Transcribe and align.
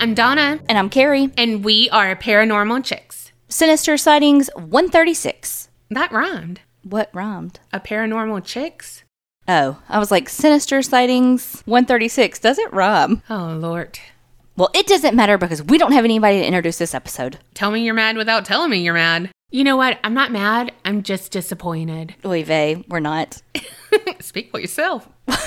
I'm 0.00 0.14
Donna, 0.14 0.58
And 0.66 0.78
I'm 0.78 0.88
Carrie. 0.88 1.28
and 1.36 1.62
we 1.62 1.90
are 1.90 2.16
Paranormal 2.16 2.82
Chicks. 2.84 3.32
Sinister 3.48 3.98
Sightings 3.98 4.48
136. 4.54 5.68
That 5.90 6.10
rhymed. 6.10 6.60
What 6.82 7.10
rhymed? 7.12 7.60
A 7.72 7.80
Paranormal 7.80 8.42
Chicks? 8.44 9.04
Oh, 9.46 9.82
I 9.90 9.98
was 9.98 10.10
like, 10.10 10.28
Sinister 10.30 10.80
Sightings 10.80 11.60
136. 11.66 12.38
Does 12.38 12.58
it 12.58 12.72
rhyme? 12.72 13.22
Oh, 13.28 13.56
Lord. 13.60 13.98
Well, 14.56 14.70
it 14.74 14.86
doesn't 14.86 15.14
matter 15.16 15.36
because 15.36 15.62
we 15.62 15.76
don't 15.76 15.92
have 15.92 16.04
anybody 16.06 16.38
to 16.40 16.46
introduce 16.46 16.78
this 16.78 16.94
episode. 16.94 17.38
Tell 17.52 17.70
me 17.70 17.82
you're 17.84 17.92
mad 17.94 18.16
without 18.16 18.44
telling 18.46 18.70
me 18.70 18.78
you're 18.82 18.94
mad. 18.94 19.30
You 19.52 19.64
know 19.64 19.76
what? 19.76 19.98
I'm 20.04 20.14
not 20.14 20.30
mad. 20.30 20.72
I'm 20.84 21.02
just 21.02 21.32
disappointed. 21.32 22.14
Oy 22.24 22.44
vey, 22.44 22.84
we're 22.88 23.00
not. 23.00 23.42
Speak 24.20 24.50
for 24.50 24.60
yourself. 24.60 25.08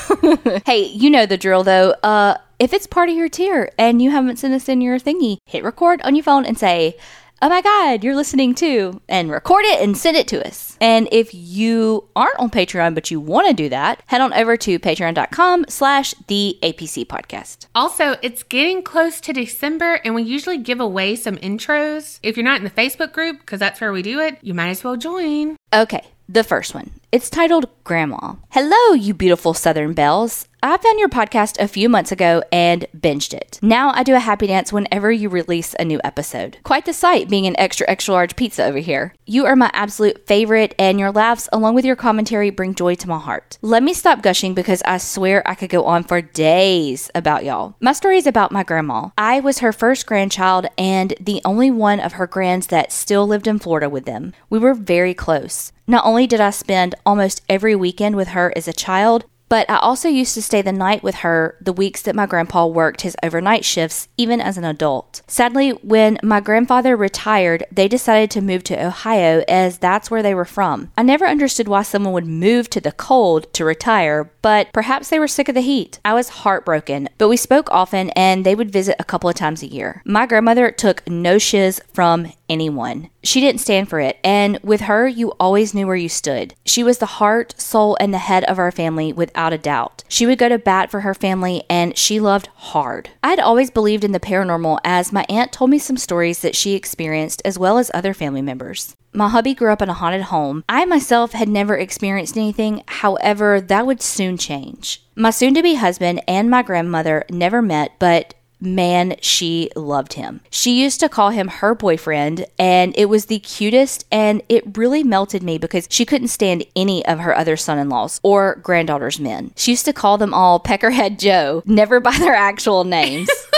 Hey, 0.65 0.85
you 0.85 1.09
know 1.09 1.25
the 1.25 1.37
drill 1.37 1.63
though. 1.63 1.91
Uh, 2.03 2.37
if 2.59 2.73
it's 2.73 2.87
part 2.87 3.09
of 3.09 3.15
your 3.15 3.27
tier 3.27 3.69
and 3.77 4.01
you 4.01 4.11
haven't 4.11 4.37
sent 4.37 4.53
us 4.53 4.69
in 4.69 4.79
your 4.79 4.97
thingy, 4.97 5.37
hit 5.45 5.63
record 5.63 6.01
on 6.03 6.15
your 6.15 6.23
phone 6.23 6.45
and 6.45 6.57
say, 6.57 6.95
"Oh 7.43 7.49
my 7.49 7.61
God, 7.61 8.03
you're 8.05 8.15
listening 8.15 8.55
too," 8.55 9.01
and 9.09 9.29
record 9.29 9.65
it 9.65 9.81
and 9.81 9.97
send 9.97 10.15
it 10.15 10.27
to 10.29 10.47
us. 10.47 10.77
And 10.79 11.09
if 11.11 11.33
you 11.33 12.05
aren't 12.15 12.39
on 12.39 12.49
Patreon 12.49 12.95
but 12.95 13.11
you 13.11 13.19
want 13.19 13.47
to 13.47 13.53
do 13.53 13.67
that, 13.67 14.01
head 14.07 14.21
on 14.21 14.33
over 14.33 14.55
to 14.55 14.79
patreon.com/slash 14.79 16.15
the 16.27 16.57
APC 16.63 17.05
podcast. 17.05 17.67
Also, 17.75 18.15
it's 18.21 18.43
getting 18.43 18.81
close 18.81 19.19
to 19.19 19.33
December, 19.33 19.99
and 20.05 20.15
we 20.15 20.23
usually 20.23 20.57
give 20.57 20.79
away 20.79 21.17
some 21.17 21.35
intros. 21.37 22.19
If 22.23 22.37
you're 22.37 22.45
not 22.45 22.59
in 22.59 22.63
the 22.63 22.69
Facebook 22.69 23.11
group, 23.11 23.39
because 23.39 23.59
that's 23.59 23.81
where 23.81 23.91
we 23.91 24.01
do 24.01 24.21
it, 24.21 24.37
you 24.41 24.53
might 24.53 24.69
as 24.69 24.83
well 24.83 24.95
join. 24.95 25.57
Okay, 25.73 26.05
the 26.29 26.45
first 26.45 26.73
one. 26.73 26.91
It's 27.13 27.29
titled 27.29 27.67
Grandma. 27.83 28.37
Hello, 28.49 28.95
you 28.95 29.13
beautiful 29.13 29.53
Southern 29.53 29.93
Belles. 29.93 30.47
I 30.63 30.77
found 30.77 30.97
your 30.97 31.09
podcast 31.09 31.59
a 31.59 31.67
few 31.67 31.87
months 31.89 32.11
ago 32.11 32.41
and 32.51 32.87
binged 32.97 33.33
it. 33.33 33.59
Now 33.61 33.91
I 33.91 34.01
do 34.01 34.15
a 34.15 34.19
happy 34.19 34.47
dance 34.47 34.73
whenever 34.73 35.11
you 35.11 35.29
release 35.29 35.75
a 35.77 35.85
new 35.85 35.99
episode. 36.03 36.57
Quite 36.63 36.85
the 36.85 36.93
sight 36.93 37.29
being 37.29 37.45
an 37.45 37.59
extra, 37.59 37.87
extra 37.87 38.13
large 38.13 38.35
pizza 38.35 38.63
over 38.63 38.79
here. 38.79 39.13
You 39.25 39.45
are 39.45 39.55
my 39.55 39.69
absolute 39.73 40.25
favorite, 40.25 40.73
and 40.79 40.99
your 40.99 41.11
laughs, 41.11 41.49
along 41.51 41.75
with 41.75 41.85
your 41.85 41.97
commentary, 41.97 42.49
bring 42.49 42.73
joy 42.73 42.95
to 42.95 43.09
my 43.09 43.19
heart. 43.19 43.59
Let 43.61 43.83
me 43.83 43.93
stop 43.93 44.23
gushing 44.23 44.53
because 44.55 44.81
I 44.83 44.97
swear 44.97 45.47
I 45.47 45.53
could 45.53 45.69
go 45.69 45.83
on 45.83 46.05
for 46.05 46.21
days 46.21 47.11
about 47.13 47.43
y'all. 47.43 47.75
My 47.79 47.91
story 47.91 48.17
is 48.17 48.25
about 48.25 48.53
my 48.53 48.63
grandma. 48.63 49.09
I 49.17 49.41
was 49.41 49.59
her 49.59 49.73
first 49.73 50.07
grandchild 50.07 50.65
and 50.77 51.13
the 51.19 51.41
only 51.45 51.69
one 51.69 51.99
of 51.99 52.13
her 52.13 52.25
grands 52.25 52.67
that 52.67 52.93
still 52.93 53.27
lived 53.27 53.47
in 53.47 53.59
Florida 53.59 53.89
with 53.89 54.05
them. 54.05 54.33
We 54.49 54.59
were 54.59 54.73
very 54.73 55.13
close. 55.13 55.73
Not 55.85 56.05
only 56.05 56.27
did 56.27 56.39
I 56.39 56.51
spend 56.51 56.95
almost 57.05 57.41
every 57.49 57.75
weekend 57.75 58.15
with 58.15 58.29
her 58.29 58.53
as 58.55 58.67
a 58.67 58.73
child, 58.73 59.25
but 59.53 59.69
I 59.69 59.77
also 59.77 60.09
used 60.09 60.33
to 60.33 60.41
stay 60.41 60.63
the 60.63 60.71
night 60.71 61.03
with 61.03 61.15
her 61.17 61.57
the 61.61 61.73
weeks 61.73 62.01
that 62.01 62.15
my 62.15 62.25
grandpa 62.25 62.65
worked 62.65 63.01
his 63.01 63.15
overnight 63.21 63.63
shifts, 63.63 64.07
even 64.17 64.41
as 64.41 64.57
an 64.57 64.63
adult. 64.63 65.21
Sadly, 65.27 65.69
when 65.83 66.17
my 66.23 66.39
grandfather 66.39 66.95
retired, 66.95 67.63
they 67.71 67.87
decided 67.87 68.31
to 68.31 68.41
move 68.41 68.63
to 68.63 68.83
Ohio 68.83 69.43
as 69.47 69.77
that's 69.77 70.09
where 70.09 70.23
they 70.23 70.33
were 70.33 70.43
from. 70.43 70.91
I 70.97 71.03
never 71.03 71.27
understood 71.27 71.67
why 71.67 71.83
someone 71.83 72.13
would 72.13 72.25
move 72.25 72.67
to 72.71 72.81
the 72.81 72.91
cold 72.91 73.53
to 73.53 73.63
retire, 73.63 74.31
but 74.41 74.73
perhaps 74.73 75.09
they 75.09 75.19
were 75.19 75.27
sick 75.27 75.49
of 75.49 75.53
the 75.53 75.61
heat. 75.61 75.99
I 76.03 76.15
was 76.15 76.29
heartbroken, 76.29 77.09
but 77.19 77.29
we 77.29 77.37
spoke 77.37 77.69
often 77.71 78.09
and 78.11 78.43
they 78.43 78.55
would 78.55 78.71
visit 78.71 78.95
a 78.97 79.03
couple 79.03 79.29
of 79.29 79.35
times 79.35 79.61
a 79.61 79.67
year. 79.67 80.01
My 80.03 80.25
grandmother 80.25 80.71
took 80.71 81.07
no 81.07 81.37
shiz 81.37 81.79
from 81.93 82.33
anyone. 82.49 83.09
She 83.23 83.41
didn't 83.41 83.61
stand 83.61 83.89
for 83.89 83.99
it, 83.99 84.17
and 84.23 84.59
with 84.63 84.81
her, 84.81 85.07
you 85.07 85.29
always 85.39 85.73
knew 85.73 85.87
where 85.87 85.95
you 85.95 86.09
stood. 86.09 86.53
She 86.65 86.83
was 86.83 86.97
the 86.97 87.05
heart, 87.05 87.59
soul, 87.59 87.97
and 87.99 88.13
the 88.13 88.17
head 88.17 88.43
of 88.45 88.59
our 88.59 88.71
family 88.71 89.13
without 89.13 89.53
a 89.53 89.57
doubt. 89.57 90.03
She 90.07 90.25
would 90.25 90.37
go 90.37 90.49
to 90.49 90.59
bat 90.59 90.91
for 90.91 91.01
her 91.01 91.13
family, 91.13 91.63
and 91.69 91.97
she 91.97 92.19
loved 92.19 92.47
hard. 92.55 93.09
I 93.23 93.29
had 93.29 93.39
always 93.39 93.71
believed 93.71 94.03
in 94.03 94.11
the 94.11 94.19
paranormal 94.19 94.79
as 94.83 95.13
my 95.13 95.25
aunt 95.29 95.51
told 95.51 95.69
me 95.69 95.79
some 95.79 95.97
stories 95.97 96.39
that 96.39 96.55
she 96.55 96.73
experienced 96.73 97.41
as 97.45 97.57
well 97.59 97.77
as 97.77 97.91
other 97.93 98.13
family 98.13 98.41
members. 98.41 98.95
My 99.15 99.29
hubby 99.29 99.53
grew 99.53 99.71
up 99.71 99.81
in 99.81 99.89
a 99.89 99.93
haunted 99.93 100.23
home. 100.23 100.63
I 100.67 100.85
myself 100.85 101.33
had 101.33 101.47
never 101.47 101.77
experienced 101.77 102.35
anything, 102.35 102.83
however, 102.87 103.61
that 103.61 103.85
would 103.85 104.01
soon 104.01 104.37
change. 104.37 105.03
My 105.15 105.29
soon 105.29 105.53
to 105.53 105.61
be 105.61 105.75
husband 105.75 106.23
and 106.27 106.49
my 106.49 106.63
grandmother 106.63 107.23
never 107.29 107.61
met, 107.61 107.91
but 107.99 108.33
man, 108.65 109.15
she 109.21 109.69
loved 109.75 110.13
him. 110.13 110.41
She 110.49 110.81
used 110.81 110.99
to 111.01 111.09
call 111.09 111.29
him 111.29 111.47
her 111.47 111.75
boyfriend, 111.75 112.45
and 112.57 112.93
it 112.97 113.05
was 113.05 113.25
the 113.25 113.39
cutest, 113.39 114.05
and 114.11 114.41
it 114.49 114.77
really 114.77 115.03
melted 115.03 115.43
me 115.43 115.57
because 115.57 115.87
she 115.89 116.05
couldn't 116.05 116.29
stand 116.29 116.65
any 116.75 117.05
of 117.05 117.19
her 117.19 117.35
other 117.35 117.57
son 117.57 117.77
in 117.77 117.89
laws 117.89 118.19
or 118.23 118.55
granddaughter's 118.63 119.19
men. 119.19 119.51
She 119.55 119.71
used 119.71 119.85
to 119.85 119.93
call 119.93 120.17
them 120.17 120.33
all 120.33 120.59
Peckerhead 120.59 121.19
Joe, 121.19 121.63
never 121.65 121.99
by 121.99 122.17
their 122.17 122.35
actual 122.35 122.83
names. 122.83 123.29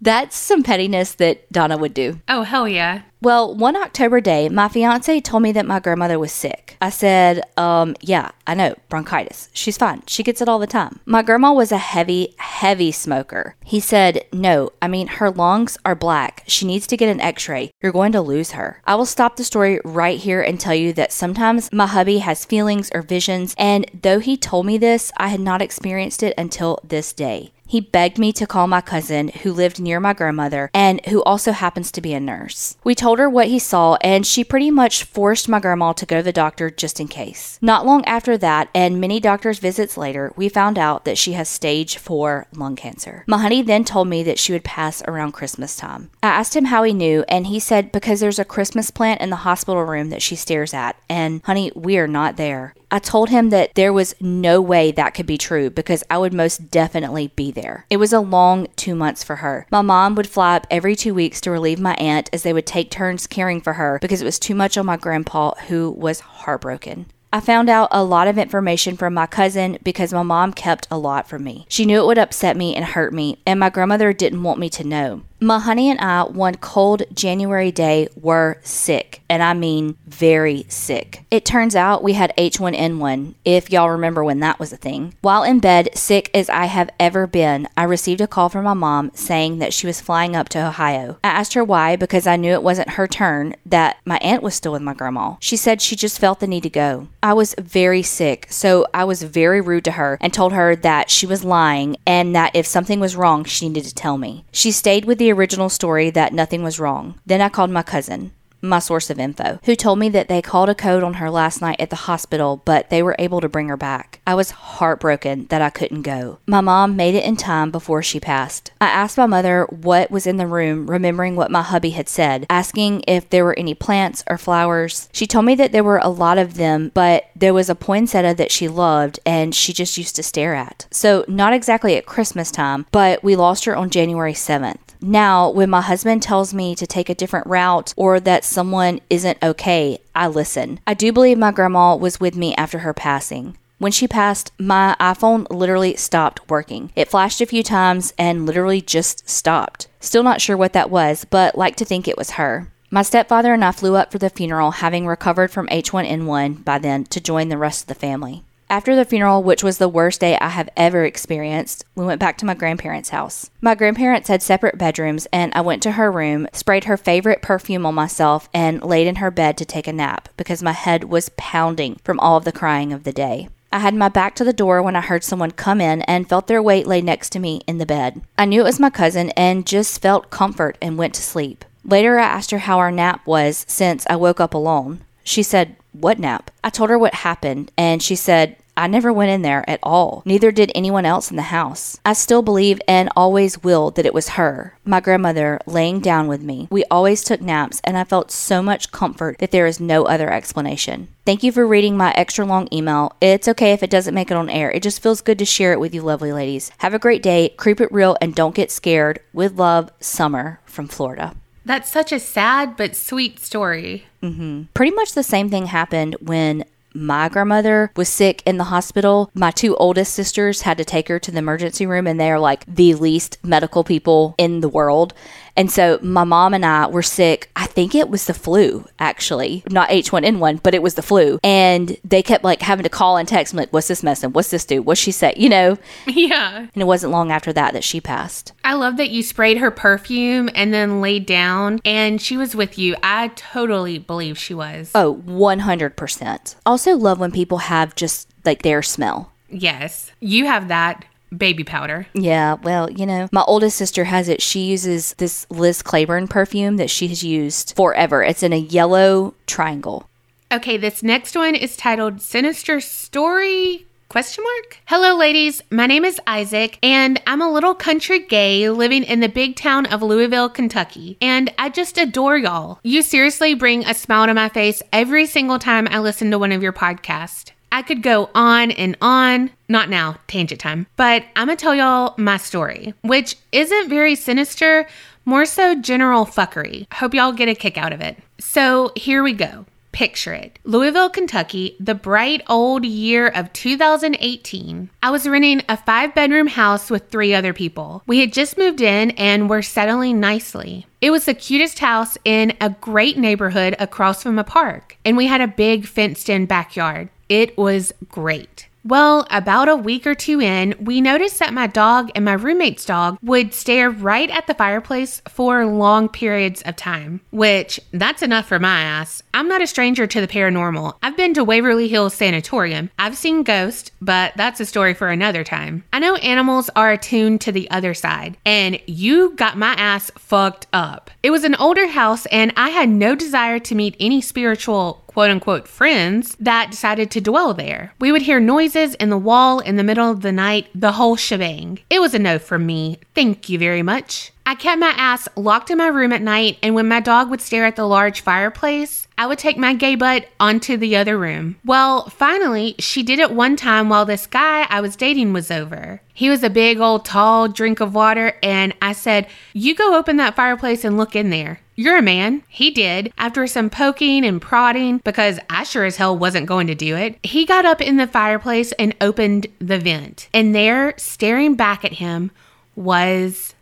That's 0.00 0.36
some 0.36 0.62
pettiness 0.62 1.14
that 1.14 1.50
Donna 1.50 1.76
would 1.76 1.94
do. 1.94 2.20
Oh, 2.28 2.42
hell 2.42 2.68
yeah. 2.68 3.02
Well, 3.20 3.52
one 3.52 3.74
October 3.74 4.20
day, 4.20 4.48
my 4.48 4.68
fiance 4.68 5.20
told 5.22 5.42
me 5.42 5.50
that 5.50 5.66
my 5.66 5.80
grandmother 5.80 6.20
was 6.20 6.30
sick. 6.30 6.76
I 6.80 6.90
said, 6.90 7.42
um, 7.56 7.96
yeah, 8.00 8.30
I 8.46 8.54
know, 8.54 8.76
bronchitis. 8.88 9.48
She's 9.52 9.76
fine. 9.76 10.04
She 10.06 10.22
gets 10.22 10.40
it 10.40 10.48
all 10.48 10.60
the 10.60 10.68
time. 10.68 11.00
My 11.04 11.22
grandma 11.22 11.52
was 11.52 11.72
a 11.72 11.78
heavy, 11.78 12.36
heavy 12.38 12.92
smoker. 12.92 13.56
He 13.64 13.80
said, 13.80 14.24
no, 14.32 14.70
I 14.80 14.86
mean, 14.86 15.08
her 15.08 15.32
lungs 15.32 15.76
are 15.84 15.96
black. 15.96 16.44
She 16.46 16.64
needs 16.64 16.86
to 16.86 16.96
get 16.96 17.10
an 17.10 17.20
x 17.20 17.48
ray. 17.48 17.72
You're 17.82 17.90
going 17.90 18.12
to 18.12 18.20
lose 18.20 18.52
her. 18.52 18.80
I 18.84 18.94
will 18.94 19.04
stop 19.04 19.34
the 19.34 19.42
story 19.42 19.80
right 19.84 20.18
here 20.18 20.40
and 20.40 20.60
tell 20.60 20.74
you 20.74 20.92
that 20.92 21.12
sometimes 21.12 21.72
my 21.72 21.88
hubby 21.88 22.18
has 22.18 22.44
feelings 22.44 22.88
or 22.94 23.02
visions, 23.02 23.52
and 23.58 23.84
though 24.02 24.20
he 24.20 24.36
told 24.36 24.64
me 24.64 24.78
this, 24.78 25.10
I 25.16 25.28
had 25.28 25.40
not 25.40 25.60
experienced 25.60 26.22
it 26.22 26.34
until 26.38 26.78
this 26.84 27.12
day. 27.12 27.52
He 27.68 27.82
begged 27.82 28.18
me 28.18 28.32
to 28.32 28.46
call 28.46 28.66
my 28.66 28.80
cousin 28.80 29.28
who 29.28 29.52
lived 29.52 29.78
near 29.78 30.00
my 30.00 30.14
grandmother 30.14 30.70
and 30.72 31.04
who 31.06 31.22
also 31.24 31.52
happens 31.52 31.92
to 31.92 32.00
be 32.00 32.14
a 32.14 32.18
nurse. 32.18 32.78
We 32.82 32.94
told 32.94 33.18
her 33.18 33.28
what 33.28 33.48
he 33.48 33.58
saw 33.58 33.96
and 34.00 34.26
she 34.26 34.42
pretty 34.42 34.70
much 34.70 35.04
forced 35.04 35.50
my 35.50 35.60
grandma 35.60 35.92
to 35.92 36.06
go 36.06 36.16
to 36.16 36.22
the 36.22 36.32
doctor 36.32 36.70
just 36.70 36.98
in 36.98 37.08
case. 37.08 37.58
Not 37.60 37.84
long 37.84 38.06
after 38.06 38.38
that 38.38 38.70
and 38.74 38.98
many 38.98 39.20
doctor's 39.20 39.58
visits 39.58 39.98
later, 39.98 40.32
we 40.34 40.48
found 40.48 40.78
out 40.78 41.04
that 41.04 41.18
she 41.18 41.34
has 41.34 41.46
stage 41.46 41.98
4 41.98 42.46
lung 42.54 42.74
cancer. 42.74 43.24
My 43.26 43.36
honey 43.36 43.60
then 43.60 43.84
told 43.84 44.08
me 44.08 44.22
that 44.22 44.38
she 44.38 44.52
would 44.52 44.64
pass 44.64 45.02
around 45.02 45.32
Christmas 45.32 45.76
time. 45.76 46.08
I 46.22 46.28
asked 46.28 46.56
him 46.56 46.66
how 46.66 46.84
he 46.84 46.94
knew 46.94 47.22
and 47.28 47.48
he 47.48 47.60
said 47.60 47.92
because 47.92 48.20
there's 48.20 48.38
a 48.38 48.46
Christmas 48.46 48.90
plant 48.90 49.20
in 49.20 49.28
the 49.28 49.36
hospital 49.36 49.84
room 49.84 50.08
that 50.08 50.22
she 50.22 50.36
stares 50.36 50.72
at 50.72 50.96
and 51.10 51.42
honey, 51.44 51.70
we 51.74 51.98
are 51.98 52.08
not 52.08 52.38
there. 52.38 52.74
I 52.90 52.98
told 52.98 53.28
him 53.28 53.50
that 53.50 53.74
there 53.74 53.92
was 53.92 54.14
no 54.18 54.62
way 54.62 54.92
that 54.92 55.12
could 55.12 55.26
be 55.26 55.36
true 55.36 55.68
because 55.68 56.02
I 56.08 56.16
would 56.16 56.32
most 56.32 56.70
definitely 56.70 57.28
be 57.36 57.50
there. 57.50 57.57
It 57.90 57.96
was 57.96 58.12
a 58.12 58.20
long 58.20 58.68
two 58.76 58.94
months 58.94 59.24
for 59.24 59.36
her. 59.36 59.66
My 59.70 59.82
mom 59.82 60.14
would 60.14 60.28
fly 60.28 60.56
up 60.56 60.66
every 60.70 60.94
two 60.96 61.14
weeks 61.14 61.40
to 61.42 61.50
relieve 61.50 61.80
my 61.80 61.94
aunt 61.94 62.30
as 62.32 62.42
they 62.42 62.52
would 62.52 62.66
take 62.66 62.90
turns 62.90 63.26
caring 63.26 63.60
for 63.60 63.74
her 63.74 63.98
because 64.00 64.22
it 64.22 64.24
was 64.24 64.38
too 64.38 64.54
much 64.54 64.76
on 64.76 64.86
my 64.86 64.96
grandpa, 64.96 65.54
who 65.68 65.90
was 65.90 66.20
heartbroken. 66.20 67.06
I 67.30 67.40
found 67.40 67.68
out 67.68 67.88
a 67.90 68.02
lot 68.02 68.26
of 68.26 68.38
information 68.38 68.96
from 68.96 69.12
my 69.12 69.26
cousin 69.26 69.78
because 69.82 70.14
my 70.14 70.22
mom 70.22 70.54
kept 70.54 70.88
a 70.90 70.96
lot 70.96 71.28
from 71.28 71.44
me. 71.44 71.66
She 71.68 71.84
knew 71.84 72.00
it 72.00 72.06
would 72.06 72.16
upset 72.16 72.56
me 72.56 72.74
and 72.74 72.84
hurt 72.86 73.12
me, 73.12 73.38
and 73.46 73.60
my 73.60 73.68
grandmother 73.68 74.14
didn't 74.14 74.42
want 74.42 74.58
me 74.58 74.70
to 74.70 74.84
know. 74.84 75.22
My 75.40 75.60
honey 75.60 75.88
and 75.88 76.00
I, 76.00 76.24
one 76.24 76.56
cold 76.56 77.04
January 77.14 77.70
day, 77.70 78.08
were 78.20 78.58
sick, 78.62 79.22
and 79.28 79.40
I 79.40 79.54
mean 79.54 79.96
very 80.04 80.66
sick. 80.68 81.22
It 81.30 81.44
turns 81.44 81.76
out 81.76 82.02
we 82.02 82.14
had 82.14 82.34
H1N1, 82.36 83.34
if 83.44 83.70
y'all 83.70 83.90
remember 83.90 84.24
when 84.24 84.40
that 84.40 84.58
was 84.58 84.72
a 84.72 84.76
thing. 84.76 85.14
While 85.20 85.44
in 85.44 85.60
bed, 85.60 85.90
sick 85.94 86.28
as 86.34 86.50
I 86.50 86.64
have 86.64 86.90
ever 86.98 87.28
been, 87.28 87.68
I 87.76 87.84
received 87.84 88.20
a 88.20 88.26
call 88.26 88.48
from 88.48 88.64
my 88.64 88.74
mom 88.74 89.12
saying 89.14 89.60
that 89.60 89.72
she 89.72 89.86
was 89.86 90.00
flying 90.00 90.34
up 90.34 90.48
to 90.50 90.66
Ohio. 90.66 91.18
I 91.22 91.28
asked 91.28 91.54
her 91.54 91.62
why 91.62 91.94
because 91.94 92.26
I 92.26 92.34
knew 92.34 92.52
it 92.52 92.64
wasn't 92.64 92.90
her 92.90 93.06
turn, 93.06 93.54
that 93.64 93.98
my 94.04 94.18
aunt 94.18 94.42
was 94.42 94.56
still 94.56 94.72
with 94.72 94.82
my 94.82 94.94
grandma. 94.94 95.36
She 95.38 95.56
said 95.56 95.80
she 95.80 95.94
just 95.94 96.18
felt 96.18 96.40
the 96.40 96.48
need 96.48 96.64
to 96.64 96.70
go. 96.70 97.06
I 97.22 97.32
was 97.34 97.54
very 97.60 98.02
sick, 98.02 98.48
so 98.50 98.86
I 98.92 99.04
was 99.04 99.22
very 99.22 99.60
rude 99.60 99.84
to 99.84 99.92
her 99.92 100.18
and 100.20 100.34
told 100.34 100.52
her 100.52 100.74
that 100.74 101.10
she 101.10 101.26
was 101.26 101.44
lying 101.44 101.96
and 102.04 102.34
that 102.34 102.56
if 102.56 102.66
something 102.66 102.98
was 102.98 103.14
wrong, 103.14 103.44
she 103.44 103.68
needed 103.68 103.84
to 103.84 103.94
tell 103.94 104.18
me. 104.18 104.44
She 104.50 104.72
stayed 104.72 105.04
with 105.04 105.18
the 105.18 105.27
original 105.32 105.68
story 105.68 106.10
that 106.10 106.32
nothing 106.32 106.62
was 106.62 106.80
wrong. 106.80 107.20
Then 107.26 107.40
I 107.40 107.48
called 107.48 107.70
my 107.70 107.82
cousin 107.82 108.32
my 108.60 108.78
source 108.78 109.10
of 109.10 109.18
info, 109.18 109.60
who 109.64 109.76
told 109.76 109.98
me 109.98 110.08
that 110.10 110.28
they 110.28 110.42
called 110.42 110.68
a 110.68 110.74
code 110.74 111.02
on 111.02 111.14
her 111.14 111.30
last 111.30 111.60
night 111.60 111.80
at 111.80 111.90
the 111.90 111.96
hospital, 111.96 112.62
but 112.64 112.90
they 112.90 113.02
were 113.02 113.16
able 113.18 113.40
to 113.40 113.48
bring 113.48 113.68
her 113.68 113.76
back. 113.76 114.20
I 114.26 114.34
was 114.34 114.50
heartbroken 114.50 115.46
that 115.46 115.62
I 115.62 115.70
couldn't 115.70 116.02
go. 116.02 116.38
My 116.46 116.60
mom 116.60 116.96
made 116.96 117.14
it 117.14 117.24
in 117.24 117.36
time 117.36 117.70
before 117.70 118.02
she 118.02 118.20
passed. 118.20 118.72
I 118.80 118.86
asked 118.86 119.16
my 119.16 119.26
mother 119.26 119.66
what 119.70 120.10
was 120.10 120.26
in 120.26 120.36
the 120.36 120.46
room, 120.46 120.90
remembering 120.90 121.36
what 121.36 121.50
my 121.50 121.62
hubby 121.62 121.90
had 121.90 122.08
said, 122.08 122.46
asking 122.50 123.04
if 123.06 123.28
there 123.30 123.44
were 123.44 123.58
any 123.58 123.74
plants 123.74 124.24
or 124.28 124.38
flowers. 124.38 125.08
She 125.12 125.26
told 125.26 125.44
me 125.44 125.54
that 125.56 125.72
there 125.72 125.84
were 125.84 125.98
a 125.98 126.08
lot 126.08 126.38
of 126.38 126.54
them, 126.54 126.90
but 126.94 127.30
there 127.36 127.54
was 127.54 127.70
a 127.70 127.74
poinsettia 127.74 128.34
that 128.34 128.52
she 128.52 128.68
loved 128.68 129.20
and 129.24 129.54
she 129.54 129.72
just 129.72 129.96
used 129.96 130.16
to 130.16 130.22
stare 130.22 130.54
at. 130.54 130.86
So, 130.90 131.24
not 131.28 131.52
exactly 131.52 131.96
at 131.96 132.06
Christmas 132.06 132.50
time, 132.50 132.86
but 132.90 133.22
we 133.22 133.36
lost 133.36 133.64
her 133.64 133.76
on 133.76 133.90
January 133.90 134.32
7th. 134.32 134.87
Now, 135.00 135.50
when 135.50 135.70
my 135.70 135.80
husband 135.80 136.22
tells 136.22 136.52
me 136.52 136.74
to 136.74 136.86
take 136.86 137.08
a 137.08 137.14
different 137.14 137.46
route 137.46 137.94
or 137.96 138.18
that 138.20 138.44
someone 138.44 139.00
isn't 139.08 139.42
okay, 139.42 139.98
I 140.14 140.26
listen. 140.28 140.80
I 140.86 140.94
do 140.94 141.12
believe 141.12 141.38
my 141.38 141.52
grandma 141.52 141.96
was 141.96 142.20
with 142.20 142.36
me 142.36 142.54
after 142.56 142.80
her 142.80 142.94
passing. 142.94 143.56
When 143.78 143.92
she 143.92 144.08
passed, 144.08 144.50
my 144.58 144.96
iPhone 144.98 145.46
literally 145.50 145.94
stopped 145.94 146.50
working. 146.50 146.90
It 146.96 147.08
flashed 147.08 147.40
a 147.40 147.46
few 147.46 147.62
times 147.62 148.12
and 148.18 148.44
literally 148.44 148.80
just 148.80 149.28
stopped. 149.28 149.86
Still 150.00 150.24
not 150.24 150.40
sure 150.40 150.56
what 150.56 150.72
that 150.72 150.90
was, 150.90 151.24
but 151.24 151.56
like 151.56 151.76
to 151.76 151.84
think 151.84 152.08
it 152.08 152.18
was 152.18 152.32
her. 152.32 152.72
My 152.90 153.02
stepfather 153.02 153.52
and 153.52 153.64
I 153.64 153.70
flew 153.70 153.94
up 153.94 154.10
for 154.10 154.18
the 154.18 154.30
funeral, 154.30 154.72
having 154.72 155.06
recovered 155.06 155.50
from 155.50 155.68
H1N1 155.68 156.64
by 156.64 156.78
then 156.78 157.04
to 157.04 157.20
join 157.20 157.50
the 157.50 157.58
rest 157.58 157.82
of 157.82 157.86
the 157.88 157.94
family. 157.94 158.42
After 158.70 158.94
the 158.94 159.06
funeral, 159.06 159.42
which 159.42 159.64
was 159.64 159.78
the 159.78 159.88
worst 159.88 160.20
day 160.20 160.36
I 160.36 160.50
have 160.50 160.68
ever 160.76 161.06
experienced, 161.06 161.86
we 161.94 162.04
went 162.04 162.20
back 162.20 162.36
to 162.38 162.44
my 162.44 162.52
grandparents' 162.52 163.08
house. 163.08 163.50
My 163.62 163.74
grandparents 163.74 164.28
had 164.28 164.42
separate 164.42 164.76
bedrooms, 164.76 165.26
and 165.32 165.54
I 165.54 165.62
went 165.62 165.82
to 165.84 165.92
her 165.92 166.12
room, 166.12 166.46
sprayed 166.52 166.84
her 166.84 166.98
favorite 166.98 167.40
perfume 167.40 167.86
on 167.86 167.94
myself, 167.94 168.50
and 168.52 168.82
laid 168.82 169.06
in 169.06 169.16
her 169.16 169.30
bed 169.30 169.56
to 169.56 169.64
take 169.64 169.86
a 169.86 169.92
nap 169.92 170.28
because 170.36 170.62
my 170.62 170.72
head 170.72 171.04
was 171.04 171.30
pounding 171.38 171.98
from 172.04 172.20
all 172.20 172.36
of 172.36 172.44
the 172.44 172.52
crying 172.52 172.92
of 172.92 173.04
the 173.04 173.12
day. 173.12 173.48
I 173.72 173.78
had 173.78 173.94
my 173.94 174.10
back 174.10 174.34
to 174.36 174.44
the 174.44 174.52
door 174.52 174.82
when 174.82 174.96
I 174.96 175.00
heard 175.00 175.24
someone 175.24 175.52
come 175.52 175.80
in 175.80 176.02
and 176.02 176.28
felt 176.28 176.46
their 176.46 176.62
weight 176.62 176.86
lay 176.86 177.00
next 177.00 177.30
to 177.30 177.38
me 177.38 177.62
in 177.66 177.78
the 177.78 177.86
bed. 177.86 178.20
I 178.36 178.44
knew 178.44 178.60
it 178.60 178.64
was 178.64 178.80
my 178.80 178.90
cousin 178.90 179.30
and 179.30 179.66
just 179.66 180.02
felt 180.02 180.28
comfort 180.28 180.76
and 180.82 180.98
went 180.98 181.14
to 181.14 181.22
sleep. 181.22 181.64
Later, 181.84 182.18
I 182.18 182.24
asked 182.24 182.50
her 182.50 182.58
how 182.58 182.78
our 182.78 182.92
nap 182.92 183.26
was 183.26 183.64
since 183.66 184.06
I 184.10 184.16
woke 184.16 184.40
up 184.40 184.52
alone. 184.52 185.00
She 185.28 185.42
said, 185.42 185.76
What 185.92 186.18
nap? 186.18 186.50
I 186.64 186.70
told 186.70 186.88
her 186.88 186.98
what 186.98 187.12
happened, 187.12 187.70
and 187.76 188.02
she 188.02 188.16
said, 188.16 188.56
I 188.78 188.86
never 188.86 189.12
went 189.12 189.30
in 189.30 189.42
there 189.42 189.68
at 189.68 189.80
all. 189.82 190.22
Neither 190.24 190.50
did 190.50 190.72
anyone 190.74 191.04
else 191.04 191.30
in 191.30 191.36
the 191.36 191.42
house. 191.42 192.00
I 192.02 192.14
still 192.14 192.40
believe 192.40 192.80
and 192.88 193.10
always 193.14 193.62
will 193.62 193.90
that 193.90 194.06
it 194.06 194.14
was 194.14 194.30
her, 194.30 194.78
my 194.86 195.00
grandmother, 195.00 195.60
laying 195.66 196.00
down 196.00 196.28
with 196.28 196.42
me. 196.42 196.66
We 196.70 196.84
always 196.84 197.22
took 197.22 197.42
naps, 197.42 197.82
and 197.84 197.98
I 197.98 198.04
felt 198.04 198.30
so 198.30 198.62
much 198.62 198.90
comfort 198.90 199.36
that 199.40 199.50
there 199.50 199.66
is 199.66 199.80
no 199.80 200.04
other 200.04 200.32
explanation. 200.32 201.08
Thank 201.26 201.42
you 201.42 201.52
for 201.52 201.66
reading 201.66 201.96
my 201.96 202.12
extra 202.12 202.46
long 202.46 202.66
email. 202.72 203.14
It's 203.20 203.48
okay 203.48 203.72
if 203.72 203.82
it 203.82 203.90
doesn't 203.90 204.14
make 204.14 204.30
it 204.30 204.36
on 204.36 204.48
air. 204.48 204.70
It 204.70 204.82
just 204.82 205.02
feels 205.02 205.20
good 205.20 205.38
to 205.40 205.44
share 205.44 205.74
it 205.74 205.80
with 205.80 205.92
you, 205.92 206.00
lovely 206.00 206.32
ladies. 206.32 206.70
Have 206.78 206.94
a 206.94 206.98
great 206.98 207.22
day. 207.22 207.50
Creep 207.50 207.82
it 207.82 207.92
real 207.92 208.16
and 208.22 208.34
don't 208.34 208.54
get 208.54 208.70
scared. 208.70 209.20
With 209.34 209.58
love, 209.58 209.90
Summer 210.00 210.60
from 210.64 210.88
Florida. 210.88 211.34
That's 211.68 211.90
such 211.90 212.12
a 212.12 212.18
sad 212.18 212.78
but 212.78 212.96
sweet 212.96 213.40
story. 213.40 214.06
Mm-hmm. 214.22 214.62
Pretty 214.72 214.96
much 214.96 215.12
the 215.12 215.22
same 215.22 215.50
thing 215.50 215.66
happened 215.66 216.16
when 216.18 216.64
my 216.94 217.28
grandmother 217.28 217.92
was 217.94 218.08
sick 218.08 218.42
in 218.46 218.56
the 218.56 218.64
hospital. 218.64 219.30
My 219.34 219.50
two 219.50 219.76
oldest 219.76 220.14
sisters 220.14 220.62
had 220.62 220.78
to 220.78 220.84
take 220.86 221.08
her 221.08 221.18
to 221.18 221.30
the 221.30 221.36
emergency 221.36 221.84
room, 221.84 222.06
and 222.06 222.18
they're 222.18 222.38
like 222.38 222.64
the 222.64 222.94
least 222.94 223.36
medical 223.44 223.84
people 223.84 224.34
in 224.38 224.60
the 224.60 224.68
world. 224.70 225.12
And 225.58 225.72
so 225.72 225.98
my 226.02 226.22
mom 226.22 226.54
and 226.54 226.64
I 226.64 226.86
were 226.86 227.02
sick. 227.02 227.50
I 227.56 227.66
think 227.66 227.96
it 227.96 228.08
was 228.08 228.26
the 228.26 228.32
flu, 228.34 228.86
actually, 229.00 229.64
not 229.70 229.88
H1N1, 229.88 230.62
but 230.62 230.72
it 230.72 230.82
was 230.82 230.94
the 230.94 231.02
flu. 231.02 231.40
And 231.42 231.96
they 232.04 232.22
kept 232.22 232.44
like 232.44 232.62
having 232.62 232.84
to 232.84 232.88
call 232.88 233.16
and 233.16 233.26
text 233.26 233.52
me, 233.52 233.58
like, 233.60 233.72
what's 233.72 233.88
this 233.88 234.04
medicine? 234.04 234.32
What's 234.32 234.50
this 234.50 234.64
do? 234.64 234.80
What's 234.82 235.00
she 235.00 235.10
say? 235.10 235.34
You 235.36 235.48
know? 235.48 235.78
Yeah. 236.28 236.58
And 236.58 236.82
it 236.82 236.86
wasn't 236.86 237.12
long 237.12 237.30
after 237.30 237.52
that 237.52 237.72
that 237.74 237.84
she 237.84 238.00
passed. 238.00 238.52
I 238.64 238.74
love 238.74 238.96
that 238.96 239.10
you 239.10 239.22
sprayed 239.22 239.58
her 239.58 239.70
perfume 239.70 240.50
and 240.54 240.74
then 240.74 241.00
laid 241.00 241.26
down 241.26 241.80
and 241.84 242.20
she 242.20 242.36
was 242.36 242.54
with 242.54 242.78
you. 242.78 242.96
I 243.02 243.28
totally 243.28 243.98
believe 243.98 244.38
she 244.38 244.52
was. 244.54 244.90
Oh, 244.94 245.22
100%. 245.26 246.54
Also, 246.66 246.96
love 246.96 247.18
when 247.18 247.30
people 247.32 247.58
have 247.58 247.94
just 247.94 248.28
like 248.44 248.62
their 248.62 248.82
smell. 248.82 249.32
Yes. 249.48 250.12
You 250.20 250.46
have 250.46 250.68
that 250.68 251.04
baby 251.36 251.64
powder. 251.64 252.06
Yeah, 252.14 252.54
well, 252.54 252.90
you 252.90 253.06
know, 253.06 253.28
my 253.32 253.42
oldest 253.42 253.76
sister 253.76 254.04
has 254.04 254.28
it. 254.28 254.42
She 254.42 254.60
uses 254.60 255.14
this 255.18 255.46
Liz 255.50 255.82
Claiborne 255.82 256.28
perfume 256.28 256.76
that 256.76 256.90
she 256.90 257.08
has 257.08 257.22
used 257.22 257.74
forever. 257.76 258.22
It's 258.22 258.42
in 258.42 258.52
a 258.52 258.56
yellow 258.56 259.34
triangle. 259.46 260.08
Okay, 260.50 260.76
this 260.76 261.02
next 261.02 261.36
one 261.36 261.54
is 261.54 261.76
titled 261.76 262.22
Sinister 262.22 262.80
Story 262.80 263.86
Question 264.08 264.42
mark? 264.42 264.78
Hello 264.86 265.14
ladies, 265.18 265.60
my 265.70 265.84
name 265.84 266.02
is 266.02 266.18
Isaac 266.26 266.78
and 266.82 267.20
I'm 267.26 267.42
a 267.42 267.52
little 267.52 267.74
country 267.74 268.20
gay 268.20 268.70
living 268.70 269.04
in 269.04 269.20
the 269.20 269.28
big 269.28 269.54
town 269.54 269.84
of 269.84 270.02
Louisville, 270.02 270.48
Kentucky. 270.48 271.18
And 271.20 271.52
I 271.58 271.68
just 271.68 271.98
adore 271.98 272.38
y'all. 272.38 272.80
You 272.82 273.02
seriously 273.02 273.52
bring 273.52 273.84
a 273.84 273.92
smile 273.92 274.26
to 274.26 274.32
my 274.32 274.48
face 274.48 274.82
every 274.94 275.26
single 275.26 275.58
time 275.58 275.86
I 275.90 275.98
listen 275.98 276.30
to 276.30 276.38
one 276.38 276.52
of 276.52 276.62
your 276.62 276.72
podcasts. 276.72 277.50
I 277.70 277.82
could 277.82 278.02
go 278.02 278.30
on 278.34 278.70
and 278.70 278.96
on, 279.00 279.50
not 279.68 279.88
now, 279.88 280.16
tangent 280.26 280.60
time, 280.60 280.86
but 280.96 281.24
I'm 281.36 281.46
gonna 281.46 281.56
tell 281.56 281.74
y'all 281.74 282.14
my 282.16 282.36
story, 282.36 282.94
which 283.02 283.36
isn't 283.52 283.88
very 283.88 284.14
sinister, 284.14 284.86
more 285.24 285.44
so 285.44 285.74
general 285.74 286.24
fuckery. 286.24 286.86
Hope 286.94 287.14
y'all 287.14 287.32
get 287.32 287.48
a 287.48 287.54
kick 287.54 287.76
out 287.76 287.92
of 287.92 288.00
it. 288.00 288.16
So 288.38 288.92
here 288.96 289.22
we 289.22 289.32
go. 289.32 289.66
Picture 289.92 290.34
it. 290.34 290.58
Louisville, 290.64 291.10
Kentucky, 291.10 291.76
the 291.80 291.94
bright 291.94 292.42
old 292.48 292.84
year 292.84 293.28
of 293.28 293.52
2018. 293.52 294.90
I 295.02 295.10
was 295.10 295.26
renting 295.28 295.62
a 295.68 295.76
five 295.76 296.14
bedroom 296.14 296.46
house 296.46 296.90
with 296.90 297.08
three 297.08 297.34
other 297.34 297.52
people. 297.52 298.02
We 298.06 298.20
had 298.20 298.32
just 298.32 298.58
moved 298.58 298.80
in 298.80 299.12
and 299.12 299.48
were 299.48 299.62
settling 299.62 300.20
nicely. 300.20 300.86
It 301.00 301.10
was 301.10 301.24
the 301.24 301.34
cutest 301.34 301.78
house 301.78 302.18
in 302.24 302.52
a 302.60 302.70
great 302.70 303.16
neighborhood 303.16 303.76
across 303.78 304.22
from 304.22 304.38
a 304.38 304.44
park, 304.44 304.96
and 305.04 305.16
we 305.16 305.26
had 305.26 305.40
a 305.40 305.48
big 305.48 305.86
fenced 305.86 306.28
in 306.28 306.46
backyard. 306.46 307.08
It 307.28 307.56
was 307.58 307.92
great. 308.08 308.67
Well, 308.88 309.26
about 309.30 309.68
a 309.68 309.76
week 309.76 310.06
or 310.06 310.14
two 310.14 310.40
in, 310.40 310.74
we 310.80 311.02
noticed 311.02 311.40
that 311.40 311.52
my 311.52 311.66
dog 311.66 312.10
and 312.14 312.24
my 312.24 312.32
roommate's 312.32 312.86
dog 312.86 313.18
would 313.22 313.52
stare 313.52 313.90
right 313.90 314.30
at 314.30 314.46
the 314.46 314.54
fireplace 314.54 315.20
for 315.28 315.66
long 315.66 316.08
periods 316.08 316.62
of 316.62 316.74
time, 316.76 317.20
which 317.30 317.78
that's 317.92 318.22
enough 318.22 318.48
for 318.48 318.58
my 318.58 318.80
ass. 318.80 319.22
I'm 319.34 319.46
not 319.46 319.60
a 319.60 319.66
stranger 319.66 320.06
to 320.06 320.22
the 320.22 320.26
paranormal. 320.26 320.94
I've 321.02 321.18
been 321.18 321.34
to 321.34 321.44
Waverly 321.44 321.88
Hills 321.88 322.14
Sanatorium. 322.14 322.88
I've 322.98 323.18
seen 323.18 323.42
ghosts, 323.42 323.90
but 324.00 324.32
that's 324.38 324.58
a 324.58 324.64
story 324.64 324.94
for 324.94 325.08
another 325.08 325.44
time. 325.44 325.84
I 325.92 325.98
know 325.98 326.16
animals 326.16 326.70
are 326.74 326.90
attuned 326.90 327.42
to 327.42 327.52
the 327.52 327.70
other 327.70 327.92
side, 327.92 328.38
and 328.46 328.80
you 328.86 329.34
got 329.36 329.58
my 329.58 329.74
ass 329.74 330.10
fucked 330.16 330.66
up. 330.72 331.10
It 331.22 331.30
was 331.30 331.44
an 331.44 331.56
older 331.56 331.88
house, 331.88 332.24
and 332.26 332.54
I 332.56 332.70
had 332.70 332.88
no 332.88 333.14
desire 333.14 333.58
to 333.58 333.74
meet 333.74 333.96
any 334.00 334.22
spiritual 334.22 335.04
quote 335.18 335.30
unquote 335.32 335.66
friends 335.66 336.36
that 336.38 336.70
decided 336.70 337.10
to 337.10 337.20
dwell 337.20 337.52
there. 337.52 337.92
We 337.98 338.12
would 338.12 338.22
hear 338.22 338.38
noises 338.38 338.94
in 338.94 339.10
the 339.10 339.18
wall 339.18 339.58
in 339.58 339.74
the 339.74 339.82
middle 339.82 340.08
of 340.08 340.20
the 340.20 340.30
night, 340.30 340.68
the 340.76 340.92
whole 340.92 341.16
shebang. 341.16 341.80
It 341.90 342.00
was 342.00 342.14
a 342.14 342.20
no 342.20 342.38
from 342.38 342.64
me. 342.66 343.00
Thank 343.16 343.48
you 343.48 343.58
very 343.58 343.82
much. 343.82 344.30
I 344.46 344.54
kept 344.54 344.78
my 344.78 344.94
ass 344.96 345.26
locked 345.34 345.72
in 345.72 345.78
my 345.78 345.88
room 345.88 346.12
at 346.12 346.22
night, 346.22 346.58
and 346.62 346.76
when 346.76 346.86
my 346.86 347.00
dog 347.00 347.30
would 347.30 347.40
stare 347.40 347.64
at 347.64 347.74
the 347.74 347.84
large 347.84 348.20
fireplace, 348.20 349.07
I 349.18 349.26
would 349.26 349.38
take 349.38 349.58
my 349.58 349.74
gay 349.74 349.96
butt 349.96 350.28
onto 350.38 350.76
the 350.76 350.94
other 350.94 351.18
room. 351.18 351.56
Well, 351.64 352.08
finally, 352.08 352.76
she 352.78 353.02
did 353.02 353.18
it 353.18 353.32
one 353.32 353.56
time 353.56 353.88
while 353.88 354.04
this 354.04 354.28
guy 354.28 354.64
I 354.70 354.80
was 354.80 354.94
dating 354.94 355.32
was 355.32 355.50
over. 355.50 356.00
He 356.14 356.30
was 356.30 356.44
a 356.44 356.50
big 356.50 356.78
old 356.78 357.04
tall 357.04 357.48
drink 357.48 357.80
of 357.80 357.94
water, 357.94 358.34
and 358.44 358.74
I 358.80 358.92
said, 358.92 359.26
You 359.52 359.74
go 359.74 359.98
open 359.98 360.18
that 360.18 360.36
fireplace 360.36 360.84
and 360.84 360.96
look 360.96 361.16
in 361.16 361.30
there. 361.30 361.58
You're 361.74 361.98
a 361.98 362.02
man. 362.02 362.44
He 362.48 362.70
did. 362.70 363.12
After 363.18 363.46
some 363.48 363.70
poking 363.70 364.24
and 364.24 364.40
prodding, 364.40 364.98
because 364.98 365.40
I 365.50 365.64
sure 365.64 365.84
as 365.84 365.96
hell 365.96 366.16
wasn't 366.16 366.46
going 366.46 366.68
to 366.68 366.74
do 366.76 366.96
it, 366.96 367.18
he 367.24 367.44
got 367.44 367.66
up 367.66 367.80
in 367.80 367.96
the 367.96 368.06
fireplace 368.06 368.70
and 368.72 368.94
opened 369.00 369.48
the 369.58 369.80
vent. 369.80 370.28
And 370.32 370.54
there, 370.54 370.94
staring 370.96 371.56
back 371.56 371.84
at 371.84 371.94
him, 371.94 372.30
was 372.76 373.54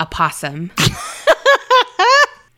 a 0.00 0.06
possum. 0.06 0.72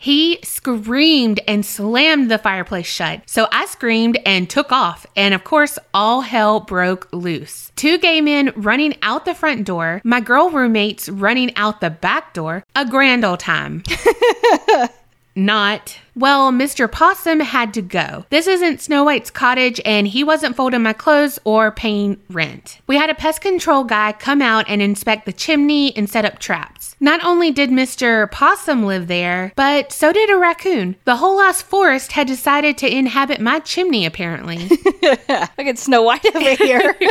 He 0.02 0.40
screamed 0.42 1.38
and 1.46 1.64
slammed 1.64 2.28
the 2.28 2.36
fireplace 2.36 2.88
shut. 2.88 3.22
So 3.26 3.46
I 3.52 3.66
screamed 3.66 4.18
and 4.26 4.50
took 4.50 4.72
off. 4.72 5.06
And 5.14 5.32
of 5.32 5.44
course, 5.44 5.78
all 5.94 6.22
hell 6.22 6.58
broke 6.58 7.08
loose. 7.12 7.70
Two 7.76 7.98
gay 7.98 8.20
men 8.20 8.52
running 8.56 8.96
out 9.02 9.26
the 9.26 9.32
front 9.32 9.64
door, 9.64 10.00
my 10.02 10.18
girl 10.18 10.50
roommates 10.50 11.08
running 11.08 11.54
out 11.54 11.80
the 11.80 11.90
back 11.90 12.34
door. 12.34 12.64
A 12.74 12.84
grand 12.84 13.24
old 13.24 13.38
time. 13.38 13.84
Not. 15.34 15.98
Well, 16.14 16.52
Mr. 16.52 16.90
Possum 16.90 17.40
had 17.40 17.72
to 17.74 17.82
go. 17.82 18.26
This 18.28 18.46
isn't 18.46 18.82
Snow 18.82 19.04
White's 19.04 19.30
cottage, 19.30 19.80
and 19.84 20.06
he 20.06 20.22
wasn't 20.22 20.56
folding 20.56 20.82
my 20.82 20.92
clothes 20.92 21.38
or 21.44 21.70
paying 21.70 22.20
rent. 22.28 22.80
We 22.86 22.96
had 22.96 23.08
a 23.08 23.14
pest 23.14 23.40
control 23.40 23.84
guy 23.84 24.12
come 24.12 24.42
out 24.42 24.66
and 24.68 24.82
inspect 24.82 25.24
the 25.24 25.32
chimney 25.32 25.96
and 25.96 26.08
set 26.10 26.26
up 26.26 26.38
traps. 26.38 26.96
Not 27.00 27.24
only 27.24 27.50
did 27.50 27.70
Mr. 27.70 28.30
Possum 28.30 28.84
live 28.84 29.06
there, 29.06 29.52
but 29.56 29.90
so 29.90 30.12
did 30.12 30.28
a 30.30 30.36
raccoon. 30.36 30.96
The 31.04 31.16
whole 31.16 31.36
last 31.36 31.62
forest 31.62 32.12
had 32.12 32.26
decided 32.26 32.76
to 32.78 32.94
inhabit 32.94 33.40
my 33.40 33.60
chimney, 33.60 34.04
apparently. 34.04 34.68
I 35.02 35.48
get 35.58 35.78
Snow 35.78 36.02
White 36.02 36.26
over 36.36 36.54
here. 36.56 36.94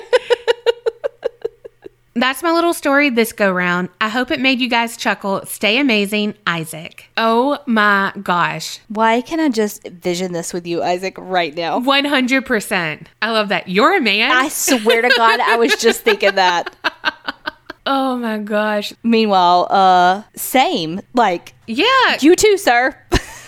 That's 2.14 2.44
my 2.44 2.52
little 2.52 2.74
story 2.74 3.10
this 3.10 3.32
go 3.32 3.52
round. 3.52 3.88
I 4.02 4.10
hope 4.10 4.32
it 4.32 4.40
made 4.42 4.60
you 4.60 4.68
guys 4.68 4.98
chuckle. 4.98 5.46
Stay 5.46 5.78
amazing, 5.78 6.34
Isaac. 6.46 7.06
Oh 7.16 7.60
my 7.66 8.12
gosh. 8.22 8.80
Why 8.90 9.22
can 9.22 9.40
I 9.40 9.48
just 9.48 9.88
vision 9.88 10.34
this 10.34 10.52
with 10.54 10.68
you, 10.68 10.84
Isaac, 10.84 11.16
right 11.18 11.56
now? 11.56 11.80
100%. 11.80 13.06
I 13.22 13.32
love 13.32 13.48
that. 13.50 13.70
You're 13.70 13.96
a 13.96 14.02
man. 14.02 14.30
I 14.32 14.50
swear 14.50 15.02
to 15.02 15.14
God, 15.16 15.40
I 15.40 15.56
was 15.56 15.76
just 15.78 16.02
thinking 16.02 16.36
that. 16.36 16.76
oh 17.86 18.18
my 18.18 18.40
gosh. 18.40 18.92
Meanwhile, 19.04 19.68
uh, 19.70 20.24
same. 20.36 21.00
Like, 21.14 21.54
Yeah. 21.66 22.18
you 22.20 22.36
too, 22.36 22.58
sir. 22.58 22.98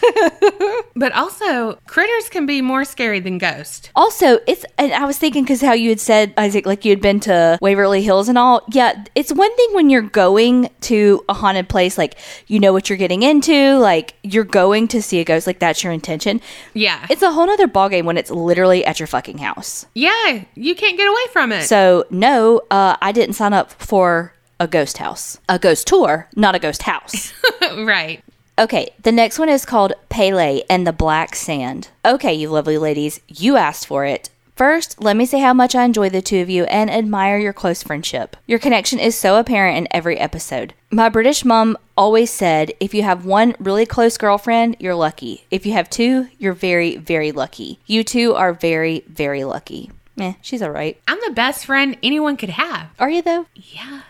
But 0.96 1.12
also, 1.14 1.80
critters 1.88 2.30
can 2.30 2.46
be 2.46 2.62
more 2.62 2.86
scary 2.86 3.20
than 3.20 3.38
ghosts. 3.40 3.90
Also, 3.96 4.40
it's 4.48 4.64
and 4.78 4.94
I 4.94 5.06
was 5.06 5.18
thinking 5.18 5.44
because 5.44 5.60
how 5.62 5.74
you 5.74 5.90
had 5.90 6.00
said 6.00 6.34
Isaac, 6.38 6.66
like 6.66 6.86
you 6.86 6.92
had 6.92 7.02
been 7.02 7.20
to 7.22 7.58
Waverly 7.62 8.04
Hills 8.04 8.30
and 8.30 8.38
all. 8.38 8.62
Yeah, 8.72 9.04
it's 9.16 9.34
one 9.34 9.54
thing 9.56 9.70
when 9.74 9.90
you're 9.90 10.02
going 10.04 10.70
to 10.82 11.26
a 11.28 11.34
haunted 11.34 11.68
place, 11.68 11.98
like 11.98 12.16
you 12.48 12.60
know 12.60 12.74
what 12.74 12.90
you're 12.90 12.98
getting 12.98 13.24
into, 13.24 13.78
like 13.80 14.14
you're 14.24 14.44
going 14.44 14.88
to 14.90 15.02
see 15.02 15.20
a 15.20 15.24
ghost, 15.26 15.48
like 15.48 15.60
that's 15.60 15.84
your 15.84 15.92
intention. 15.92 16.42
Yeah. 16.74 17.06
It's 17.10 17.24
a 17.24 17.32
whole 17.32 17.48
nother 17.48 17.68
ballgame 17.68 18.04
when 18.06 18.18
it's 18.18 18.30
literally 18.30 18.86
at 18.86 19.00
your 19.00 19.08
fucking 19.08 19.40
house. 19.40 19.86
yeah, 19.96 20.44
you 20.56 20.76
can't 20.76 20.96
get 20.96 21.08
away 21.08 21.26
from 21.32 21.52
it. 21.52 21.64
So 21.64 22.06
no, 22.12 22.62
uh, 22.70 22.98
I 23.02 23.12
didn't 23.12 23.34
sign 23.34 23.54
up 23.54 23.72
for 23.72 24.34
a 24.60 24.68
ghost 24.68 25.00
house, 25.00 25.40
a 25.50 25.58
ghost 25.58 25.88
tour, 25.88 26.30
not 26.36 26.54
a 26.56 26.60
ghost 26.60 26.84
house. 26.84 27.34
right. 27.78 28.24
Okay, 28.58 28.94
the 29.02 29.12
next 29.12 29.40
one 29.40 29.50
is 29.50 29.66
called 29.66 29.94
Pele 30.10 30.62
and 30.70 30.86
the 30.86 30.94
Black 30.94 31.36
Sand. 31.36 31.90
Okay, 32.06 32.34
you 32.34 32.50
lovely 32.50 32.78
ladies, 32.78 33.20
you 33.28 33.58
asked 33.58 33.88
for 33.88 34.06
it. 34.06 34.30
First, 34.56 35.02
let 35.02 35.18
me 35.18 35.26
say 35.26 35.40
how 35.40 35.54
much 35.54 35.74
I 35.74 35.84
enjoy 35.84 36.10
the 36.10 36.22
two 36.22 36.40
of 36.40 36.50
you 36.52 36.66
and 36.66 36.92
admire 36.92 37.40
your 37.40 37.54
close 37.54 37.82
friendship. 37.82 38.38
Your 38.46 38.60
connection 38.60 39.00
is 39.00 39.16
so 39.16 39.38
apparent 39.38 39.80
in 39.80 39.88
every 39.90 40.20
episode. 40.20 40.76
My 40.92 41.10
British 41.10 41.44
mom 41.44 41.76
always 41.98 42.30
said 42.30 42.72
if 42.80 42.94
you 42.94 43.02
have 43.02 43.26
one 43.26 43.56
really 43.58 43.88
close 43.88 44.20
girlfriend, 44.20 44.76
you're 44.80 44.94
lucky. 44.94 45.46
If 45.50 45.66
you 45.66 45.74
have 45.74 45.90
two, 45.90 46.28
you're 46.38 46.54
very, 46.54 46.98
very 46.98 47.32
lucky. 47.32 47.80
You 47.88 48.04
two 48.04 48.36
are 48.36 48.54
very, 48.54 49.04
very 49.08 49.44
lucky. 49.44 49.90
Eh, 50.20 50.34
she's 50.44 50.62
alright. 50.62 51.02
I'm 51.08 51.20
the 51.26 51.34
best 51.34 51.66
friend 51.66 51.98
anyone 52.04 52.38
could 52.38 52.52
have. 52.52 52.92
Are 53.00 53.10
you 53.10 53.24
though? 53.24 53.48
Yeah. 53.56 54.02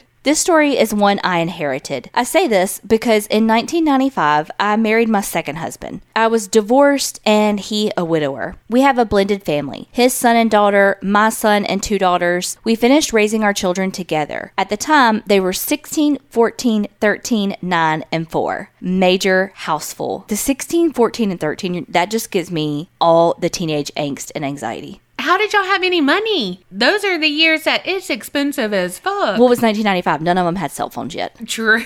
This 0.22 0.38
story 0.38 0.76
is 0.76 0.92
one 0.92 1.18
I 1.24 1.38
inherited. 1.38 2.10
I 2.12 2.24
say 2.24 2.46
this 2.46 2.78
because 2.80 3.26
in 3.28 3.46
1995, 3.46 4.50
I 4.60 4.76
married 4.76 5.08
my 5.08 5.22
second 5.22 5.56
husband. 5.56 6.02
I 6.14 6.26
was 6.26 6.46
divorced 6.46 7.20
and 7.24 7.58
he 7.58 7.90
a 7.96 8.04
widower. 8.04 8.56
We 8.68 8.82
have 8.82 8.98
a 8.98 9.06
blended 9.06 9.44
family 9.44 9.88
his 9.92 10.12
son 10.12 10.36
and 10.36 10.50
daughter, 10.50 10.98
my 11.00 11.30
son 11.30 11.64
and 11.64 11.82
two 11.82 11.98
daughters. 11.98 12.58
We 12.64 12.74
finished 12.74 13.14
raising 13.14 13.42
our 13.42 13.54
children 13.54 13.92
together. 13.92 14.52
At 14.58 14.68
the 14.68 14.76
time, 14.76 15.22
they 15.24 15.40
were 15.40 15.54
16, 15.54 16.18
14, 16.28 16.88
13, 17.00 17.56
9, 17.62 18.04
and 18.12 18.30
4. 18.30 18.70
Major 18.78 19.52
houseful. 19.54 20.26
The 20.28 20.36
16, 20.36 20.92
14, 20.92 21.30
and 21.30 21.40
13, 21.40 21.86
that 21.88 22.10
just 22.10 22.30
gives 22.30 22.50
me 22.50 22.90
all 23.00 23.34
the 23.38 23.48
teenage 23.48 23.90
angst 23.96 24.32
and 24.34 24.44
anxiety. 24.44 25.00
How 25.30 25.38
did 25.38 25.52
y'all 25.52 25.62
have 25.62 25.84
any 25.84 26.00
money? 26.00 26.64
Those 26.72 27.04
are 27.04 27.16
the 27.16 27.28
years 27.28 27.62
that 27.62 27.86
it's 27.86 28.10
expensive 28.10 28.74
as 28.74 28.98
fuck. 28.98 29.38
What 29.38 29.48
was 29.48 29.62
1995? 29.62 30.22
None 30.22 30.36
of 30.36 30.44
them 30.44 30.56
had 30.56 30.72
cell 30.72 30.90
phones 30.90 31.14
yet. 31.14 31.36
True. 31.46 31.84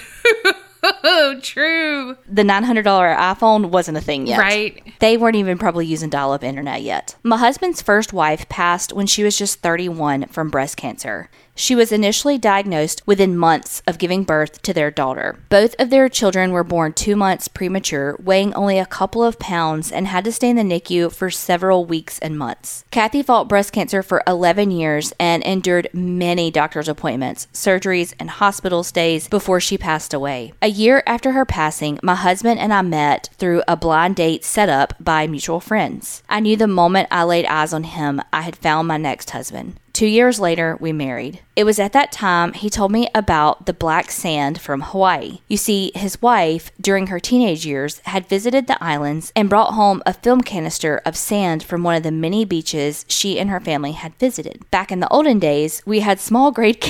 True. 1.42 2.16
The 2.26 2.42
$900 2.42 2.84
iPhone 2.84 3.66
wasn't 3.66 3.98
a 3.98 4.00
thing 4.00 4.26
yet. 4.26 4.38
Right. 4.38 4.94
They 4.98 5.18
weren't 5.18 5.36
even 5.36 5.58
probably 5.58 5.84
using 5.84 6.08
dial 6.08 6.32
up 6.32 6.42
internet 6.42 6.80
yet. 6.80 7.16
My 7.22 7.36
husband's 7.36 7.82
first 7.82 8.14
wife 8.14 8.48
passed 8.48 8.94
when 8.94 9.06
she 9.06 9.22
was 9.22 9.36
just 9.36 9.60
31 9.60 10.28
from 10.28 10.48
breast 10.48 10.78
cancer. 10.78 11.28
She 11.56 11.76
was 11.76 11.92
initially 11.92 12.36
diagnosed 12.36 13.02
within 13.06 13.36
months 13.36 13.80
of 13.86 13.98
giving 13.98 14.24
birth 14.24 14.60
to 14.62 14.72
their 14.72 14.90
daughter. 14.90 15.38
Both 15.48 15.76
of 15.78 15.88
their 15.88 16.08
children 16.08 16.50
were 16.50 16.64
born 16.64 16.92
two 16.92 17.14
months 17.14 17.46
premature, 17.46 18.16
weighing 18.18 18.52
only 18.54 18.78
a 18.78 18.86
couple 18.86 19.22
of 19.22 19.38
pounds, 19.38 19.92
and 19.92 20.08
had 20.08 20.24
to 20.24 20.32
stay 20.32 20.50
in 20.50 20.56
the 20.56 20.62
NICU 20.62 21.12
for 21.14 21.30
several 21.30 21.84
weeks 21.84 22.18
and 22.18 22.36
months. 22.36 22.84
Kathy 22.90 23.22
fought 23.22 23.48
breast 23.48 23.72
cancer 23.72 24.02
for 24.02 24.22
11 24.26 24.72
years 24.72 25.12
and 25.20 25.44
endured 25.44 25.88
many 25.92 26.50
doctor's 26.50 26.88
appointments, 26.88 27.46
surgeries, 27.52 28.14
and 28.18 28.30
hospital 28.30 28.82
stays 28.82 29.28
before 29.28 29.60
she 29.60 29.78
passed 29.78 30.12
away. 30.12 30.52
A 30.60 30.68
year 30.68 31.04
after 31.06 31.32
her 31.32 31.44
passing, 31.44 32.00
my 32.02 32.16
husband 32.16 32.58
and 32.58 32.72
I 32.72 32.82
met 32.82 33.30
through 33.38 33.62
a 33.68 33.76
blind 33.76 34.16
date 34.16 34.44
set 34.44 34.68
up 34.68 34.94
by 34.98 35.28
mutual 35.28 35.60
friends. 35.60 36.22
I 36.28 36.40
knew 36.40 36.56
the 36.56 36.66
moment 36.66 37.08
I 37.12 37.22
laid 37.22 37.46
eyes 37.46 37.72
on 37.72 37.84
him, 37.84 38.20
I 38.32 38.42
had 38.42 38.56
found 38.56 38.88
my 38.88 38.96
next 38.96 39.30
husband. 39.30 39.78
Two 39.94 40.08
years 40.08 40.40
later, 40.40 40.76
we 40.80 40.92
married. 40.92 41.38
It 41.54 41.62
was 41.62 41.78
at 41.78 41.92
that 41.92 42.10
time 42.10 42.52
he 42.52 42.68
told 42.68 42.90
me 42.90 43.06
about 43.14 43.66
the 43.66 43.72
black 43.72 44.10
sand 44.10 44.60
from 44.60 44.80
Hawaii. 44.80 45.38
You 45.46 45.56
see, 45.56 45.92
his 45.94 46.20
wife, 46.20 46.72
during 46.80 47.06
her 47.06 47.20
teenage 47.20 47.64
years, 47.64 48.00
had 48.00 48.28
visited 48.28 48.66
the 48.66 48.82
islands 48.82 49.32
and 49.36 49.48
brought 49.48 49.74
home 49.74 50.02
a 50.04 50.12
film 50.12 50.40
canister 50.40 51.00
of 51.06 51.16
sand 51.16 51.62
from 51.62 51.84
one 51.84 51.94
of 51.94 52.02
the 52.02 52.10
many 52.10 52.44
beaches 52.44 53.04
she 53.06 53.38
and 53.38 53.50
her 53.50 53.60
family 53.60 53.92
had 53.92 54.18
visited. 54.18 54.68
Back 54.72 54.90
in 54.90 54.98
the 54.98 55.08
olden 55.10 55.38
days, 55.38 55.80
we 55.86 56.00
had 56.00 56.18
small 56.18 56.50
grade. 56.50 56.84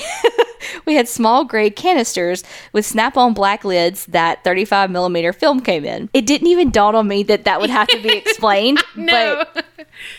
we 0.87 0.95
had 0.95 1.07
small 1.07 1.45
gray 1.45 1.69
canisters 1.69 2.43
with 2.73 2.87
snap-on 2.87 3.35
black 3.35 3.67
lids 3.67 4.07
that 4.07 4.43
35 4.45 4.91
millimeter 4.91 5.35
film 5.35 5.61
came 5.61 5.85
in. 5.85 6.09
It 6.15 6.25
didn't 6.25 6.49
even 6.49 6.71
dawn 6.71 6.95
on 6.95 7.07
me 7.07 7.23
that 7.25 7.45
that 7.45 7.61
would 7.61 7.69
have 7.69 7.89
to 7.89 8.03
be 8.03 8.09
explained. 8.17 8.83
No. 8.97 9.45
But 9.53 9.67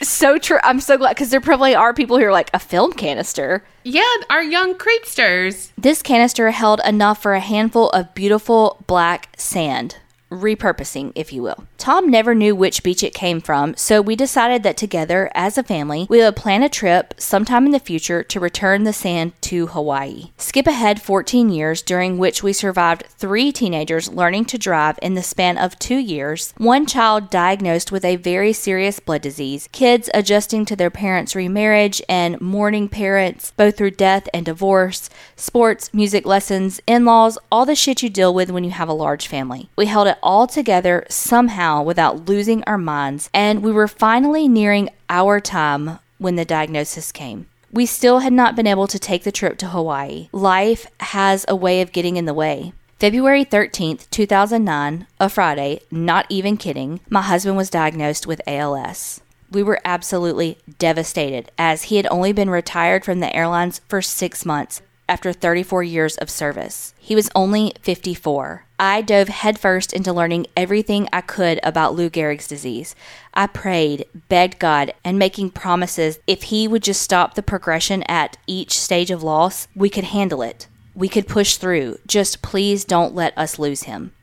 so 0.01 0.37
true. 0.37 0.59
I'm 0.63 0.79
so 0.79 0.97
glad 0.97 1.15
because 1.15 1.29
there 1.29 1.41
probably 1.41 1.75
are 1.75 1.93
people 1.93 2.17
who 2.17 2.25
are 2.25 2.31
like 2.31 2.49
a 2.53 2.59
film 2.59 2.93
canister. 2.93 3.65
Yeah, 3.83 4.03
our 4.29 4.43
young 4.43 4.75
creepsters. 4.75 5.71
This 5.77 6.01
canister 6.01 6.51
held 6.51 6.81
enough 6.85 7.21
for 7.21 7.33
a 7.33 7.39
handful 7.39 7.89
of 7.89 8.13
beautiful 8.15 8.83
black 8.87 9.29
sand. 9.37 9.97
Repurposing, 10.31 11.11
if 11.15 11.31
you 11.31 11.43
will. 11.43 11.65
Tom 11.77 12.09
never 12.09 12.33
knew 12.33 12.55
which 12.55 12.81
beach 12.81 13.03
it 13.03 13.13
came 13.13 13.39
from, 13.39 13.75
so 13.75 14.01
we 14.01 14.15
decided 14.15 14.63
that 14.63 14.75
together, 14.75 15.29
as 15.35 15.57
a 15.57 15.63
family, 15.63 16.07
we 16.09 16.19
would 16.19 16.35
plan 16.35 16.63
a 16.63 16.69
trip 16.69 17.13
sometime 17.17 17.65
in 17.65 17.71
the 17.71 17.79
future 17.79 18.23
to 18.23 18.39
return 18.39 18.83
the 18.83 18.93
sand 18.93 19.33
to 19.41 19.67
Hawaii. 19.67 20.31
Skip 20.37 20.65
ahead 20.65 21.01
14 21.01 21.49
years, 21.49 21.83
during 21.83 22.17
which 22.17 22.41
we 22.41 22.53
survived 22.53 23.05
three 23.07 23.51
teenagers 23.51 24.09
learning 24.09 24.45
to 24.45 24.57
drive 24.57 24.97
in 25.01 25.13
the 25.13 25.21
span 25.21 25.57
of 25.57 25.77
two 25.77 25.97
years, 25.97 26.53
one 26.57 26.87
child 26.87 27.29
diagnosed 27.29 27.91
with 27.91 28.03
a 28.03 28.15
very 28.15 28.51
serious 28.51 28.99
blood 28.99 29.21
disease, 29.21 29.69
kids 29.71 30.09
adjusting 30.13 30.65
to 30.65 30.75
their 30.75 30.89
parents' 30.89 31.35
remarriage, 31.35 32.01
and 32.09 32.41
mourning 32.41 32.89
parents, 32.89 33.53
both 33.57 33.77
through 33.77 33.91
death 33.91 34.27
and 34.33 34.45
divorce, 34.45 35.09
sports, 35.35 35.93
music 35.93 36.25
lessons, 36.25 36.81
in 36.87 37.05
laws, 37.05 37.37
all 37.51 37.65
the 37.65 37.75
shit 37.75 38.01
you 38.01 38.09
deal 38.09 38.33
with 38.33 38.49
when 38.49 38.63
you 38.63 38.71
have 38.71 38.89
a 38.89 38.93
large 38.93 39.27
family. 39.27 39.69
We 39.75 39.85
held 39.85 40.07
it 40.07 40.14
all 40.21 40.47
together 40.47 41.05
somehow 41.09 41.83
without 41.83 42.27
losing 42.27 42.63
our 42.63 42.77
minds, 42.77 43.29
and 43.33 43.61
we 43.61 43.71
were 43.71 43.87
finally 43.87 44.47
nearing 44.47 44.89
our 45.09 45.39
time 45.39 45.99
when 46.17 46.35
the 46.35 46.45
diagnosis 46.45 47.11
came. 47.11 47.47
We 47.71 47.85
still 47.85 48.19
had 48.19 48.33
not 48.33 48.55
been 48.55 48.67
able 48.67 48.87
to 48.87 48.99
take 48.99 49.23
the 49.23 49.31
trip 49.31 49.57
to 49.57 49.67
Hawaii. 49.67 50.29
Life 50.31 50.87
has 50.99 51.45
a 51.47 51.55
way 51.55 51.81
of 51.81 51.91
getting 51.91 52.17
in 52.17 52.25
the 52.25 52.33
way. 52.33 52.73
February 52.99 53.43
13th, 53.43 54.09
2009, 54.09 55.07
a 55.19 55.29
Friday, 55.29 55.81
not 55.91 56.25
even 56.29 56.55
kidding, 56.55 57.01
my 57.09 57.21
husband 57.21 57.57
was 57.57 57.69
diagnosed 57.69 58.25
with 58.25 58.41
ALS. 58.47 59.19
We 59.51 59.61
were 59.61 59.81
absolutely 59.83 60.57
devastated 60.79 61.51
as 61.57 61.83
he 61.83 61.97
had 61.97 62.07
only 62.09 62.31
been 62.31 62.49
retired 62.49 63.03
from 63.03 63.19
the 63.19 63.35
airlines 63.35 63.81
for 63.89 64.01
six 64.01 64.45
months 64.45 64.81
after 65.07 65.31
34 65.31 65.83
years 65.83 66.17
of 66.17 66.29
service. 66.29 66.93
He 66.97 67.15
was 67.15 67.29
only 67.35 67.73
54. 67.81 68.65
I 68.79 69.01
dove 69.01 69.29
headfirst 69.29 69.93
into 69.93 70.11
learning 70.11 70.47
everything 70.57 71.07
I 71.13 71.21
could 71.21 71.59
about 71.63 71.95
Lou 71.95 72.09
Gehrig's 72.09 72.47
disease. 72.47 72.95
I 73.33 73.47
prayed, 73.47 74.05
begged 74.29 74.59
God, 74.59 74.93
and 75.03 75.17
making 75.19 75.51
promises 75.51 76.19
if 76.27 76.43
he 76.43 76.67
would 76.67 76.83
just 76.83 77.01
stop 77.01 77.35
the 77.35 77.43
progression 77.43 78.03
at 78.03 78.37
each 78.47 78.79
stage 78.79 79.11
of 79.11 79.23
loss, 79.23 79.67
we 79.75 79.89
could 79.89 80.05
handle 80.05 80.41
it. 80.41 80.67
We 80.93 81.07
could 81.07 81.27
push 81.27 81.57
through. 81.57 81.99
Just 82.07 82.41
please 82.41 82.83
don't 82.85 83.15
let 83.15 83.37
us 83.37 83.59
lose 83.59 83.83
him. 83.83 84.13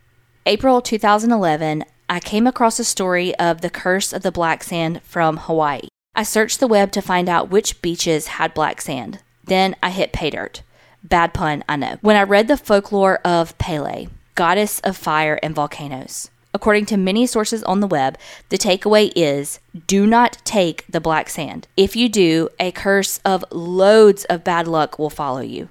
April 0.44 0.80
2011, 0.80 1.84
I 2.08 2.20
came 2.20 2.46
across 2.46 2.78
a 2.78 2.84
story 2.84 3.34
of 3.36 3.60
the 3.60 3.70
curse 3.70 4.12
of 4.12 4.22
the 4.22 4.32
black 4.32 4.64
sand 4.64 5.00
from 5.02 5.36
Hawaii. 5.36 5.88
I 6.14 6.24
searched 6.24 6.60
the 6.60 6.66
web 6.66 6.92
to 6.92 7.00
find 7.00 7.28
out 7.28 7.48
which 7.48 7.80
beaches 7.80 8.26
had 8.26 8.52
black 8.52 8.82
sand. 8.82 9.20
Then 9.44 9.76
I 9.82 9.90
hit 9.90 10.12
pay 10.12 10.30
dirt. 10.30 10.62
Bad 11.04 11.34
pun, 11.34 11.64
I 11.68 11.76
know. 11.76 11.98
When 12.00 12.16
I 12.16 12.22
read 12.22 12.48
the 12.48 12.56
folklore 12.56 13.18
of 13.24 13.56
Pele, 13.58 14.06
goddess 14.34 14.80
of 14.80 14.96
fire 14.96 15.38
and 15.42 15.54
volcanoes. 15.54 16.30
According 16.54 16.86
to 16.86 16.96
many 16.96 17.26
sources 17.26 17.62
on 17.64 17.80
the 17.80 17.86
web, 17.86 18.18
the 18.50 18.58
takeaway 18.58 19.10
is 19.16 19.58
do 19.86 20.06
not 20.06 20.38
take 20.44 20.84
the 20.86 21.00
black 21.00 21.30
sand. 21.30 21.66
If 21.76 21.96
you 21.96 22.08
do, 22.08 22.50
a 22.60 22.72
curse 22.72 23.20
of 23.24 23.44
loads 23.50 24.24
of 24.26 24.44
bad 24.44 24.68
luck 24.68 24.98
will 24.98 25.10
follow 25.10 25.40
you. 25.40 25.70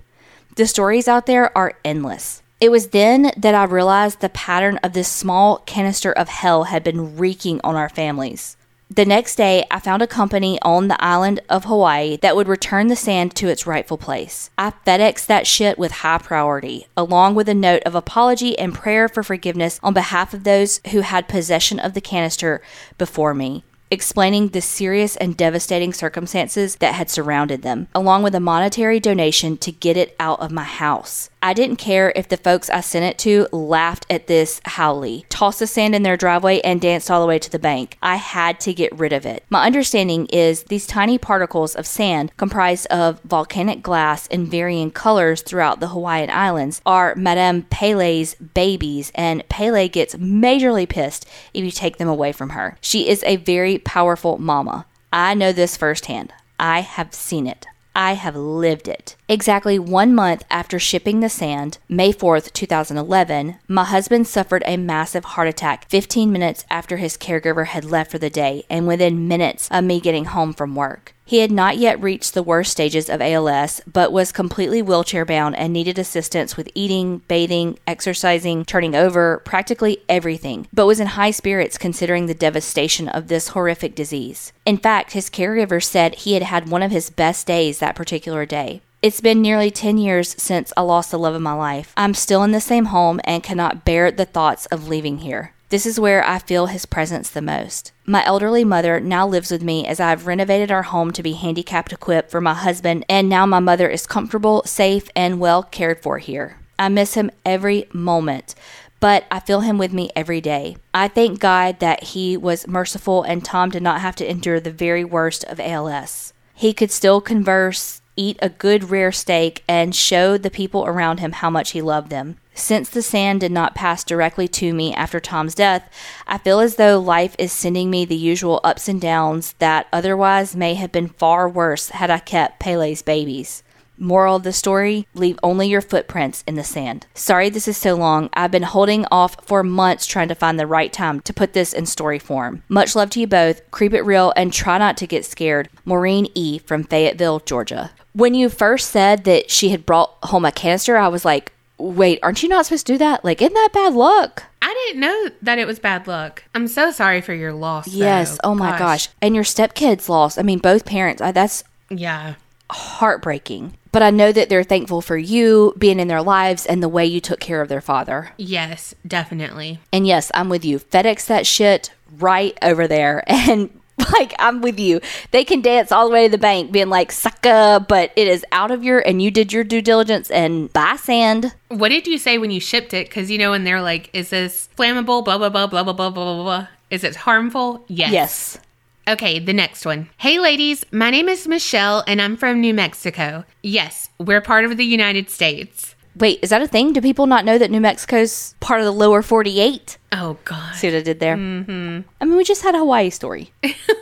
The 0.55 0.67
stories 0.67 1.07
out 1.07 1.27
there 1.27 1.55
are 1.57 1.77
endless. 1.85 2.41
It 2.59 2.69
was 2.69 2.89
then 2.89 3.31
that 3.37 3.55
I 3.55 3.63
realized 3.63 4.19
the 4.19 4.29
pattern 4.29 4.79
of 4.83 4.93
this 4.93 5.07
small 5.07 5.59
canister 5.59 6.11
of 6.11 6.29
hell 6.29 6.65
had 6.65 6.83
been 6.83 7.15
wreaking 7.15 7.61
on 7.63 7.75
our 7.75 7.89
families. 7.89 8.57
The 8.93 9.05
next 9.05 9.35
day, 9.35 9.63
I 9.71 9.79
found 9.79 10.01
a 10.01 10.07
company 10.07 10.59
on 10.63 10.89
the 10.89 11.01
island 11.01 11.39
of 11.47 11.63
Hawaii 11.63 12.17
that 12.17 12.35
would 12.35 12.49
return 12.49 12.87
the 12.87 12.97
sand 12.97 13.33
to 13.35 13.47
its 13.47 13.65
rightful 13.65 13.97
place. 13.97 14.49
I 14.57 14.73
FedExed 14.85 15.27
that 15.27 15.47
shit 15.47 15.79
with 15.79 15.93
high 15.93 16.17
priority, 16.17 16.87
along 16.97 17.35
with 17.35 17.47
a 17.47 17.53
note 17.53 17.83
of 17.83 17.95
apology 17.95 18.59
and 18.59 18.73
prayer 18.73 19.07
for 19.07 19.23
forgiveness 19.23 19.79
on 19.81 19.93
behalf 19.93 20.33
of 20.33 20.43
those 20.43 20.81
who 20.91 21.01
had 21.01 21.29
possession 21.29 21.79
of 21.79 21.93
the 21.93 22.01
canister 22.01 22.61
before 22.97 23.33
me 23.33 23.63
explaining 23.91 24.47
the 24.47 24.61
serious 24.61 25.17
and 25.17 25.35
devastating 25.35 25.93
circumstances 25.93 26.77
that 26.77 26.95
had 26.95 27.09
surrounded 27.09 27.61
them, 27.61 27.87
along 27.93 28.23
with 28.23 28.33
a 28.33 28.39
monetary 28.39 28.99
donation 28.99 29.57
to 29.57 29.71
get 29.71 29.97
it 29.97 30.15
out 30.19 30.39
of 30.39 30.51
my 30.51 30.63
house. 30.63 31.29
I 31.43 31.53
didn't 31.53 31.77
care 31.77 32.13
if 32.15 32.29
the 32.29 32.37
folks 32.37 32.69
I 32.69 32.81
sent 32.81 33.03
it 33.03 33.17
to 33.19 33.47
laughed 33.51 34.05
at 34.09 34.27
this 34.27 34.61
haole, 34.65 35.23
tossed 35.27 35.59
the 35.59 35.67
sand 35.67 35.95
in 35.95 36.03
their 36.03 36.15
driveway, 36.15 36.61
and 36.61 36.79
danced 36.79 37.09
all 37.09 37.19
the 37.19 37.27
way 37.27 37.39
to 37.39 37.49
the 37.49 37.59
bank. 37.59 37.97
I 38.01 38.17
had 38.17 38.59
to 38.61 38.73
get 38.73 38.97
rid 38.97 39.11
of 39.11 39.25
it. 39.25 39.43
My 39.49 39.65
understanding 39.65 40.27
is 40.27 40.63
these 40.63 40.85
tiny 40.85 41.17
particles 41.17 41.75
of 41.75 41.87
sand, 41.87 42.31
comprised 42.37 42.85
of 42.87 43.19
volcanic 43.21 43.81
glass 43.81 44.27
in 44.27 44.45
varying 44.45 44.91
colors 44.91 45.41
throughout 45.41 45.79
the 45.79 45.89
Hawaiian 45.89 46.29
Islands, 46.29 46.79
are 46.85 47.15
Madame 47.15 47.63
Pele's 47.63 48.35
babies, 48.35 49.11
and 49.15 49.47
Pele 49.49 49.89
gets 49.89 50.15
majorly 50.15 50.87
pissed 50.87 51.25
if 51.53 51.65
you 51.65 51.71
take 51.71 51.97
them 51.97 52.07
away 52.07 52.31
from 52.31 52.51
her. 52.51 52.77
She 52.81 53.09
is 53.09 53.23
a 53.23 53.37
very 53.37 53.79
powerful 53.81 54.37
mama. 54.37 54.85
I 55.11 55.33
know 55.33 55.51
this 55.51 55.77
firsthand. 55.77 56.33
I 56.59 56.81
have 56.81 57.13
seen 57.13 57.47
it. 57.47 57.67
I 57.93 58.13
have 58.13 58.35
lived 58.37 58.87
it. 58.87 59.17
Exactly 59.27 59.77
one 59.77 60.15
month 60.15 60.43
after 60.49 60.79
shipping 60.79 61.19
the 61.19 61.27
sand, 61.27 61.77
May 61.89 62.13
4th, 62.13 62.53
2011, 62.53 63.57
my 63.67 63.83
husband 63.83 64.27
suffered 64.27 64.63
a 64.65 64.77
massive 64.77 65.25
heart 65.25 65.49
attack 65.49 65.89
15 65.89 66.31
minutes 66.31 66.63
after 66.69 66.97
his 66.97 67.17
caregiver 67.17 67.67
had 67.67 67.83
left 67.83 68.11
for 68.11 68.17
the 68.17 68.29
day 68.29 68.63
and 68.69 68.87
within 68.87 69.27
minutes 69.27 69.67
of 69.69 69.83
me 69.83 69.99
getting 69.99 70.25
home 70.25 70.53
from 70.53 70.73
work. 70.73 71.13
He 71.31 71.39
had 71.39 71.49
not 71.49 71.77
yet 71.77 72.03
reached 72.03 72.33
the 72.33 72.43
worst 72.43 72.73
stages 72.73 73.09
of 73.09 73.21
ALS, 73.21 73.79
but 73.87 74.11
was 74.11 74.33
completely 74.33 74.81
wheelchair 74.81 75.23
bound 75.23 75.55
and 75.55 75.71
needed 75.71 75.97
assistance 75.97 76.57
with 76.57 76.69
eating, 76.75 77.19
bathing, 77.29 77.79
exercising, 77.87 78.65
turning 78.65 78.95
over, 78.95 79.41
practically 79.45 79.99
everything, 80.09 80.67
but 80.73 80.85
was 80.85 80.99
in 80.99 81.07
high 81.07 81.31
spirits 81.31 81.77
considering 81.77 82.25
the 82.25 82.33
devastation 82.33 83.07
of 83.07 83.29
this 83.29 83.47
horrific 83.47 83.95
disease. 83.95 84.51
In 84.65 84.75
fact, 84.75 85.13
his 85.13 85.29
caregiver 85.29 85.81
said 85.81 86.15
he 86.15 86.33
had 86.33 86.43
had 86.43 86.67
one 86.67 86.83
of 86.83 86.91
his 86.91 87.09
best 87.09 87.47
days 87.47 87.79
that 87.79 87.95
particular 87.95 88.45
day. 88.45 88.81
It's 89.01 89.21
been 89.21 89.41
nearly 89.41 89.71
10 89.71 89.97
years 89.97 90.35
since 90.37 90.73
I 90.75 90.81
lost 90.81 91.11
the 91.11 91.17
love 91.17 91.33
of 91.33 91.41
my 91.41 91.53
life. 91.53 91.93
I'm 91.95 92.13
still 92.13 92.43
in 92.43 92.51
the 92.51 92.59
same 92.59 92.87
home 92.87 93.21
and 93.23 93.41
cannot 93.41 93.85
bear 93.85 94.11
the 94.11 94.25
thoughts 94.25 94.65
of 94.65 94.89
leaving 94.89 95.19
here. 95.19 95.53
This 95.71 95.85
is 95.85 96.01
where 96.01 96.21
I 96.27 96.37
feel 96.37 96.65
his 96.65 96.85
presence 96.85 97.29
the 97.29 97.41
most. 97.41 97.93
My 98.05 98.25
elderly 98.25 98.65
mother 98.65 98.99
now 98.99 99.25
lives 99.25 99.51
with 99.51 99.63
me 99.63 99.87
as 99.87 100.01
I 100.01 100.09
have 100.09 100.27
renovated 100.27 100.69
our 100.69 100.83
home 100.83 101.11
to 101.13 101.23
be 101.23 101.31
handicapped 101.31 101.93
equipped 101.93 102.29
for 102.29 102.41
my 102.41 102.53
husband, 102.53 103.05
and 103.07 103.29
now 103.29 103.45
my 103.45 103.59
mother 103.59 103.87
is 103.87 104.05
comfortable, 104.05 104.63
safe, 104.65 105.07
and 105.15 105.39
well 105.39 105.63
cared 105.63 106.03
for 106.03 106.17
here. 106.17 106.59
I 106.77 106.89
miss 106.89 107.13
him 107.13 107.31
every 107.45 107.87
moment, 107.93 108.53
but 108.99 109.23
I 109.31 109.39
feel 109.39 109.61
him 109.61 109.77
with 109.77 109.93
me 109.93 110.09
every 110.13 110.41
day. 110.41 110.75
I 110.93 111.07
thank 111.07 111.39
God 111.39 111.79
that 111.79 112.03
he 112.03 112.35
was 112.35 112.67
merciful 112.67 113.23
and 113.23 113.45
Tom 113.45 113.69
did 113.69 113.81
not 113.81 114.01
have 114.01 114.17
to 114.17 114.29
endure 114.29 114.59
the 114.59 114.71
very 114.71 115.05
worst 115.05 115.45
of 115.45 115.61
ALS. 115.61 116.33
He 116.53 116.73
could 116.73 116.91
still 116.91 117.21
converse, 117.21 118.00
eat 118.15 118.37
a 118.41 118.49
good 118.49 118.89
rare 118.89 119.11
steak, 119.11 119.63
and 119.67 119.95
show 119.95 120.37
the 120.37 120.49
people 120.49 120.85
around 120.85 121.19
him 121.19 121.31
how 121.33 121.49
much 121.49 121.71
he 121.71 121.81
loved 121.81 122.09
them. 122.09 122.37
Since 122.53 122.89
the 122.89 123.01
sand 123.01 123.39
did 123.39 123.51
not 123.51 123.75
pass 123.75 124.03
directly 124.03 124.47
to 124.49 124.73
me 124.73 124.93
after 124.93 125.19
Tom's 125.19 125.55
death, 125.55 125.89
I 126.27 126.37
feel 126.37 126.59
as 126.59 126.75
though 126.75 126.99
life 126.99 127.35
is 127.39 127.51
sending 127.51 127.89
me 127.89 128.05
the 128.05 128.15
usual 128.15 128.59
ups 128.63 128.87
and 128.87 128.99
downs 128.99 129.55
that 129.59 129.87
otherwise 129.93 130.55
may 130.55 130.73
have 130.75 130.91
been 130.91 131.07
far 131.07 131.47
worse 131.47 131.89
had 131.89 132.09
I 132.09 132.19
kept 132.19 132.59
Pele's 132.59 133.01
babies. 133.01 133.63
Moral 133.97 134.37
of 134.37 134.43
the 134.43 134.51
story 134.51 135.07
leave 135.13 135.37
only 135.43 135.67
your 135.67 135.79
footprints 135.79 136.43
in 136.47 136.55
the 136.55 136.63
sand. 136.63 137.05
Sorry 137.13 137.49
this 137.49 137.67
is 137.67 137.77
so 137.77 137.93
long. 137.93 138.29
I've 138.33 138.49
been 138.49 138.63
holding 138.63 139.05
off 139.11 139.45
for 139.45 139.61
months 139.61 140.07
trying 140.07 140.27
to 140.29 140.35
find 140.35 140.59
the 140.59 140.65
right 140.65 140.91
time 140.91 141.21
to 141.21 141.33
put 141.33 141.53
this 141.53 141.71
in 141.71 141.85
story 141.85 142.17
form. 142.17 142.63
Much 142.67 142.95
love 142.95 143.11
to 143.11 143.19
you 143.19 143.27
both. 143.27 143.69
Creep 143.69 143.93
it 143.93 144.01
real 144.01 144.33
and 144.35 144.51
try 144.51 144.79
not 144.79 144.97
to 144.97 145.07
get 145.07 145.23
scared. 145.23 145.69
Maureen 145.85 146.27
E. 146.33 146.57
from 146.57 146.83
Fayetteville, 146.83 147.41
Georgia. 147.41 147.91
When 148.13 148.33
you 148.33 148.49
first 148.49 148.89
said 148.89 149.23
that 149.23 149.49
she 149.49 149.69
had 149.69 149.85
brought 149.85 150.15
home 150.23 150.45
a 150.45 150.51
canister, 150.51 150.97
I 150.97 151.07
was 151.07 151.23
like, 151.25 151.53
wait, 151.77 152.19
aren't 152.21 152.43
you 152.43 152.49
not 152.49 152.65
supposed 152.65 152.85
to 152.87 152.93
do 152.93 152.97
that? 152.99 153.23
Like, 153.25 153.41
isn't 153.41 153.53
that 153.53 153.69
bad 153.73 153.93
luck? 153.93 154.43
I 154.61 154.73
didn't 154.87 155.01
know 155.01 155.29
that 155.41 155.57
it 155.59 155.65
was 155.65 155.79
bad 155.79 156.05
luck. 156.07 156.43
I'm 156.53 156.67
so 156.67 156.91
sorry 156.91 157.21
for 157.21 157.33
your 157.33 157.53
loss. 157.53 157.87
Yes. 157.87 158.33
though. 158.33 158.51
Oh 158.51 158.55
my 158.55 158.77
gosh. 158.77 159.07
And 159.21 159.33
your 159.33 159.43
stepkids 159.43 160.07
loss. 160.09 160.37
I 160.37 160.41
mean, 160.43 160.59
both 160.59 160.85
parents. 160.85 161.21
I, 161.21 161.31
that's 161.31 161.63
Yeah. 161.89 162.35
heartbreaking. 162.69 163.73
But 163.91 164.01
I 164.03 164.09
know 164.09 164.31
that 164.31 164.47
they're 164.49 164.63
thankful 164.63 165.01
for 165.01 165.17
you 165.17 165.73
being 165.77 165.99
in 165.99 166.07
their 166.07 166.21
lives 166.21 166.65
and 166.65 166.81
the 166.81 166.87
way 166.89 167.05
you 167.05 167.19
took 167.19 167.39
care 167.39 167.61
of 167.61 167.67
their 167.69 167.81
father. 167.81 168.31
Yes, 168.37 168.93
definitely. 169.05 169.79
And 169.91 170.05
yes, 170.07 170.31
I'm 170.33 170.47
with 170.49 170.63
you. 170.63 170.79
FedEx 170.79 171.25
that 171.27 171.45
shit 171.47 171.91
right 172.17 172.57
over 172.61 172.87
there. 172.87 173.23
And 173.27 173.69
like, 174.13 174.33
I'm 174.39 174.61
with 174.61 174.79
you. 174.79 174.99
They 175.31 175.43
can 175.43 175.61
dance 175.61 175.91
all 175.91 176.07
the 176.07 176.13
way 176.13 176.25
to 176.25 176.31
the 176.31 176.37
bank 176.37 176.71
being 176.71 176.89
like, 176.89 177.11
sucker, 177.11 177.83
but 177.87 178.11
it 178.15 178.27
is 178.27 178.45
out 178.51 178.71
of 178.71 178.83
your, 178.83 178.99
and 178.99 179.21
you 179.21 179.31
did 179.31 179.53
your 179.53 179.63
due 179.63 179.81
diligence 179.81 180.29
and 180.31 180.71
buy 180.73 180.95
sand. 180.95 181.53
What 181.69 181.89
did 181.89 182.07
you 182.07 182.17
say 182.17 182.37
when 182.37 182.51
you 182.51 182.59
shipped 182.59 182.93
it? 182.93 183.07
Because 183.07 183.31
you 183.31 183.37
know, 183.37 183.51
when 183.51 183.63
they're 183.63 183.81
like, 183.81 184.09
"Is 184.13 184.29
this 184.29 184.69
flammable?" 184.77 185.23
Blah 185.23 185.37
blah 185.37 185.49
blah 185.49 185.67
blah 185.67 185.83
blah 185.83 185.93
blah 185.93 186.09
blah 186.09 186.09
blah. 186.09 186.43
blah. 186.43 186.67
Is 186.89 187.05
it 187.05 187.15
harmful? 187.15 187.85
Yes. 187.87 188.11
Yes. 188.11 188.59
Okay, 189.07 189.39
the 189.39 189.53
next 189.53 189.85
one. 189.85 190.09
Hey, 190.17 190.39
ladies, 190.39 190.85
my 190.91 191.09
name 191.09 191.27
is 191.27 191.47
Michelle 191.47 192.03
and 192.05 192.21
I'm 192.21 192.37
from 192.37 192.61
New 192.61 192.73
Mexico. 192.73 193.45
Yes, 193.63 194.09
we're 194.19 194.41
part 194.41 194.63
of 194.63 194.77
the 194.77 194.85
United 194.85 195.29
States. 195.29 195.90
Wait, 196.17 196.39
is 196.41 196.49
that 196.49 196.61
a 196.61 196.67
thing? 196.67 196.93
Do 196.93 197.01
people 197.01 197.25
not 197.25 197.45
know 197.45 197.57
that 197.57 197.71
New 197.71 197.79
Mexico's 197.79 198.55
part 198.59 198.81
of 198.81 198.85
the 198.85 198.91
lower 198.91 199.21
48? 199.21 199.97
Oh, 200.11 200.37
God. 200.43 200.75
See 200.75 200.87
what 200.87 200.97
I 200.97 201.01
did 201.01 201.19
there? 201.19 201.37
Mm-hmm. 201.37 202.01
I 202.19 202.25
mean, 202.25 202.35
we 202.35 202.43
just 202.43 202.63
had 202.63 202.75
a 202.75 202.79
Hawaii 202.79 203.09
story. 203.09 203.53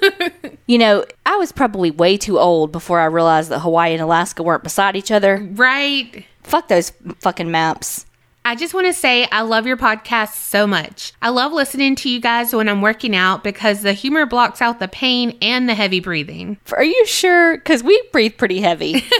you 0.67 0.77
know, 0.77 1.05
I 1.25 1.35
was 1.35 1.51
probably 1.51 1.91
way 1.91 2.17
too 2.17 2.39
old 2.39 2.71
before 2.71 2.99
I 2.99 3.05
realized 3.05 3.49
that 3.51 3.59
Hawaii 3.59 3.93
and 3.93 4.01
Alaska 4.01 4.41
weren't 4.41 4.63
beside 4.63 4.95
each 4.95 5.11
other. 5.11 5.47
Right. 5.51 6.25
Fuck 6.43 6.67
those 6.67 6.91
fucking 7.19 7.51
maps. 7.51 8.05
I 8.45 8.55
just 8.55 8.73
want 8.73 8.87
to 8.87 8.93
say 8.93 9.27
I 9.31 9.41
love 9.41 9.67
your 9.67 9.77
podcast 9.77 10.33
so 10.33 10.65
much. 10.65 11.13
I 11.21 11.29
love 11.29 11.51
listening 11.51 11.95
to 11.97 12.09
you 12.09 12.19
guys 12.19 12.53
when 12.53 12.67
I'm 12.67 12.81
working 12.81 13.15
out 13.15 13.43
because 13.43 13.83
the 13.83 13.93
humor 13.93 14.25
blocks 14.25 14.61
out 14.61 14.79
the 14.79 14.87
pain 14.87 15.37
and 15.41 15.69
the 15.69 15.75
heavy 15.75 15.99
breathing. 15.99 16.57
Are 16.71 16.83
you 16.83 17.05
sure? 17.05 17.57
Because 17.57 17.83
we 17.83 18.01
breathe 18.11 18.37
pretty 18.37 18.61
heavy. 18.61 19.03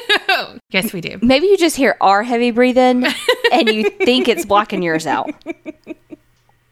Yes, 0.71 0.93
we 0.93 1.01
do. 1.01 1.17
Maybe 1.23 1.47
you 1.47 1.58
just 1.58 1.75
hear 1.75 1.97
our 1.99 2.21
heavy 2.21 2.51
breathing 2.51 3.03
and 3.51 3.69
you 3.69 3.89
think 3.89 4.27
it's 4.27 4.45
blocking 4.45 4.84
yours 4.84 5.08
out. 5.08 5.32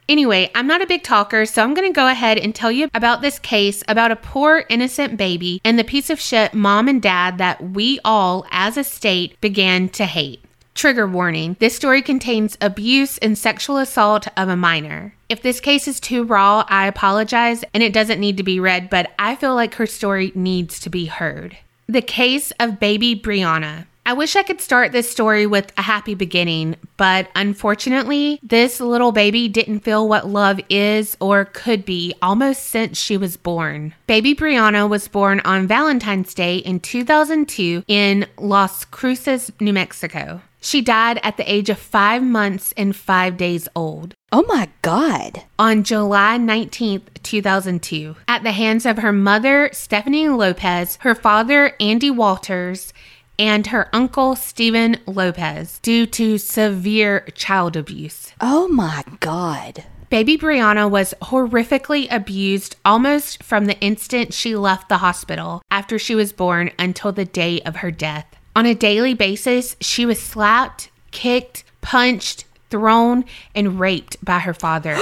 Anyway, 0.07 0.49
I'm 0.55 0.67
not 0.67 0.81
a 0.81 0.87
big 0.87 1.03
talker, 1.03 1.45
so 1.45 1.61
I'm 1.63 1.73
going 1.73 1.91
to 1.91 1.95
go 1.95 2.07
ahead 2.07 2.37
and 2.37 2.55
tell 2.55 2.71
you 2.71 2.89
about 2.93 3.21
this 3.21 3.39
case 3.39 3.83
about 3.87 4.11
a 4.11 4.15
poor 4.15 4.63
innocent 4.69 5.17
baby 5.17 5.59
and 5.65 5.77
the 5.77 5.83
piece 5.83 6.09
of 6.09 6.19
shit 6.21 6.53
mom 6.53 6.87
and 6.87 7.01
dad 7.01 7.39
that 7.39 7.71
we 7.71 7.99
all, 8.05 8.45
as 8.51 8.77
a 8.77 8.83
state, 8.85 9.41
began 9.41 9.89
to 9.89 10.05
hate. 10.05 10.45
Trigger 10.77 11.07
warning 11.07 11.55
this 11.59 11.75
story 11.75 12.03
contains 12.03 12.55
abuse 12.61 13.17
and 13.17 13.35
sexual 13.35 13.77
assault 13.77 14.27
of 14.37 14.47
a 14.47 14.55
minor. 14.55 15.15
If 15.27 15.41
this 15.41 15.59
case 15.59 15.87
is 15.87 15.99
too 15.99 16.23
raw, 16.23 16.65
I 16.69 16.85
apologize 16.85 17.63
and 17.73 17.81
it 17.81 17.93
doesn't 17.93 18.19
need 18.19 18.37
to 18.37 18.43
be 18.43 18.59
read, 18.59 18.91
but 18.91 19.11
I 19.17 19.35
feel 19.35 19.55
like 19.55 19.73
her 19.73 19.87
story 19.87 20.31
needs 20.35 20.79
to 20.81 20.91
be 20.91 21.07
heard. 21.07 21.57
The 21.87 22.03
case 22.03 22.51
of 22.59 22.79
baby 22.79 23.19
Brianna. 23.19 23.87
I 24.05 24.13
wish 24.13 24.35
I 24.35 24.43
could 24.43 24.61
start 24.61 24.91
this 24.91 25.09
story 25.09 25.47
with 25.47 25.73
a 25.77 25.81
happy 25.81 26.13
beginning, 26.13 26.75
but 26.95 27.27
unfortunately, 27.33 28.39
this 28.43 28.79
little 28.79 29.11
baby 29.11 29.49
didn't 29.49 29.79
feel 29.79 30.07
what 30.07 30.29
love 30.29 30.61
is 30.69 31.17
or 31.19 31.45
could 31.45 31.85
be 31.85 32.13
almost 32.21 32.67
since 32.67 32.99
she 32.99 33.17
was 33.17 33.35
born. 33.35 33.95
Baby 34.05 34.35
Brianna 34.35 34.87
was 34.87 35.07
born 35.07 35.39
on 35.39 35.65
Valentine's 35.65 36.35
Day 36.35 36.57
in 36.57 36.79
2002 36.81 37.83
in 37.87 38.27
Las 38.37 38.85
Cruces, 38.85 39.51
New 39.59 39.73
Mexico. 39.73 40.41
She 40.67 40.81
died 40.81 41.21
at 41.23 41.37
the 41.37 41.49
age 41.49 41.69
of 41.69 41.79
five 41.79 42.21
months 42.21 42.73
and 42.75 42.93
five 42.93 43.37
days 43.37 43.69
old 43.73 44.15
Oh 44.33 44.43
my 44.49 44.67
God. 44.81 45.43
on 45.57 45.83
July 45.85 46.37
19th, 46.37 47.23
2002, 47.23 48.17
at 48.27 48.43
the 48.43 48.51
hands 48.51 48.85
of 48.85 48.97
her 48.97 49.13
mother, 49.13 49.69
Stephanie 49.71 50.27
Lopez, 50.27 50.97
her 51.03 51.15
father, 51.15 51.73
Andy 51.79 52.11
Walters, 52.11 52.91
and 53.39 53.67
her 53.67 53.87
uncle, 53.93 54.35
Stephen 54.35 54.97
Lopez, 55.05 55.79
due 55.79 56.05
to 56.07 56.37
severe 56.37 57.21
child 57.33 57.77
abuse. 57.77 58.33
Oh 58.41 58.67
my 58.67 59.05
God. 59.21 59.85
Baby 60.09 60.37
Brianna 60.37 60.89
was 60.91 61.13
horrifically 61.21 62.07
abused 62.11 62.75
almost 62.83 63.41
from 63.41 63.67
the 63.67 63.79
instant 63.79 64.33
she 64.33 64.53
left 64.53 64.89
the 64.89 64.97
hospital 64.97 65.61
after 65.71 65.97
she 65.97 66.13
was 66.13 66.33
born 66.33 66.71
until 66.77 67.13
the 67.13 67.23
day 67.23 67.61
of 67.61 67.77
her 67.77 67.91
death. 67.91 68.36
On 68.57 68.65
a 68.65 68.73
daily 68.73 69.13
basis, 69.13 69.75
she 69.79 70.03
was 70.03 70.19
slapped, 70.19 70.89
kicked, 71.11 71.63
punched, 71.81 72.45
thrown, 72.71 73.23
and 73.53 73.79
raped 73.79 74.17
by 74.25 74.39
her 74.39 74.53
father 74.55 74.97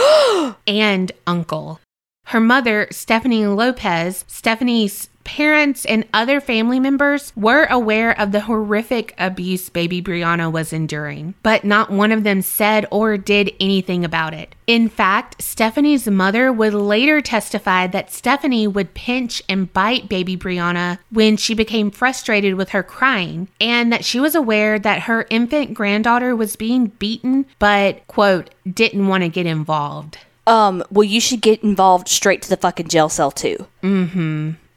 and 0.68 1.14
uncle. 1.26 1.80
Her 2.26 2.42
mother, 2.42 2.90
Stephanie 2.92 3.48
Lopez, 3.48 4.26
Stephanie's 4.28 5.08
parents 5.26 5.84
and 5.86 6.08
other 6.14 6.40
family 6.40 6.80
members 6.80 7.34
were 7.36 7.66
aware 7.66 8.18
of 8.18 8.32
the 8.32 8.42
horrific 8.42 9.14
abuse 9.18 9.68
baby 9.68 10.02
Brianna 10.02 10.50
was 10.50 10.72
enduring, 10.72 11.34
but 11.44 11.66
not 11.66 11.92
one 11.92 12.14
of 12.14 12.24
them 12.24 12.42
said 12.42 12.86
or 12.92 13.18
did 13.18 13.52
anything 13.60 14.06
about 14.06 14.34
it. 14.34 14.56
In 14.68 14.88
fact, 14.88 15.42
Stephanie's 15.42 16.08
mother 16.08 16.54
would 16.54 16.74
later 16.74 17.20
testify 17.22 17.88
that 17.88 18.12
Stephanie 18.12 18.68
would 18.68 18.94
pinch 18.94 19.42
and 19.50 19.72
bite 19.74 20.08
baby 20.08 20.38
Brianna 20.38 21.00
when 21.12 21.36
she 21.36 21.54
became 21.54 21.92
frustrated 21.92 22.56
with 22.56 22.70
her 22.70 22.84
crying, 22.84 23.50
and 23.60 23.92
that 23.92 24.06
she 24.06 24.20
was 24.20 24.36
aware 24.36 24.80
that 24.80 25.04
her 25.04 25.28
infant 25.30 25.74
granddaughter 25.74 26.36
was 26.36 26.56
being 26.56 26.88
beaten, 26.88 27.46
but, 27.60 28.08
quote, 28.08 28.52
didn't 28.72 29.08
want 29.08 29.24
to 29.24 29.30
get 29.30 29.46
involved. 29.46 30.20
Um, 30.48 30.84
well, 30.92 31.04
you 31.04 31.20
should 31.20 31.42
get 31.42 31.64
involved 31.64 32.08
straight 32.08 32.44
to 32.44 32.50
the 32.50 32.58
fucking 32.58 32.88
jail 32.88 33.10
cell 33.10 33.32
too. 33.32 33.66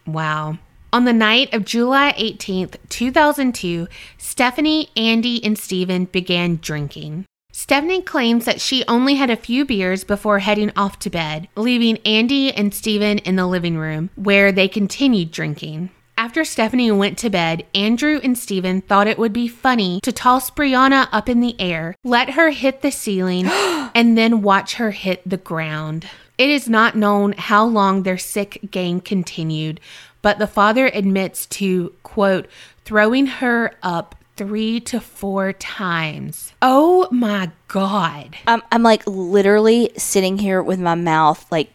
Wow. 0.09 0.59
On 0.90 1.05
the 1.05 1.12
night 1.12 1.53
of 1.53 1.66
July 1.66 2.14
18th, 2.18 2.77
2002, 2.88 3.88
Stephanie, 4.16 4.88
Andy, 4.97 5.44
and 5.44 5.59
Stephen 5.59 6.07
began 6.07 6.57
drinking. 6.57 7.27
Stephanie 7.53 8.01
claims 8.01 8.47
that 8.47 8.61
she 8.61 8.85
only 8.88 9.16
had 9.16 9.29
a 9.29 9.37
few 9.37 9.66
beers 9.66 10.05
before 10.05 10.38
heading 10.38 10.73
off 10.77 10.99
to 11.01 11.11
bed, 11.11 11.49
leaving 11.57 11.99
Andy 12.07 12.51
and 12.53 12.73
Stephen 12.73 13.18
in 13.18 13.37
the 13.37 13.47
living 13.47 13.77
room, 13.77 14.09
where 14.14 14.51
they 14.51 14.66
continued 14.66 15.31
drinking. 15.31 15.90
After 16.28 16.44
Stephanie 16.44 16.90
went 16.90 17.16
to 17.18 17.30
bed, 17.30 17.64
Andrew 17.74 18.20
and 18.22 18.36
Stephen 18.36 18.82
thought 18.82 19.06
it 19.06 19.18
would 19.18 19.32
be 19.32 19.48
funny 19.48 19.98
to 20.02 20.12
toss 20.12 20.50
Brianna 20.50 21.08
up 21.10 21.26
in 21.26 21.40
the 21.40 21.58
air, 21.58 21.94
let 22.04 22.32
her 22.32 22.50
hit 22.50 22.82
the 22.82 22.90
ceiling, 22.90 23.46
and 23.94 24.18
then 24.18 24.42
watch 24.42 24.74
her 24.74 24.90
hit 24.90 25.22
the 25.24 25.38
ground. 25.38 26.06
It 26.36 26.50
is 26.50 26.68
not 26.68 26.94
known 26.94 27.32
how 27.32 27.64
long 27.64 28.02
their 28.02 28.18
sick 28.18 28.68
game 28.70 29.00
continued, 29.00 29.80
but 30.20 30.38
the 30.38 30.46
father 30.46 30.90
admits 30.92 31.46
to, 31.46 31.94
quote, 32.02 32.46
throwing 32.84 33.24
her 33.24 33.72
up 33.82 34.14
three 34.36 34.80
to 34.80 35.00
four 35.00 35.54
times. 35.54 36.52
Oh 36.60 37.08
my 37.10 37.52
God. 37.68 38.36
I'm, 38.46 38.60
I'm 38.70 38.82
like 38.82 39.02
literally 39.06 39.92
sitting 39.96 40.36
here 40.36 40.62
with 40.62 40.78
my 40.78 40.94
mouth 40.94 41.50
like 41.50 41.72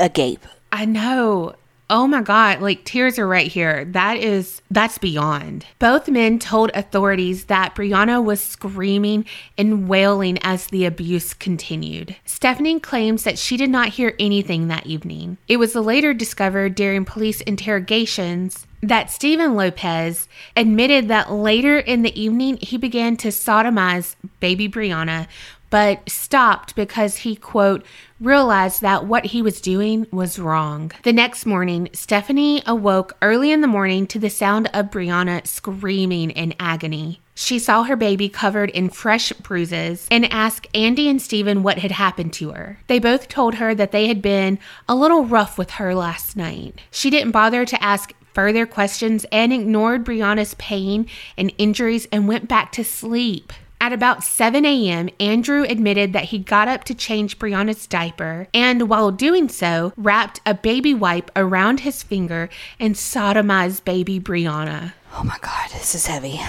agape. 0.00 0.44
I 0.72 0.84
know. 0.84 1.54
Oh 1.90 2.06
my 2.06 2.22
God, 2.22 2.62
like 2.62 2.84
tears 2.84 3.18
are 3.18 3.28
right 3.28 3.46
here. 3.46 3.84
That 3.84 4.16
is, 4.16 4.62
that's 4.70 4.96
beyond. 4.96 5.66
Both 5.78 6.08
men 6.08 6.38
told 6.38 6.70
authorities 6.72 7.44
that 7.46 7.74
Brianna 7.74 8.24
was 8.24 8.40
screaming 8.40 9.26
and 9.58 9.86
wailing 9.86 10.38
as 10.42 10.68
the 10.68 10.86
abuse 10.86 11.34
continued. 11.34 12.16
Stephanie 12.24 12.80
claims 12.80 13.24
that 13.24 13.38
she 13.38 13.58
did 13.58 13.68
not 13.68 13.88
hear 13.88 14.14
anything 14.18 14.68
that 14.68 14.86
evening. 14.86 15.36
It 15.46 15.58
was 15.58 15.74
later 15.74 16.14
discovered 16.14 16.74
during 16.74 17.04
police 17.04 17.42
interrogations 17.42 18.66
that 18.88 19.10
Stephen 19.10 19.54
Lopez 19.54 20.28
admitted 20.56 21.08
that 21.08 21.32
later 21.32 21.78
in 21.78 22.02
the 22.02 22.20
evening 22.20 22.58
he 22.60 22.76
began 22.76 23.16
to 23.16 23.28
sodomize 23.28 24.14
baby 24.40 24.68
Brianna, 24.68 25.26
but 25.74 26.08
stopped 26.08 26.76
because 26.76 27.16
he, 27.16 27.34
quote, 27.34 27.84
realized 28.20 28.80
that 28.80 29.06
what 29.06 29.24
he 29.24 29.42
was 29.42 29.60
doing 29.60 30.06
was 30.12 30.38
wrong. 30.38 30.92
The 31.02 31.12
next 31.12 31.46
morning, 31.46 31.88
Stephanie 31.92 32.62
awoke 32.64 33.16
early 33.20 33.50
in 33.50 33.60
the 33.60 33.66
morning 33.66 34.06
to 34.06 34.20
the 34.20 34.30
sound 34.30 34.70
of 34.72 34.92
Brianna 34.92 35.44
screaming 35.44 36.30
in 36.30 36.54
agony. 36.60 37.20
She 37.34 37.58
saw 37.58 37.82
her 37.82 37.96
baby 37.96 38.28
covered 38.28 38.70
in 38.70 38.88
fresh 38.88 39.32
bruises 39.32 40.06
and 40.12 40.32
asked 40.32 40.68
Andy 40.74 41.08
and 41.08 41.20
Stephen 41.20 41.64
what 41.64 41.78
had 41.78 41.90
happened 41.90 42.34
to 42.34 42.52
her. 42.52 42.78
They 42.86 43.00
both 43.00 43.26
told 43.26 43.56
her 43.56 43.74
that 43.74 43.90
they 43.90 44.06
had 44.06 44.22
been 44.22 44.60
a 44.88 44.94
little 44.94 45.24
rough 45.24 45.58
with 45.58 45.70
her 45.70 45.92
last 45.92 46.36
night. 46.36 46.82
She 46.92 47.10
didn't 47.10 47.32
bother 47.32 47.64
to 47.64 47.82
ask 47.82 48.14
further 48.32 48.64
questions 48.64 49.26
and 49.32 49.52
ignored 49.52 50.04
Brianna's 50.04 50.54
pain 50.54 51.08
and 51.36 51.52
injuries 51.58 52.06
and 52.12 52.28
went 52.28 52.46
back 52.46 52.70
to 52.72 52.84
sleep. 52.84 53.52
At 53.84 53.92
about 53.92 54.24
7 54.24 54.64
a.m., 54.64 55.10
Andrew 55.20 55.62
admitted 55.68 56.14
that 56.14 56.24
he 56.24 56.38
got 56.38 56.68
up 56.68 56.84
to 56.84 56.94
change 56.94 57.38
Brianna's 57.38 57.86
diaper 57.86 58.48
and, 58.54 58.88
while 58.88 59.10
doing 59.10 59.50
so, 59.50 59.92
wrapped 59.98 60.40
a 60.46 60.54
baby 60.54 60.94
wipe 60.94 61.30
around 61.36 61.80
his 61.80 62.02
finger 62.02 62.48
and 62.80 62.94
sodomized 62.94 63.84
baby 63.84 64.18
Brianna. 64.18 64.94
Oh 65.12 65.22
my 65.22 65.36
God, 65.42 65.68
this 65.70 65.94
is 65.94 66.06
heavy. 66.06 66.40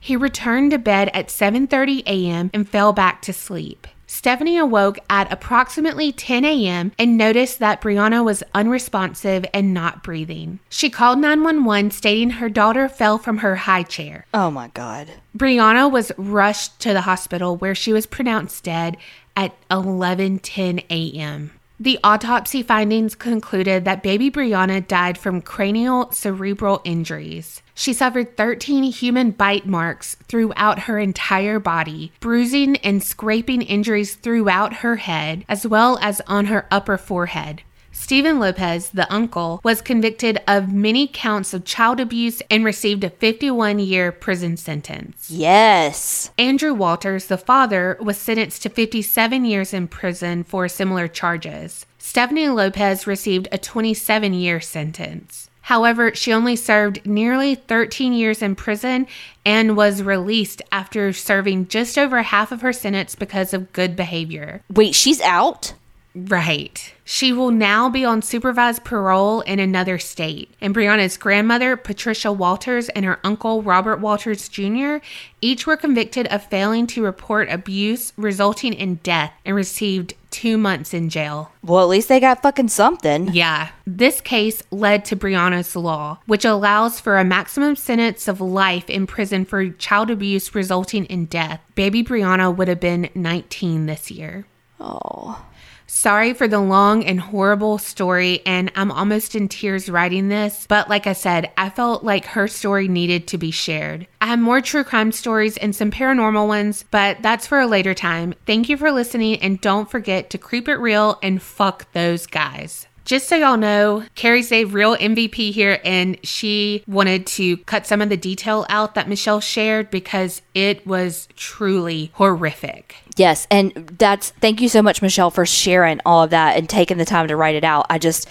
He 0.00 0.16
returned 0.16 0.72
to 0.72 0.78
bed 0.78 1.10
at 1.14 1.28
7:30 1.28 2.02
a.m. 2.06 2.50
and 2.52 2.68
fell 2.68 2.92
back 2.92 3.22
to 3.22 3.32
sleep. 3.32 3.86
Stephanie 4.06 4.56
awoke 4.58 4.98
at 5.10 5.30
approximately 5.32 6.12
10 6.12 6.44
a.m. 6.44 6.92
and 6.98 7.16
noticed 7.16 7.58
that 7.58 7.80
Brianna 7.80 8.24
was 8.24 8.42
unresponsive 8.54 9.44
and 9.52 9.74
not 9.74 10.02
breathing. 10.02 10.58
She 10.68 10.90
called 10.90 11.18
911 11.18 11.90
stating 11.90 12.30
her 12.30 12.48
daughter 12.48 12.88
fell 12.88 13.18
from 13.18 13.38
her 13.38 13.56
high 13.56 13.82
chair. 13.82 14.26
Oh 14.32 14.50
my 14.50 14.68
God. 14.68 15.08
Brianna 15.36 15.90
was 15.90 16.12
rushed 16.16 16.78
to 16.80 16.92
the 16.92 17.02
hospital 17.02 17.56
where 17.56 17.74
she 17.74 17.92
was 17.92 18.06
pronounced 18.06 18.64
dead 18.64 18.96
at 19.36 19.54
11:10 19.70 20.84
a.m. 20.88 21.52
The 21.78 21.98
autopsy 22.02 22.62
findings 22.62 23.14
concluded 23.14 23.84
that 23.84 24.02
baby 24.02 24.30
Brianna 24.30 24.86
died 24.86 25.18
from 25.18 25.42
cranial 25.42 26.10
cerebral 26.10 26.80
injuries. 26.84 27.60
She 27.74 27.92
suffered 27.92 28.34
13 28.34 28.84
human 28.84 29.32
bite 29.32 29.66
marks 29.66 30.14
throughout 30.26 30.80
her 30.80 30.98
entire 30.98 31.60
body, 31.60 32.12
bruising 32.20 32.78
and 32.78 33.02
scraping 33.02 33.60
injuries 33.60 34.14
throughout 34.14 34.76
her 34.76 34.96
head, 34.96 35.44
as 35.50 35.66
well 35.66 35.98
as 36.00 36.22
on 36.26 36.46
her 36.46 36.66
upper 36.70 36.96
forehead. 36.96 37.62
Stephen 37.98 38.38
Lopez, 38.38 38.90
the 38.90 39.12
uncle, 39.12 39.60
was 39.64 39.80
convicted 39.80 40.38
of 40.46 40.72
many 40.72 41.08
counts 41.08 41.52
of 41.52 41.64
child 41.64 41.98
abuse 41.98 42.40
and 42.48 42.64
received 42.64 43.02
a 43.02 43.10
51 43.10 43.80
year 43.80 44.12
prison 44.12 44.56
sentence. 44.56 45.28
Yes. 45.28 46.30
Andrew 46.38 46.72
Walters, 46.72 47.26
the 47.26 47.38
father, 47.38 47.98
was 48.00 48.16
sentenced 48.16 48.62
to 48.62 48.68
57 48.68 49.44
years 49.44 49.74
in 49.74 49.88
prison 49.88 50.44
for 50.44 50.68
similar 50.68 51.08
charges. 51.08 51.84
Stephanie 51.98 52.48
Lopez 52.48 53.08
received 53.08 53.48
a 53.50 53.58
27 53.58 54.34
year 54.34 54.60
sentence. 54.60 55.50
However, 55.62 56.14
she 56.14 56.32
only 56.32 56.54
served 56.54 57.04
nearly 57.04 57.56
13 57.56 58.12
years 58.12 58.40
in 58.40 58.54
prison 58.54 59.08
and 59.44 59.76
was 59.76 60.00
released 60.00 60.62
after 60.70 61.12
serving 61.12 61.66
just 61.66 61.98
over 61.98 62.22
half 62.22 62.52
of 62.52 62.60
her 62.60 62.72
sentence 62.72 63.16
because 63.16 63.52
of 63.52 63.72
good 63.72 63.96
behavior. 63.96 64.62
Wait, 64.70 64.94
she's 64.94 65.20
out? 65.22 65.72
Right. 66.16 66.94
She 67.04 67.30
will 67.32 67.50
now 67.50 67.90
be 67.90 68.04
on 68.04 68.22
supervised 68.22 68.84
parole 68.84 69.42
in 69.42 69.58
another 69.58 69.98
state. 69.98 70.50
And 70.62 70.74
Brianna's 70.74 71.18
grandmother, 71.18 71.76
Patricia 71.76 72.32
Walters, 72.32 72.88
and 72.88 73.04
her 73.04 73.20
uncle, 73.22 73.62
Robert 73.62 74.00
Walters 74.00 74.48
Jr., 74.48 74.96
each 75.42 75.66
were 75.66 75.76
convicted 75.76 76.26
of 76.28 76.42
failing 76.46 76.86
to 76.88 77.04
report 77.04 77.50
abuse 77.50 78.14
resulting 78.16 78.72
in 78.72 78.96
death 78.96 79.32
and 79.44 79.54
received 79.54 80.14
two 80.30 80.56
months 80.56 80.94
in 80.94 81.10
jail. 81.10 81.52
Well, 81.62 81.82
at 81.82 81.88
least 81.88 82.08
they 82.08 82.18
got 82.18 82.42
fucking 82.42 82.68
something. 82.68 83.28
Yeah. 83.34 83.68
This 83.86 84.22
case 84.22 84.62
led 84.70 85.04
to 85.06 85.16
Brianna's 85.16 85.76
Law, 85.76 86.20
which 86.24 86.46
allows 86.46 86.98
for 86.98 87.18
a 87.18 87.24
maximum 87.24 87.76
sentence 87.76 88.26
of 88.26 88.40
life 88.40 88.88
in 88.88 89.06
prison 89.06 89.44
for 89.44 89.68
child 89.68 90.10
abuse 90.10 90.54
resulting 90.54 91.04
in 91.04 91.26
death. 91.26 91.60
Baby 91.74 92.02
Brianna 92.02 92.54
would 92.56 92.68
have 92.68 92.80
been 92.80 93.10
19 93.14 93.84
this 93.84 94.10
year. 94.10 94.46
Oh. 94.80 95.44
Sorry 95.88 96.34
for 96.34 96.48
the 96.48 96.58
long 96.58 97.04
and 97.04 97.20
horrible 97.20 97.78
story, 97.78 98.42
and 98.44 98.72
I'm 98.74 98.90
almost 98.90 99.36
in 99.36 99.48
tears 99.48 99.88
writing 99.88 100.28
this, 100.28 100.66
but 100.68 100.88
like 100.88 101.06
I 101.06 101.12
said, 101.12 101.52
I 101.56 101.70
felt 101.70 102.02
like 102.02 102.24
her 102.26 102.48
story 102.48 102.88
needed 102.88 103.28
to 103.28 103.38
be 103.38 103.52
shared. 103.52 104.08
I 104.20 104.26
have 104.26 104.40
more 104.40 104.60
true 104.60 104.82
crime 104.82 105.12
stories 105.12 105.56
and 105.56 105.74
some 105.74 105.92
paranormal 105.92 106.48
ones, 106.48 106.84
but 106.90 107.22
that's 107.22 107.46
for 107.46 107.60
a 107.60 107.68
later 107.68 107.94
time. 107.94 108.34
Thank 108.46 108.68
you 108.68 108.76
for 108.76 108.90
listening, 108.90 109.40
and 109.40 109.60
don't 109.60 109.90
forget 109.90 110.28
to 110.30 110.38
creep 110.38 110.68
it 110.68 110.76
real 110.76 111.20
and 111.22 111.40
fuck 111.40 111.90
those 111.92 112.26
guys. 112.26 112.88
Just 113.06 113.28
so 113.28 113.36
y'all 113.36 113.56
know, 113.56 114.04
Carrie's 114.16 114.50
a 114.50 114.64
real 114.64 114.96
MVP 114.96 115.52
here, 115.52 115.80
and 115.84 116.18
she 116.26 116.82
wanted 116.88 117.24
to 117.28 117.56
cut 117.58 117.86
some 117.86 118.02
of 118.02 118.08
the 118.08 118.16
detail 118.16 118.66
out 118.68 118.96
that 118.96 119.08
Michelle 119.08 119.40
shared 119.40 119.92
because 119.92 120.42
it 120.54 120.84
was 120.84 121.28
truly 121.36 122.10
horrific. 122.14 122.96
Yes, 123.16 123.46
and 123.48 123.72
that's 123.96 124.30
thank 124.30 124.60
you 124.60 124.68
so 124.68 124.82
much, 124.82 125.02
Michelle, 125.02 125.30
for 125.30 125.46
sharing 125.46 126.00
all 126.04 126.24
of 126.24 126.30
that 126.30 126.56
and 126.56 126.68
taking 126.68 126.98
the 126.98 127.04
time 127.04 127.28
to 127.28 127.36
write 127.36 127.54
it 127.54 127.62
out. 127.62 127.86
I 127.88 127.98
just, 127.98 128.28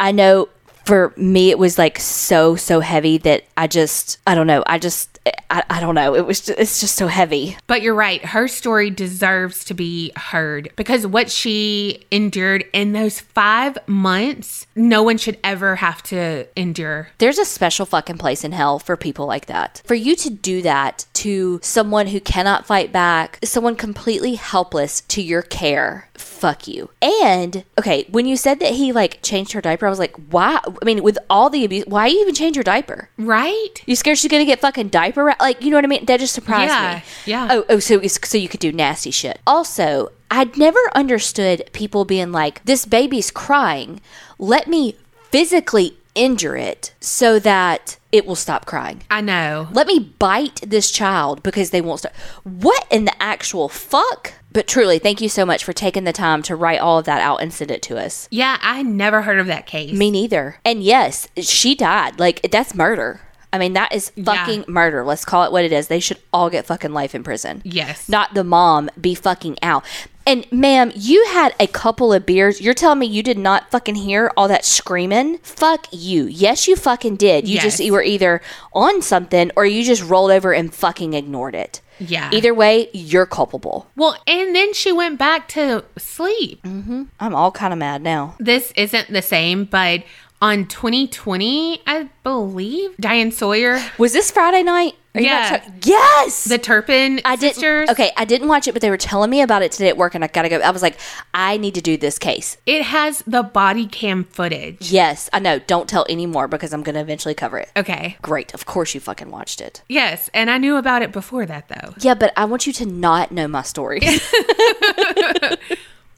I 0.00 0.10
know 0.10 0.48
for 0.86 1.12
me, 1.18 1.50
it 1.50 1.58
was 1.58 1.76
like 1.76 1.98
so 1.98 2.56
so 2.56 2.80
heavy 2.80 3.18
that 3.18 3.44
I 3.58 3.66
just, 3.66 4.18
I 4.26 4.34
don't 4.34 4.46
know, 4.46 4.64
I 4.66 4.78
just 4.78 5.17
I, 5.50 5.62
I 5.70 5.80
don't 5.80 5.94
know. 5.94 6.14
It 6.14 6.26
was 6.26 6.40
just, 6.40 6.58
it's 6.58 6.80
just 6.80 6.94
so 6.96 7.06
heavy. 7.06 7.56
But 7.66 7.82
you're 7.82 7.94
right. 7.94 8.24
Her 8.24 8.48
story 8.48 8.90
deserves 8.90 9.64
to 9.64 9.74
be 9.74 10.12
heard 10.16 10.70
because 10.76 11.06
what 11.06 11.30
she 11.30 12.06
endured 12.10 12.64
in 12.72 12.92
those 12.92 13.20
five 13.20 13.78
months, 13.86 14.66
no 14.74 15.02
one 15.02 15.18
should 15.18 15.38
ever 15.42 15.76
have 15.76 16.02
to 16.04 16.46
endure. 16.56 17.08
There's 17.18 17.38
a 17.38 17.44
special 17.44 17.86
fucking 17.86 18.18
place 18.18 18.44
in 18.44 18.52
hell 18.52 18.78
for 18.78 18.96
people 18.96 19.26
like 19.26 19.46
that. 19.46 19.82
For 19.84 19.94
you 19.94 20.16
to 20.16 20.30
do 20.30 20.62
that 20.62 21.06
to 21.14 21.60
someone 21.62 22.08
who 22.08 22.20
cannot 22.20 22.66
fight 22.66 22.92
back, 22.92 23.38
someone 23.42 23.76
completely 23.76 24.34
helpless 24.34 25.00
to 25.02 25.22
your 25.22 25.42
care, 25.42 26.08
fuck 26.14 26.68
you. 26.68 26.90
And 27.02 27.64
okay, 27.78 28.06
when 28.08 28.26
you 28.26 28.36
said 28.36 28.60
that 28.60 28.74
he 28.74 28.92
like 28.92 29.22
changed 29.22 29.52
her 29.52 29.60
diaper, 29.60 29.86
I 29.86 29.90
was 29.90 29.98
like, 29.98 30.14
why? 30.30 30.60
I 30.64 30.84
mean, 30.84 31.02
with 31.02 31.18
all 31.28 31.50
the 31.50 31.64
abuse, 31.64 31.84
why 31.86 32.06
you 32.06 32.20
even 32.20 32.34
change 32.34 32.56
your 32.56 32.64
diaper? 32.64 33.08
Right? 33.18 33.82
You 33.86 33.96
scared 33.96 34.18
she's 34.18 34.30
gonna 34.30 34.44
get 34.44 34.60
fucking 34.60 34.88
diaper? 34.88 35.17
Ra- 35.24 35.34
like, 35.40 35.62
you 35.62 35.70
know 35.70 35.76
what 35.76 35.84
I 35.84 35.88
mean? 35.88 36.04
That 36.06 36.20
just 36.20 36.34
surprised 36.34 36.70
Yeah, 36.70 36.94
me. 36.96 37.02
yeah. 37.26 37.48
Oh, 37.50 37.64
oh, 37.68 37.78
so 37.78 38.00
so 38.06 38.38
you 38.38 38.48
could 38.48 38.60
do 38.60 38.72
nasty 38.72 39.10
shit. 39.10 39.40
Also, 39.46 40.10
I'd 40.30 40.56
never 40.56 40.78
understood 40.94 41.68
people 41.72 42.04
being 42.04 42.32
like, 42.32 42.64
"This 42.64 42.84
baby's 42.84 43.30
crying. 43.30 44.00
Let 44.38 44.68
me 44.68 44.96
physically 45.30 45.96
injure 46.14 46.56
it 46.56 46.92
so 47.00 47.38
that 47.38 47.96
it 48.12 48.26
will 48.26 48.34
stop 48.36 48.66
crying." 48.66 49.02
I 49.10 49.20
know. 49.20 49.68
Let 49.72 49.86
me 49.86 49.98
bite 50.18 50.60
this 50.66 50.90
child 50.90 51.42
because 51.42 51.70
they 51.70 51.80
won't 51.80 52.00
stop. 52.00 52.12
What 52.44 52.86
in 52.90 53.04
the 53.04 53.22
actual 53.22 53.68
fuck? 53.68 54.32
But 54.50 54.66
truly, 54.66 54.98
thank 54.98 55.20
you 55.20 55.28
so 55.28 55.44
much 55.44 55.62
for 55.62 55.74
taking 55.74 56.04
the 56.04 56.12
time 56.12 56.42
to 56.44 56.56
write 56.56 56.80
all 56.80 56.98
of 56.98 57.04
that 57.04 57.20
out 57.20 57.42
and 57.42 57.52
send 57.52 57.70
it 57.70 57.82
to 57.82 57.98
us. 57.98 58.26
Yeah, 58.30 58.56
I 58.62 58.82
never 58.82 59.22
heard 59.22 59.38
of 59.38 59.46
that 59.46 59.66
case. 59.66 59.92
Me 59.92 60.10
neither. 60.10 60.56
And 60.64 60.82
yes, 60.82 61.28
she 61.38 61.74
died. 61.74 62.18
Like 62.18 62.50
that's 62.50 62.74
murder. 62.74 63.20
I 63.52 63.58
mean, 63.58 63.72
that 63.72 63.94
is 63.94 64.10
fucking 64.10 64.66
murder. 64.68 65.04
Let's 65.04 65.24
call 65.24 65.44
it 65.44 65.52
what 65.52 65.64
it 65.64 65.72
is. 65.72 65.88
They 65.88 66.00
should 66.00 66.18
all 66.32 66.50
get 66.50 66.66
fucking 66.66 66.92
life 66.92 67.14
in 67.14 67.22
prison. 67.22 67.62
Yes. 67.64 68.08
Not 68.08 68.34
the 68.34 68.44
mom 68.44 68.90
be 69.00 69.14
fucking 69.14 69.58
out. 69.62 69.84
And 70.26 70.46
ma'am, 70.52 70.92
you 70.94 71.24
had 71.28 71.54
a 71.58 71.66
couple 71.66 72.12
of 72.12 72.26
beers. 72.26 72.60
You're 72.60 72.74
telling 72.74 72.98
me 72.98 73.06
you 73.06 73.22
did 73.22 73.38
not 73.38 73.70
fucking 73.70 73.94
hear 73.94 74.30
all 74.36 74.46
that 74.48 74.66
screaming? 74.66 75.38
Fuck 75.38 75.86
you. 75.90 76.26
Yes, 76.26 76.68
you 76.68 76.76
fucking 76.76 77.16
did. 77.16 77.48
You 77.48 77.58
just 77.58 77.80
you 77.80 77.94
were 77.94 78.02
either 78.02 78.42
on 78.74 79.00
something 79.00 79.50
or 79.56 79.64
you 79.64 79.82
just 79.82 80.02
rolled 80.02 80.30
over 80.30 80.52
and 80.52 80.72
fucking 80.74 81.14
ignored 81.14 81.54
it. 81.54 81.80
Yeah. 81.98 82.30
Either 82.30 82.52
way, 82.52 82.90
you're 82.92 83.24
culpable. 83.24 83.88
Well, 83.96 84.16
and 84.26 84.54
then 84.54 84.74
she 84.74 84.92
went 84.92 85.18
back 85.18 85.48
to 85.48 85.84
sleep. 85.96 86.62
Mm-hmm. 86.62 87.04
I'm 87.18 87.34
all 87.34 87.50
kind 87.50 87.72
of 87.72 87.78
mad 87.78 88.02
now. 88.02 88.36
This 88.38 88.70
isn't 88.76 89.08
the 89.08 89.22
same, 89.22 89.64
but 89.64 90.04
on 90.40 90.66
2020, 90.66 91.82
I 91.86 92.08
believe, 92.22 92.96
Diane 92.98 93.32
Sawyer, 93.32 93.80
Was 93.98 94.12
this 94.12 94.30
Friday 94.30 94.62
night? 94.62 94.94
Are 95.14 95.20
Yeah. 95.20 95.68
yes. 95.82 96.44
the 96.44 96.58
Turpin 96.58 97.20
I 97.24 97.34
didn't. 97.34 97.54
sisters. 97.54 97.88
Okay, 97.90 98.12
I 98.16 98.24
didn't 98.24 98.46
watch 98.46 98.68
it, 98.68 98.72
but 98.72 98.82
they 98.82 98.90
were 98.90 98.96
telling 98.98 99.30
me 99.30 99.40
about 99.40 99.62
it 99.62 99.72
today 99.72 99.88
at 99.88 99.96
work, 99.96 100.14
and 100.14 100.22
I 100.22 100.28
gotta 100.28 100.48
go. 100.48 100.58
I 100.58 100.70
was 100.70 100.82
like, 100.82 100.96
I 101.34 101.56
need 101.56 101.74
to 101.74 101.80
do 101.80 101.96
this 101.96 102.18
case. 102.20 102.56
It 102.66 102.82
has 102.82 103.22
the 103.26 103.42
body 103.42 103.86
cam 103.86 104.24
footage. 104.24 104.92
Yes, 104.92 105.28
I 105.32 105.40
know. 105.40 105.58
Don't 105.58 105.88
tell 105.88 106.06
any 106.08 106.26
more 106.26 106.46
because 106.46 106.72
I'm 106.72 106.82
gonna 106.84 107.00
eventually 107.00 107.34
cover 107.34 107.58
it. 107.58 107.70
Okay. 107.76 108.16
Great. 108.22 108.54
Of 108.54 108.64
course 108.66 108.94
you 108.94 109.00
fucking 109.00 109.30
watched 109.30 109.60
it. 109.60 109.82
Yes, 109.88 110.30
and 110.34 110.50
I 110.50 110.58
knew 110.58 110.76
about 110.76 111.02
it 111.02 111.10
before 111.10 111.46
that 111.46 111.68
though. 111.68 111.94
Yeah, 112.00 112.14
but 112.14 112.32
I 112.36 112.44
want 112.44 112.66
you 112.68 112.72
to 112.74 112.86
not 112.86 113.32
know 113.32 113.48
my 113.48 113.62
story. 113.62 114.00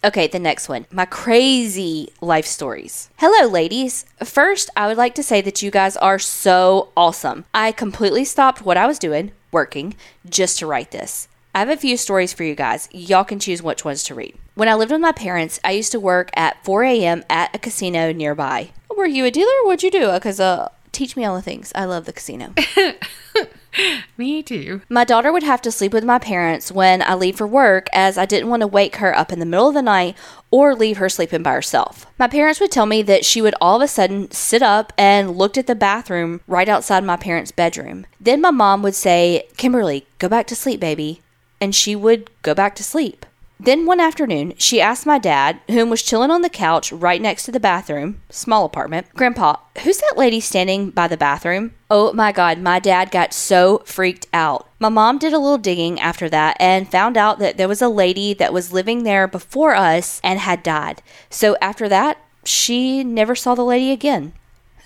okay, 0.05 0.27
the 0.27 0.39
next 0.39 0.69
one. 0.69 0.87
My 0.91 1.05
crazy 1.05 2.13
life 2.21 2.47
stories. 2.47 3.11
Hello, 3.19 3.49
ladies. 3.49 4.05
First, 4.25 4.71
I 4.77 4.87
would 4.87 4.97
like 4.97 5.15
to 5.17 5.23
say 5.23 5.41
that 5.41 5.63
you 5.63 5.71
guys 5.71 5.97
are 5.97 6.19
so 6.19 6.89
awesome. 6.97 7.45
I 7.55 7.73
completely 7.73 8.25
stopped 8.25 8.65
what 8.65 8.77
I 8.77 8.87
was 8.87 8.99
doing, 8.99 9.33
working, 9.53 9.95
just 10.29 10.59
to 10.59 10.67
write 10.67 10.91
this. 10.91 11.29
I 11.55 11.59
have 11.59 11.69
a 11.69 11.77
few 11.77 11.97
stories 11.97 12.33
for 12.33 12.45
you 12.45 12.55
guys. 12.55 12.89
Y'all 12.93 13.25
can 13.25 13.41
choose 13.41 13.63
which 13.63 13.85
ones 13.85 14.05
to 14.05 14.15
read. 14.15 14.37
When 14.55 14.69
I 14.69 14.75
lived 14.75 14.93
with 14.93 15.01
my 15.01 15.13
parents, 15.13 15.59
I 15.65 15.73
used 15.73 15.93
to 15.93 16.01
work 16.01 16.31
at 16.35 16.65
4 16.65 16.85
a.m. 16.85 17.25
at 17.29 17.55
a 17.55 17.59
casino 17.59 18.13
nearby. 18.13 18.71
Were 18.97 19.07
you 19.07 19.25
a 19.25 19.31
dealer? 19.31 19.51
What'd 19.65 19.83
you 19.83 19.91
do? 19.91 20.13
Because, 20.13 20.39
uh, 20.39 20.69
teach 20.93 21.17
me 21.17 21.25
all 21.25 21.35
the 21.35 21.43
things. 21.43 21.73
I 21.75 21.87
love 21.87 22.05
the 22.05 22.13
casino. 22.13 22.55
Me 24.17 24.43
too. 24.43 24.83
My 24.89 25.05
daughter 25.05 25.33
would 25.33 25.43
have 25.43 25.63
to 25.63 25.71
sleep 25.71 25.93
with 25.93 26.05
my 26.05 26.19
parents 26.19 26.73
when 26.73 27.03
I 27.03 27.15
leave 27.15 27.37
for 27.37 27.47
work 27.47 27.89
as 27.93 28.19
I 28.19 28.27
didn't 28.27 28.49
want 28.49 28.61
to 28.61 28.67
wake 28.67 28.97
her 28.97 29.17
up 29.17 29.33
in 29.33 29.39
the 29.39 29.47
middle 29.47 29.69
of 29.69 29.75
the 29.75 29.83
night 29.83 30.17
or 30.51 30.75
leave 30.75 30.97
her 30.99 31.09
sleeping 31.09 31.43
by 31.43 31.53
herself. 31.53 32.07
My 32.19 32.27
parents 32.27 32.61
would 32.61 32.71
tell 32.71 32.87
me 32.87 33.03
that 33.03 33.25
she 33.25 33.41
would 33.41 33.55
all 33.61 33.77
of 33.77 33.83
a 33.83 33.89
sudden 33.89 34.31
sit 34.31 34.63
up 34.63 34.93
and 34.99 35.37
looked 35.37 35.59
at 35.59 35.67
the 35.67 35.75
bathroom 35.75 36.41
right 36.47 36.69
outside 36.69 37.05
my 37.05 37.17
parents' 37.17 37.53
bedroom. 37.53 38.07
Then 38.21 38.41
my 38.41 38.51
mom 38.51 38.83
would 38.83 38.95
say, 38.95 39.47
Kimberly, 39.57 40.07
go 40.19 40.29
back 40.29 40.47
to 40.49 40.57
sleep, 40.57 40.81
baby. 40.81 41.23
And 41.61 41.75
she 41.75 41.95
would 41.95 42.31
go 42.43 42.55
back 42.55 42.75
to 42.77 42.85
sleep. 42.85 43.27
Then 43.63 43.85
one 43.85 44.01
afternoon, 44.01 44.55
she 44.57 44.81
asked 44.81 45.05
my 45.05 45.19
dad, 45.19 45.61
whom 45.69 45.91
was 45.91 46.03
chilling 46.03 46.31
on 46.31 46.41
the 46.41 46.49
couch 46.49 46.91
right 46.93 47.21
next 47.21 47.45
to 47.45 47.53
the 47.53 47.61
bathroom, 47.61 48.23
small 48.31 48.65
apartment, 48.65 49.09
Grandpa, 49.15 49.57
who's 49.83 49.99
that 49.99 50.15
lady 50.17 50.41
standing 50.41 50.89
by 50.89 51.07
the 51.07 51.19
bathroom? 51.19 51.75
Oh 51.91 52.11
my 52.15 52.33
God, 52.33 52.59
my 52.59 52.79
dad 52.79 53.11
got 53.11 53.35
so 53.35 53.83
freaked 53.85 54.27
out. 54.33 54.67
My 54.79 54.89
mom 54.89 55.19
did 55.19 55.35
a 55.35 55.39
little 55.39 55.59
digging 55.59 56.01
after 56.01 56.27
that 56.31 56.57
and 56.59 56.91
found 56.91 57.19
out 57.19 57.39
that 57.41 57.59
there 57.59 57.69
was 57.69 57.83
a 57.83 57.91
lady 57.91 58.33
that 58.33 58.55
was 58.55 58.73
living 58.73 59.03
there 59.03 59.29
before 59.29 59.75
us 59.75 60.23
and 60.25 60.41
had 60.41 60.63
died. 60.63 61.03
So 61.29 61.55
after 61.61 61.87
that, 61.91 62.17
she 62.45 63.05
never 63.05 63.35
saw 63.35 63.55
the 63.55 63.63
lady 63.63 63.91
again. 63.91 64.33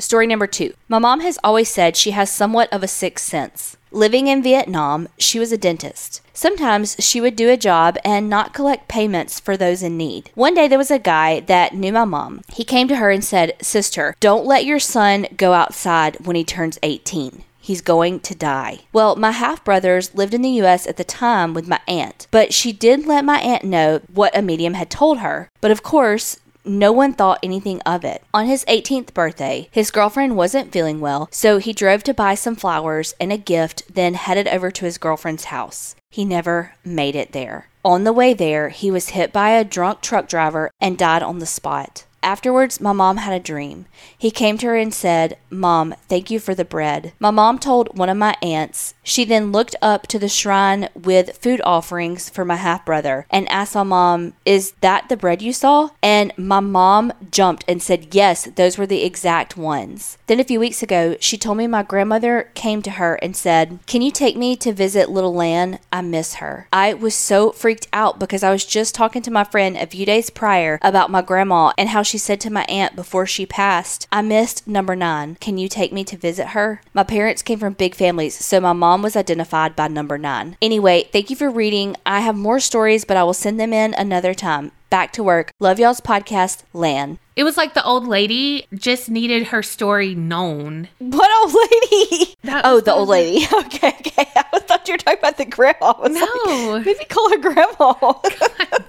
Story 0.00 0.26
number 0.26 0.48
two. 0.48 0.74
My 0.88 0.98
mom 0.98 1.20
has 1.20 1.38
always 1.44 1.68
said 1.68 1.96
she 1.96 2.10
has 2.10 2.28
somewhat 2.28 2.72
of 2.72 2.82
a 2.82 2.88
sixth 2.88 3.24
sense. 3.24 3.76
Living 3.94 4.26
in 4.26 4.42
Vietnam, 4.42 5.08
she 5.18 5.38
was 5.38 5.52
a 5.52 5.56
dentist. 5.56 6.20
Sometimes 6.32 6.96
she 6.98 7.20
would 7.20 7.36
do 7.36 7.48
a 7.48 7.56
job 7.56 7.96
and 8.04 8.28
not 8.28 8.52
collect 8.52 8.88
payments 8.88 9.38
for 9.38 9.56
those 9.56 9.84
in 9.84 9.96
need. 9.96 10.32
One 10.34 10.52
day 10.52 10.66
there 10.66 10.78
was 10.78 10.90
a 10.90 10.98
guy 10.98 11.38
that 11.38 11.76
knew 11.76 11.92
my 11.92 12.04
mom. 12.04 12.40
He 12.52 12.64
came 12.64 12.88
to 12.88 12.96
her 12.96 13.12
and 13.12 13.22
said, 13.22 13.54
Sister, 13.62 14.16
don't 14.18 14.44
let 14.44 14.64
your 14.64 14.80
son 14.80 15.28
go 15.36 15.52
outside 15.52 16.16
when 16.26 16.34
he 16.34 16.42
turns 16.42 16.76
18. 16.82 17.44
He's 17.60 17.80
going 17.80 18.18
to 18.20 18.34
die. 18.34 18.80
Well, 18.92 19.14
my 19.14 19.30
half 19.30 19.64
brothers 19.64 20.12
lived 20.12 20.34
in 20.34 20.42
the 20.42 20.60
US 20.64 20.88
at 20.88 20.96
the 20.96 21.04
time 21.04 21.54
with 21.54 21.68
my 21.68 21.78
aunt, 21.86 22.26
but 22.32 22.52
she 22.52 22.72
did 22.72 23.06
let 23.06 23.24
my 23.24 23.38
aunt 23.38 23.62
know 23.62 24.00
what 24.12 24.36
a 24.36 24.42
medium 24.42 24.74
had 24.74 24.90
told 24.90 25.20
her. 25.20 25.48
But 25.60 25.70
of 25.70 25.84
course, 25.84 26.40
no 26.64 26.92
one 26.92 27.12
thought 27.12 27.38
anything 27.42 27.80
of 27.82 28.04
it. 28.04 28.22
On 28.32 28.46
his 28.46 28.64
18th 28.66 29.14
birthday, 29.14 29.68
his 29.70 29.90
girlfriend 29.90 30.36
wasn't 30.36 30.72
feeling 30.72 31.00
well, 31.00 31.28
so 31.30 31.58
he 31.58 31.72
drove 31.72 32.02
to 32.04 32.14
buy 32.14 32.34
some 32.34 32.56
flowers 32.56 33.14
and 33.20 33.32
a 33.32 33.36
gift, 33.36 33.94
then 33.94 34.14
headed 34.14 34.48
over 34.48 34.70
to 34.70 34.84
his 34.84 34.98
girlfriend's 34.98 35.44
house. 35.44 35.94
He 36.10 36.24
never 36.24 36.74
made 36.84 37.16
it 37.16 37.32
there. 37.32 37.68
On 37.84 38.04
the 38.04 38.12
way 38.12 38.32
there, 38.32 38.70
he 38.70 38.90
was 38.90 39.10
hit 39.10 39.32
by 39.32 39.50
a 39.50 39.64
drunk 39.64 40.00
truck 40.00 40.28
driver 40.28 40.70
and 40.80 40.96
died 40.96 41.22
on 41.22 41.38
the 41.38 41.46
spot. 41.46 42.04
Afterwards, 42.22 42.80
my 42.80 42.92
mom 42.92 43.18
had 43.18 43.34
a 43.34 43.38
dream. 43.38 43.84
He 44.16 44.30
came 44.30 44.56
to 44.56 44.68
her 44.68 44.76
and 44.76 44.94
said, 44.94 45.36
Mom, 45.50 45.94
thank 46.08 46.30
you 46.30 46.40
for 46.40 46.54
the 46.54 46.64
bread. 46.64 47.12
My 47.20 47.30
mom 47.30 47.58
told 47.58 47.98
one 47.98 48.08
of 48.08 48.16
my 48.16 48.34
aunts. 48.40 48.94
She 49.04 49.26
then 49.26 49.52
looked 49.52 49.76
up 49.82 50.06
to 50.08 50.18
the 50.18 50.28
shrine 50.28 50.88
with 50.94 51.36
food 51.36 51.60
offerings 51.62 52.30
for 52.30 52.44
my 52.44 52.56
half 52.56 52.86
brother 52.86 53.26
and 53.30 53.48
asked 53.50 53.74
my 53.74 53.82
mom, 53.82 54.32
Is 54.46 54.72
that 54.80 55.10
the 55.10 55.16
bread 55.16 55.42
you 55.42 55.52
saw? 55.52 55.90
And 56.02 56.32
my 56.38 56.60
mom 56.60 57.12
jumped 57.30 57.64
and 57.68 57.82
said, 57.82 58.14
Yes, 58.14 58.48
those 58.56 58.78
were 58.78 58.86
the 58.86 59.04
exact 59.04 59.58
ones. 59.58 60.16
Then 60.26 60.40
a 60.40 60.44
few 60.44 60.58
weeks 60.58 60.82
ago, 60.82 61.16
she 61.20 61.36
told 61.36 61.58
me 61.58 61.66
my 61.66 61.82
grandmother 61.82 62.50
came 62.54 62.80
to 62.82 62.92
her 62.92 63.16
and 63.16 63.36
said, 63.36 63.78
Can 63.86 64.00
you 64.00 64.10
take 64.10 64.36
me 64.36 64.56
to 64.56 64.72
visit 64.72 65.10
little 65.10 65.34
Lan? 65.34 65.78
I 65.92 66.00
miss 66.00 66.36
her. 66.36 66.66
I 66.72 66.94
was 66.94 67.14
so 67.14 67.52
freaked 67.52 67.88
out 67.92 68.18
because 68.18 68.42
I 68.42 68.50
was 68.50 68.64
just 68.64 68.94
talking 68.94 69.20
to 69.22 69.30
my 69.30 69.44
friend 69.44 69.76
a 69.76 69.86
few 69.86 70.06
days 70.06 70.30
prior 70.30 70.78
about 70.80 71.10
my 71.10 71.20
grandma 71.20 71.72
and 71.76 71.90
how 71.90 72.02
she 72.02 72.16
said 72.16 72.40
to 72.40 72.50
my 72.50 72.64
aunt 72.64 72.96
before 72.96 73.26
she 73.26 73.44
passed, 73.44 74.08
I 74.10 74.22
missed 74.22 74.66
number 74.66 74.96
nine. 74.96 75.36
Can 75.40 75.58
you 75.58 75.68
take 75.68 75.92
me 75.92 76.04
to 76.04 76.16
visit 76.16 76.48
her? 76.48 76.80
My 76.94 77.04
parents 77.04 77.42
came 77.42 77.58
from 77.58 77.74
big 77.74 77.94
families, 77.94 78.42
so 78.42 78.60
my 78.60 78.72
mom 78.72 78.93
was 79.02 79.16
identified 79.16 79.76
by 79.76 79.88
number 79.88 80.18
nine. 80.18 80.56
Anyway, 80.60 81.08
thank 81.12 81.30
you 81.30 81.36
for 81.36 81.50
reading. 81.50 81.96
I 82.04 82.20
have 82.20 82.36
more 82.36 82.60
stories, 82.60 83.04
but 83.04 83.16
I 83.16 83.24
will 83.24 83.34
send 83.34 83.58
them 83.58 83.72
in 83.72 83.94
another 83.94 84.34
time. 84.34 84.72
Back 84.90 85.12
to 85.14 85.24
work. 85.24 85.50
Love 85.58 85.78
y'all's 85.80 86.00
podcast, 86.00 86.62
Lan. 86.72 87.18
It 87.36 87.42
was 87.42 87.56
like 87.56 87.74
the 87.74 87.84
old 87.84 88.06
lady 88.06 88.68
just 88.72 89.10
needed 89.10 89.48
her 89.48 89.60
story 89.62 90.14
known. 90.14 90.88
What 90.98 91.30
old 91.42 91.52
lady? 91.70 92.34
That 92.44 92.62
oh, 92.64 92.80
the 92.80 92.92
old 92.92 93.08
lady. 93.08 93.46
Okay, 93.52 93.88
okay. 93.88 94.28
I 94.36 94.60
thought 94.60 94.86
you 94.86 94.94
were 94.94 94.98
talking 94.98 95.18
about 95.18 95.38
the 95.38 95.44
grandma. 95.46 95.94
No. 96.06 96.72
like, 96.74 96.86
maybe 96.86 97.04
call 97.06 97.30
her 97.30 97.38
grandma. 97.38 98.14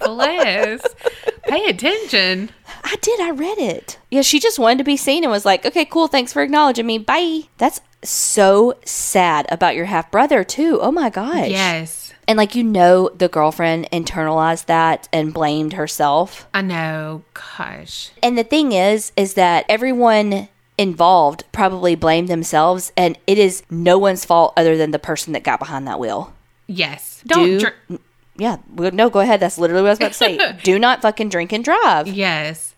Bless. 0.05 0.85
Pay 1.47 1.65
attention. 1.65 2.49
I 2.87 2.95
did. 3.01 3.19
I 3.19 3.31
read 3.31 3.57
it. 3.57 3.97
Yeah, 4.11 4.21
she 4.21 4.39
just 4.39 4.59
wanted 4.59 4.77
to 4.77 4.83
be 4.83 4.95
seen 4.95 5.23
and 5.23 5.31
was 5.31 5.43
like, 5.45 5.65
okay, 5.65 5.85
cool. 5.85 6.07
Thanks 6.07 6.31
for 6.31 6.43
acknowledging 6.43 6.85
me. 6.85 6.99
Bye. 6.99 7.41
That's 7.57 7.81
so 8.03 8.75
sad 8.85 9.47
about 9.49 9.75
your 9.75 9.85
half 9.85 10.11
brother, 10.11 10.43
too. 10.43 10.79
Oh 10.79 10.91
my 10.91 11.09
gosh. 11.09 11.49
Yes. 11.49 12.13
And 12.27 12.37
like, 12.37 12.53
you 12.53 12.63
know, 12.63 13.09
the 13.09 13.27
girlfriend 13.27 13.89
internalized 13.91 14.67
that 14.67 15.09
and 15.11 15.33
blamed 15.33 15.73
herself. 15.73 16.47
I 16.53 16.61
know. 16.61 17.23
Gosh. 17.33 18.11
And 18.21 18.37
the 18.37 18.43
thing 18.43 18.71
is, 18.71 19.11
is 19.17 19.33
that 19.33 19.65
everyone 19.67 20.47
involved 20.77 21.43
probably 21.51 21.95
blame 21.95 22.27
themselves, 22.27 22.91
and 22.95 23.17
it 23.25 23.37
is 23.39 23.63
no 23.71 23.97
one's 23.97 24.25
fault 24.25 24.53
other 24.57 24.77
than 24.77 24.91
the 24.91 24.99
person 24.99 25.33
that 25.33 25.43
got 25.43 25.57
behind 25.59 25.87
that 25.87 25.99
wheel. 25.99 26.33
Yes. 26.67 27.23
Don't 27.25 27.59
Do-. 27.59 27.99
Yeah, 28.37 28.57
no, 28.69 29.09
go 29.09 29.21
ahead. 29.21 29.39
That's 29.39 29.57
literally 29.57 29.81
what 29.81 29.87
I 29.87 29.91
was 29.91 29.99
about 29.99 30.11
to 30.11 30.13
say. 30.13 30.59
Do 30.63 30.77
not 30.77 31.01
fucking 31.01 31.29
drink 31.29 31.53
and 31.53 31.63
drive. 31.63 32.07
Yes. 32.07 32.74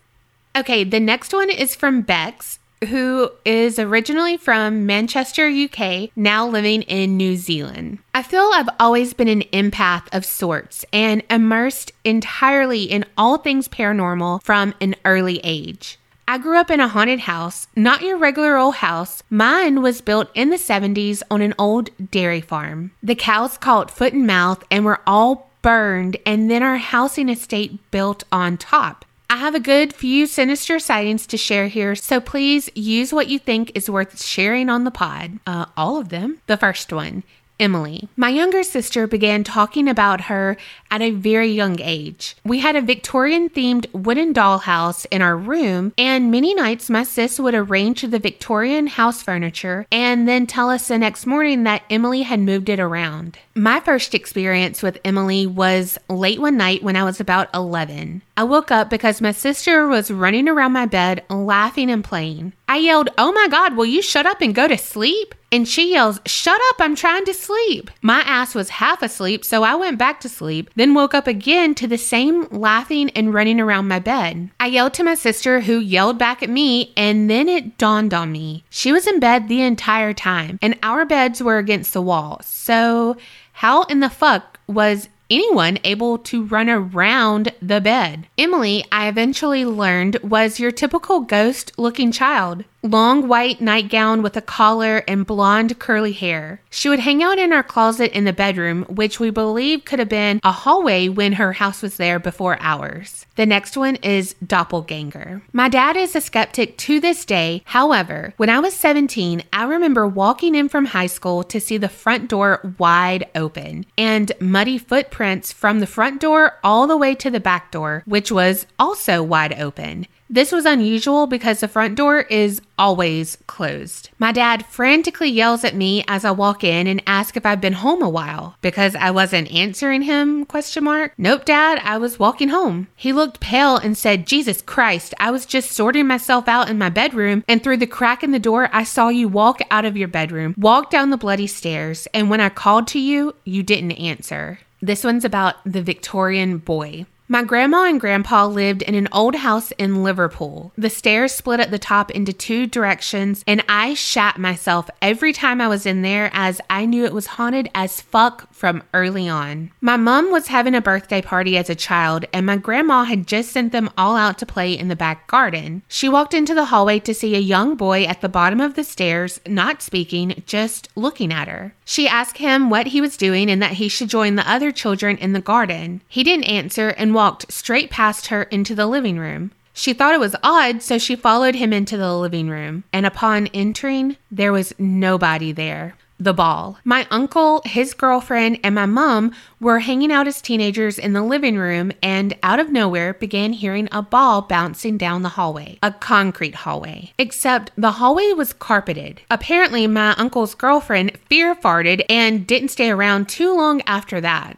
Okay, 0.58 0.82
the 0.82 0.98
next 0.98 1.32
one 1.32 1.50
is 1.50 1.76
from 1.76 2.02
Bex, 2.02 2.58
who 2.88 3.30
is 3.44 3.78
originally 3.78 4.36
from 4.36 4.86
Manchester, 4.86 5.46
UK, 5.48 6.10
now 6.16 6.48
living 6.48 6.82
in 6.82 7.16
New 7.16 7.36
Zealand. 7.36 8.00
I 8.12 8.24
feel 8.24 8.50
I've 8.52 8.68
always 8.80 9.14
been 9.14 9.28
an 9.28 9.42
empath 9.52 10.12
of 10.12 10.24
sorts 10.24 10.84
and 10.92 11.22
immersed 11.30 11.92
entirely 12.04 12.82
in 12.82 13.04
all 13.16 13.38
things 13.38 13.68
paranormal 13.68 14.42
from 14.42 14.74
an 14.80 14.96
early 15.04 15.40
age. 15.44 15.96
I 16.26 16.38
grew 16.38 16.58
up 16.58 16.72
in 16.72 16.80
a 16.80 16.88
haunted 16.88 17.20
house, 17.20 17.68
not 17.76 18.02
your 18.02 18.18
regular 18.18 18.56
old 18.56 18.74
house. 18.74 19.22
Mine 19.30 19.80
was 19.80 20.00
built 20.00 20.28
in 20.34 20.50
the 20.50 20.56
70s 20.56 21.22
on 21.30 21.40
an 21.40 21.54
old 21.56 21.90
dairy 22.10 22.40
farm. 22.40 22.90
The 23.00 23.14
cows 23.14 23.58
caught 23.58 23.92
foot 23.92 24.12
and 24.12 24.26
mouth 24.26 24.64
and 24.72 24.84
were 24.84 25.02
all 25.06 25.52
burned, 25.62 26.16
and 26.26 26.50
then 26.50 26.64
our 26.64 26.78
housing 26.78 27.28
estate 27.28 27.78
built 27.92 28.24
on 28.32 28.56
top. 28.56 29.04
I 29.30 29.36
have 29.36 29.54
a 29.54 29.60
good 29.60 29.92
few 29.92 30.26
sinister 30.26 30.78
sightings 30.78 31.26
to 31.26 31.36
share 31.36 31.68
here, 31.68 31.94
so 31.94 32.18
please 32.18 32.70
use 32.74 33.12
what 33.12 33.28
you 33.28 33.38
think 33.38 33.70
is 33.74 33.90
worth 33.90 34.22
sharing 34.22 34.70
on 34.70 34.84
the 34.84 34.90
pod. 34.90 35.38
Uh, 35.46 35.66
all 35.76 35.98
of 35.98 36.08
them. 36.08 36.40
The 36.46 36.56
first 36.56 36.94
one. 36.94 37.24
Emily. 37.60 38.08
My 38.16 38.28
younger 38.28 38.62
sister 38.62 39.06
began 39.06 39.44
talking 39.44 39.88
about 39.88 40.22
her 40.22 40.56
at 40.90 41.02
a 41.02 41.10
very 41.10 41.48
young 41.48 41.80
age. 41.80 42.36
We 42.44 42.60
had 42.60 42.76
a 42.76 42.80
Victorian 42.80 43.50
themed 43.50 43.92
wooden 43.92 44.32
dollhouse 44.32 45.06
in 45.10 45.22
our 45.22 45.36
room, 45.36 45.92
and 45.98 46.30
many 46.30 46.54
nights 46.54 46.88
my 46.88 47.02
sis 47.02 47.40
would 47.40 47.54
arrange 47.54 48.02
the 48.02 48.18
Victorian 48.18 48.86
house 48.86 49.22
furniture 49.22 49.86
and 49.90 50.28
then 50.28 50.46
tell 50.46 50.70
us 50.70 50.88
the 50.88 50.98
next 50.98 51.26
morning 51.26 51.64
that 51.64 51.82
Emily 51.90 52.22
had 52.22 52.40
moved 52.40 52.68
it 52.68 52.80
around. 52.80 53.38
My 53.58 53.80
first 53.80 54.14
experience 54.14 54.84
with 54.84 55.00
Emily 55.04 55.44
was 55.44 55.98
late 56.08 56.40
one 56.40 56.56
night 56.56 56.84
when 56.84 56.94
I 56.94 57.02
was 57.02 57.18
about 57.18 57.52
11. 57.52 58.22
I 58.36 58.44
woke 58.44 58.70
up 58.70 58.88
because 58.88 59.20
my 59.20 59.32
sister 59.32 59.88
was 59.88 60.12
running 60.12 60.48
around 60.48 60.70
my 60.70 60.86
bed 60.86 61.24
laughing 61.28 61.90
and 61.90 62.04
playing. 62.04 62.52
I 62.68 62.76
yelled, 62.76 63.08
Oh 63.18 63.32
my 63.32 63.48
God, 63.48 63.74
will 63.74 63.84
you 63.84 64.00
shut 64.00 64.26
up 64.26 64.40
and 64.40 64.54
go 64.54 64.68
to 64.68 64.78
sleep? 64.78 65.34
And 65.50 65.66
she 65.66 65.92
yells, 65.92 66.20
Shut 66.24 66.60
up, 66.68 66.76
I'm 66.78 66.94
trying 66.94 67.24
to 67.24 67.34
sleep. 67.34 67.90
My 68.00 68.20
ass 68.20 68.54
was 68.54 68.68
half 68.68 69.02
asleep, 69.02 69.44
so 69.44 69.64
I 69.64 69.74
went 69.74 69.98
back 69.98 70.20
to 70.20 70.28
sleep, 70.28 70.70
then 70.76 70.94
woke 70.94 71.14
up 71.14 71.26
again 71.26 71.74
to 71.76 71.88
the 71.88 71.98
same 71.98 72.46
laughing 72.52 73.10
and 73.10 73.34
running 73.34 73.58
around 73.58 73.88
my 73.88 73.98
bed. 73.98 74.50
I 74.60 74.66
yelled 74.66 74.94
to 74.94 75.04
my 75.04 75.14
sister, 75.14 75.62
who 75.62 75.80
yelled 75.80 76.18
back 76.18 76.42
at 76.42 76.50
me, 76.50 76.92
and 76.96 77.28
then 77.28 77.48
it 77.48 77.76
dawned 77.78 78.14
on 78.14 78.30
me. 78.30 78.62
She 78.70 78.92
was 78.92 79.06
in 79.06 79.18
bed 79.18 79.48
the 79.48 79.62
entire 79.62 80.12
time, 80.12 80.58
and 80.62 80.78
our 80.82 81.04
beds 81.04 81.42
were 81.42 81.58
against 81.58 81.92
the 81.92 82.02
wall. 82.02 82.40
So, 82.44 83.16
how 83.58 83.82
in 83.84 83.98
the 83.98 84.08
fuck 84.08 84.60
was 84.68 85.08
anyone 85.28 85.80
able 85.82 86.16
to 86.16 86.44
run 86.44 86.70
around 86.70 87.52
the 87.60 87.80
bed. 87.80 88.28
Emily, 88.38 88.84
I 88.92 89.08
eventually 89.08 89.64
learned, 89.64 90.16
was 90.22 90.60
your 90.60 90.70
typical 90.70 91.22
ghost 91.22 91.72
looking 91.76 92.12
child. 92.12 92.62
Long 92.82 93.26
white 93.26 93.60
nightgown 93.60 94.22
with 94.22 94.36
a 94.36 94.40
collar 94.40 94.98
and 95.08 95.26
blonde 95.26 95.80
curly 95.80 96.12
hair. 96.12 96.60
She 96.70 96.88
would 96.88 97.00
hang 97.00 97.24
out 97.24 97.36
in 97.36 97.52
our 97.52 97.64
closet 97.64 98.16
in 98.16 98.24
the 98.24 98.32
bedroom, 98.32 98.84
which 98.84 99.18
we 99.18 99.30
believe 99.30 99.84
could 99.84 99.98
have 99.98 100.08
been 100.08 100.38
a 100.44 100.52
hallway 100.52 101.08
when 101.08 101.32
her 101.32 101.54
house 101.54 101.82
was 101.82 101.96
there 101.96 102.20
before 102.20 102.56
ours. 102.60 103.26
The 103.34 103.46
next 103.46 103.76
one 103.76 103.96
is 103.96 104.36
doppelganger. 104.46 105.42
My 105.52 105.68
dad 105.68 105.96
is 105.96 106.14
a 106.14 106.20
skeptic 106.20 106.78
to 106.78 107.00
this 107.00 107.24
day. 107.24 107.62
However, 107.64 108.32
when 108.36 108.48
I 108.48 108.60
was 108.60 108.74
17, 108.74 109.42
I 109.52 109.64
remember 109.64 110.06
walking 110.06 110.54
in 110.54 110.68
from 110.68 110.86
high 110.86 111.08
school 111.08 111.42
to 111.44 111.60
see 111.60 111.78
the 111.78 111.88
front 111.88 112.28
door 112.28 112.74
wide 112.78 113.26
open 113.34 113.86
and 113.96 114.30
muddy 114.38 114.78
footprints 114.78 115.52
from 115.52 115.80
the 115.80 115.86
front 115.88 116.20
door 116.20 116.60
all 116.62 116.86
the 116.86 116.96
way 116.96 117.16
to 117.16 117.28
the 117.28 117.40
back 117.40 117.72
door, 117.72 118.04
which 118.06 118.30
was 118.30 118.66
also 118.78 119.20
wide 119.20 119.60
open. 119.60 120.06
This 120.30 120.52
was 120.52 120.66
unusual 120.66 121.26
because 121.26 121.60
the 121.60 121.68
front 121.68 121.94
door 121.94 122.20
is 122.20 122.60
always 122.78 123.38
closed. 123.46 124.10
My 124.18 124.30
dad 124.30 124.66
frantically 124.66 125.30
yells 125.30 125.64
at 125.64 125.74
me 125.74 126.04
as 126.06 126.24
I 126.24 126.32
walk 126.32 126.62
in 126.62 126.86
and 126.86 127.02
asks 127.06 127.36
if 127.36 127.46
I've 127.46 127.62
been 127.62 127.72
home 127.72 128.02
a 128.02 128.08
while 128.10 128.56
because 128.60 128.94
I 128.94 129.10
wasn't 129.10 129.50
answering 129.50 130.02
him 130.02 130.44
question 130.44 130.84
mark. 130.84 131.14
Nope, 131.16 131.46
dad, 131.46 131.80
I 131.82 131.96
was 131.96 132.18
walking 132.18 132.50
home. 132.50 132.88
He 132.94 133.12
looked 133.12 133.40
pale 133.40 133.76
and 133.76 133.96
said, 133.96 134.26
"Jesus 134.26 134.60
Christ, 134.60 135.14
I 135.18 135.30
was 135.30 135.46
just 135.46 135.72
sorting 135.72 136.06
myself 136.06 136.46
out 136.46 136.68
in 136.68 136.76
my 136.76 136.90
bedroom 136.90 137.42
and 137.48 137.62
through 137.62 137.78
the 137.78 137.86
crack 137.86 138.22
in 138.22 138.30
the 138.30 138.38
door 138.38 138.68
I 138.70 138.84
saw 138.84 139.08
you 139.08 139.28
walk 139.28 139.60
out 139.70 139.86
of 139.86 139.96
your 139.96 140.08
bedroom, 140.08 140.54
walk 140.58 140.90
down 140.90 141.08
the 141.08 141.16
bloody 141.16 141.46
stairs, 141.46 142.06
and 142.12 142.28
when 142.28 142.40
I 142.40 142.50
called 142.50 142.86
to 142.88 142.98
you, 142.98 143.34
you 143.44 143.62
didn't 143.62 143.92
answer." 143.92 144.58
This 144.80 145.02
one's 145.02 145.24
about 145.24 145.56
the 145.64 145.82
Victorian 145.82 146.58
boy. 146.58 147.06
My 147.30 147.42
grandma 147.42 147.84
and 147.84 148.00
grandpa 148.00 148.46
lived 148.46 148.80
in 148.80 148.94
an 148.94 149.06
old 149.12 149.34
house 149.34 149.70
in 149.72 150.02
Liverpool. 150.02 150.72
The 150.78 150.88
stairs 150.88 151.34
split 151.34 151.60
at 151.60 151.70
the 151.70 151.78
top 151.78 152.10
into 152.10 152.32
two 152.32 152.66
directions, 152.66 153.44
and 153.46 153.62
I 153.68 153.92
shat 153.92 154.38
myself 154.38 154.88
every 155.02 155.34
time 155.34 155.60
I 155.60 155.68
was 155.68 155.84
in 155.84 156.00
there 156.00 156.30
as 156.32 156.62
I 156.70 156.86
knew 156.86 157.04
it 157.04 157.12
was 157.12 157.26
haunted 157.26 157.68
as 157.74 158.00
fuck 158.00 158.50
from 158.50 158.82
early 158.94 159.28
on. 159.28 159.70
My 159.82 159.98
mom 159.98 160.30
was 160.30 160.46
having 160.46 160.74
a 160.74 160.80
birthday 160.80 161.20
party 161.20 161.58
as 161.58 161.68
a 161.68 161.74
child, 161.74 162.24
and 162.32 162.46
my 162.46 162.56
grandma 162.56 163.04
had 163.04 163.26
just 163.26 163.52
sent 163.52 163.72
them 163.72 163.90
all 163.98 164.16
out 164.16 164.38
to 164.38 164.46
play 164.46 164.72
in 164.72 164.88
the 164.88 164.96
back 164.96 165.26
garden. 165.26 165.82
She 165.86 166.08
walked 166.08 166.32
into 166.32 166.54
the 166.54 166.64
hallway 166.64 166.98
to 167.00 167.12
see 167.12 167.36
a 167.36 167.40
young 167.40 167.76
boy 167.76 168.04
at 168.04 168.22
the 168.22 168.30
bottom 168.30 168.58
of 168.58 168.72
the 168.72 168.84
stairs, 168.84 169.38
not 169.46 169.82
speaking, 169.82 170.42
just 170.46 170.88
looking 170.96 171.30
at 171.30 171.46
her. 171.46 171.74
She 171.84 172.08
asked 172.08 172.38
him 172.38 172.70
what 172.70 172.86
he 172.88 173.02
was 173.02 173.18
doing 173.18 173.50
and 173.50 173.62
that 173.62 173.72
he 173.72 173.88
should 173.88 174.08
join 174.08 174.36
the 174.36 174.50
other 174.50 174.72
children 174.72 175.18
in 175.18 175.34
the 175.34 175.40
garden. 175.42 176.00
He 176.08 176.24
didn't 176.24 176.44
answer 176.44 176.88
and 176.90 177.17
walked 177.18 177.50
straight 177.52 177.90
past 177.90 178.28
her 178.28 178.44
into 178.44 178.76
the 178.76 178.86
living 178.86 179.18
room. 179.18 179.50
She 179.72 179.92
thought 179.92 180.14
it 180.14 180.20
was 180.20 180.36
odd, 180.40 180.82
so 180.82 180.98
she 180.98 181.16
followed 181.16 181.56
him 181.56 181.72
into 181.72 181.96
the 181.96 182.16
living 182.16 182.48
room. 182.48 182.84
And 182.92 183.04
upon 183.04 183.48
entering, 183.48 184.16
there 184.30 184.52
was 184.52 184.72
nobody 184.78 185.50
there. 185.50 185.96
The 186.20 186.32
ball. 186.32 186.78
My 186.84 187.08
uncle, 187.10 187.62
his 187.64 187.92
girlfriend, 187.92 188.60
and 188.62 188.72
my 188.72 188.86
mom 188.86 189.32
were 189.58 189.80
hanging 189.80 190.12
out 190.12 190.28
as 190.28 190.40
teenagers 190.40 190.96
in 190.96 191.12
the 191.12 191.24
living 191.24 191.56
room 191.56 191.90
and 192.04 192.36
out 192.44 192.60
of 192.60 192.70
nowhere 192.70 193.14
began 193.14 193.52
hearing 193.52 193.88
a 193.90 194.00
ball 194.00 194.42
bouncing 194.42 194.96
down 194.96 195.22
the 195.22 195.30
hallway, 195.30 195.80
a 195.82 195.90
concrete 195.90 196.54
hallway. 196.54 197.12
Except 197.18 197.72
the 197.76 197.92
hallway 197.98 198.32
was 198.32 198.52
carpeted. 198.52 199.22
Apparently, 199.28 199.88
my 199.88 200.14
uncle's 200.14 200.54
girlfriend 200.54 201.18
fear 201.28 201.56
farted 201.56 202.04
and 202.08 202.46
didn't 202.46 202.68
stay 202.68 202.90
around 202.90 203.28
too 203.28 203.56
long 203.56 203.82
after 203.86 204.20
that. 204.20 204.56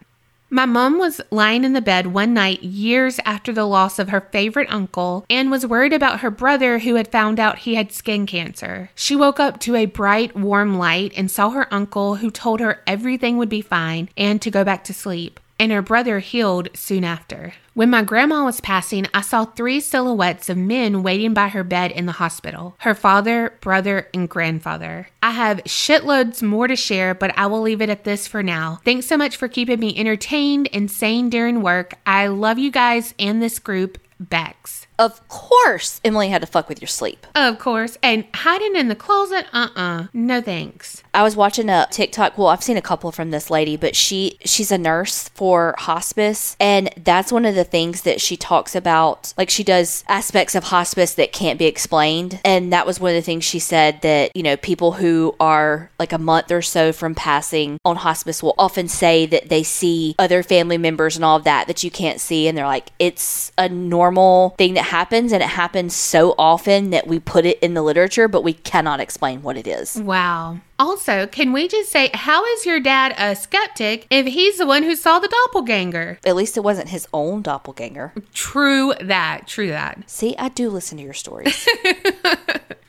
My 0.52 0.66
mom 0.66 0.98
was 0.98 1.20
lying 1.30 1.62
in 1.62 1.74
the 1.74 1.80
bed 1.80 2.08
one 2.08 2.34
night 2.34 2.64
years 2.64 3.20
after 3.24 3.52
the 3.52 3.64
loss 3.64 4.00
of 4.00 4.08
her 4.08 4.20
favorite 4.20 4.66
uncle 4.68 5.24
and 5.30 5.48
was 5.48 5.64
worried 5.64 5.92
about 5.92 6.20
her 6.20 6.30
brother 6.30 6.80
who 6.80 6.96
had 6.96 7.06
found 7.06 7.38
out 7.38 7.60
he 7.60 7.76
had 7.76 7.92
skin 7.92 8.26
cancer. 8.26 8.90
She 8.96 9.14
woke 9.14 9.38
up 9.38 9.60
to 9.60 9.76
a 9.76 9.86
bright, 9.86 10.34
warm 10.34 10.76
light 10.76 11.12
and 11.16 11.30
saw 11.30 11.50
her 11.50 11.72
uncle 11.72 12.16
who 12.16 12.32
told 12.32 12.58
her 12.58 12.82
everything 12.84 13.38
would 13.38 13.48
be 13.48 13.60
fine 13.60 14.08
and 14.16 14.42
to 14.42 14.50
go 14.50 14.64
back 14.64 14.82
to 14.84 14.92
sleep. 14.92 15.38
And 15.60 15.70
her 15.72 15.82
brother 15.82 16.20
healed 16.20 16.70
soon 16.74 17.04
after. 17.04 17.52
When 17.74 17.90
my 17.90 18.02
grandma 18.02 18.46
was 18.46 18.62
passing, 18.62 19.06
I 19.12 19.20
saw 19.20 19.44
three 19.44 19.78
silhouettes 19.78 20.48
of 20.48 20.56
men 20.56 21.02
waiting 21.02 21.34
by 21.34 21.48
her 21.48 21.62
bed 21.62 21.92
in 21.92 22.06
the 22.06 22.12
hospital 22.12 22.76
her 22.78 22.94
father, 22.94 23.58
brother, 23.60 24.08
and 24.14 24.26
grandfather. 24.26 25.08
I 25.22 25.32
have 25.32 25.58
shitloads 25.64 26.42
more 26.42 26.66
to 26.66 26.76
share, 26.76 27.14
but 27.14 27.36
I 27.38 27.44
will 27.46 27.60
leave 27.60 27.82
it 27.82 27.90
at 27.90 28.04
this 28.04 28.26
for 28.26 28.42
now. 28.42 28.80
Thanks 28.86 29.06
so 29.06 29.18
much 29.18 29.36
for 29.36 29.48
keeping 29.48 29.80
me 29.80 29.94
entertained 29.98 30.70
and 30.72 30.90
sane 30.90 31.28
during 31.28 31.60
work. 31.60 31.92
I 32.06 32.28
love 32.28 32.58
you 32.58 32.70
guys 32.70 33.12
and 33.18 33.42
this 33.42 33.58
group, 33.58 33.98
Bex. 34.18 34.79
Of 35.00 35.26
course, 35.28 35.98
Emily 36.04 36.28
had 36.28 36.42
to 36.42 36.46
fuck 36.46 36.68
with 36.68 36.82
your 36.82 36.88
sleep. 36.88 37.26
Of 37.34 37.58
course. 37.58 37.96
And 38.02 38.26
hiding 38.34 38.76
in 38.76 38.88
the 38.88 38.94
closet? 38.94 39.46
Uh 39.50 39.68
uh 39.74 40.06
No 40.12 40.42
thanks. 40.42 41.02
I 41.14 41.22
was 41.22 41.34
watching 41.34 41.70
a 41.70 41.88
TikTok. 41.90 42.36
Well, 42.36 42.48
I've 42.48 42.62
seen 42.62 42.76
a 42.76 42.82
couple 42.82 43.10
from 43.10 43.30
this 43.30 43.48
lady, 43.48 43.78
but 43.78 43.96
she 43.96 44.36
she's 44.44 44.70
a 44.70 44.76
nurse 44.76 45.30
for 45.30 45.74
hospice, 45.78 46.54
and 46.60 46.90
that's 47.02 47.32
one 47.32 47.46
of 47.46 47.54
the 47.54 47.64
things 47.64 48.02
that 48.02 48.20
she 48.20 48.36
talks 48.36 48.76
about. 48.76 49.32
Like 49.38 49.48
she 49.48 49.64
does 49.64 50.04
aspects 50.06 50.54
of 50.54 50.64
hospice 50.64 51.14
that 51.14 51.32
can't 51.32 51.58
be 51.58 51.64
explained, 51.64 52.38
and 52.44 52.70
that 52.74 52.86
was 52.86 53.00
one 53.00 53.12
of 53.12 53.16
the 53.16 53.22
things 53.22 53.44
she 53.44 53.58
said 53.58 54.02
that 54.02 54.36
you 54.36 54.42
know 54.42 54.58
people 54.58 54.92
who 54.92 55.34
are 55.40 55.90
like 55.98 56.12
a 56.12 56.18
month 56.18 56.52
or 56.52 56.60
so 56.60 56.92
from 56.92 57.14
passing 57.14 57.78
on 57.86 57.96
hospice 57.96 58.42
will 58.42 58.54
often 58.58 58.86
say 58.86 59.24
that 59.24 59.48
they 59.48 59.62
see 59.62 60.14
other 60.18 60.42
family 60.42 60.76
members 60.76 61.16
and 61.16 61.24
all 61.24 61.38
of 61.38 61.44
that 61.44 61.68
that 61.68 61.82
you 61.82 61.90
can't 61.90 62.20
see, 62.20 62.46
and 62.46 62.58
they're 62.58 62.66
like 62.66 62.90
it's 62.98 63.50
a 63.56 63.66
normal 63.66 64.50
thing 64.58 64.74
that 64.74 64.89
happens, 64.90 65.32
and 65.32 65.42
it 65.42 65.48
happens 65.48 65.94
so 65.94 66.34
often 66.38 66.90
that 66.90 67.06
we 67.06 67.18
put 67.18 67.46
it 67.46 67.58
in 67.60 67.74
the 67.74 67.82
literature, 67.82 68.28
but 68.28 68.42
we 68.42 68.52
cannot 68.52 69.00
explain 69.00 69.42
what 69.42 69.56
it 69.56 69.66
is. 69.66 69.96
Wow. 69.96 70.58
Also, 70.78 71.26
can 71.26 71.52
we 71.52 71.68
just 71.68 71.90
say, 71.90 72.10
how 72.12 72.44
is 72.44 72.66
your 72.66 72.80
dad 72.80 73.14
a 73.18 73.36
skeptic 73.36 74.06
if 74.10 74.26
he's 74.26 74.58
the 74.58 74.66
one 74.66 74.82
who 74.82 74.96
saw 74.96 75.18
the 75.18 75.28
doppelganger? 75.28 76.18
At 76.24 76.36
least 76.36 76.56
it 76.56 76.64
wasn't 76.64 76.88
his 76.88 77.06
own 77.12 77.42
doppelganger. 77.42 78.12
True 78.32 78.94
that. 79.00 79.46
True 79.46 79.68
that. 79.68 80.08
See, 80.10 80.36
I 80.38 80.48
do 80.48 80.70
listen 80.70 80.98
to 80.98 81.04
your 81.04 81.14
stories. 81.14 81.68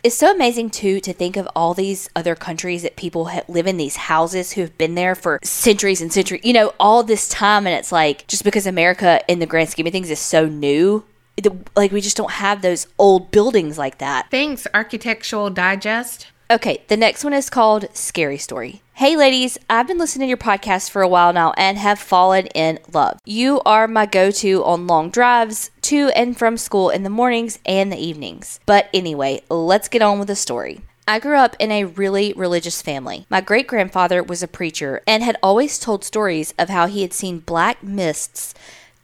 It's 0.04 0.18
so 0.18 0.32
amazing 0.34 0.72
too 0.72 1.00
to 1.02 1.14
think 1.14 1.38
of 1.38 1.48
all 1.56 1.76
these 1.76 2.10
other 2.16 2.34
countries 2.34 2.82
that 2.82 2.96
people 2.96 3.26
ha- 3.26 3.44
live 3.48 3.68
in 3.68 3.78
these 3.78 3.96
houses 3.96 4.54
who 4.54 4.62
have 4.62 4.76
been 4.76 4.96
there 4.96 5.14
for 5.14 5.40
centuries 5.44 6.02
and 6.02 6.12
centuries, 6.12 6.42
you 6.44 6.54
know, 6.54 6.74
all 6.80 7.04
this 7.04 7.30
time. 7.30 7.68
And 7.68 7.76
it's 7.76 7.92
like 7.92 8.26
just 8.26 8.44
because 8.44 8.66
America, 8.66 9.22
in 9.28 9.38
the 9.38 9.46
grand 9.46 9.70
scheme 9.70 9.86
of 9.86 9.92
things, 9.92 10.10
is 10.10 10.20
so 10.20 10.48
new, 10.48 11.04
the, 11.44 11.58
like 11.76 11.92
we 11.92 12.02
just 12.02 12.18
don't 12.18 12.32
have 12.32 12.62
those 12.62 12.88
old 12.98 13.32
buildings 13.32 13.78
like 13.78 13.98
that. 14.00 14.30
Thanks, 14.32 14.68
Architectural 14.74 15.50
Digest. 15.50 16.28
Okay, 16.52 16.84
the 16.90 16.98
next 16.98 17.24
one 17.24 17.34
is 17.34 17.50
called 17.50 17.86
Scary 17.96 18.38
Story. 18.38 18.82
Hey 18.94 19.16
ladies, 19.16 19.58
I've 19.70 19.88
been 19.88 19.98
listening 19.98 20.26
to 20.26 20.30
your 20.30 20.38
podcast 20.38 20.90
for 20.90 21.02
a 21.02 21.08
while 21.08 21.32
now 21.32 21.54
and 21.56 21.78
have 21.78 21.98
fallen 21.98 22.48
in 22.48 22.78
love. 22.92 23.20
You 23.26 23.62
are 23.66 23.88
my 23.88 24.06
go 24.06 24.32
to 24.32 24.64
on 24.66 24.86
long 24.86 25.10
drives 25.10 25.72
to 25.84 26.10
and 26.10 26.38
from 26.38 26.58
school 26.58 26.90
in 26.90 27.04
the 27.04 27.10
mornings 27.10 27.58
and 27.66 27.92
the 27.92 27.98
evenings. 27.98 28.60
But 28.66 28.90
anyway, 28.94 29.44
let's 29.50 29.88
get 29.88 30.02
on 30.02 30.20
with 30.20 30.28
the 30.28 30.36
story. 30.36 30.82
I 31.08 31.20
grew 31.20 31.38
up 31.38 31.56
in 31.58 31.72
a 31.72 31.86
really 31.86 32.32
religious 32.34 32.82
family. 32.82 33.26
My 33.30 33.42
great 33.42 33.68
grandfather 33.68 34.22
was 34.22 34.44
a 34.44 34.48
preacher 34.48 35.02
and 35.08 35.24
had 35.24 35.38
always 35.42 35.80
told 35.80 36.04
stories 36.04 36.54
of 36.60 36.70
how 36.70 36.86
he 36.88 37.02
had 37.02 37.12
seen 37.12 37.40
black 37.40 37.82
mists 37.82 38.54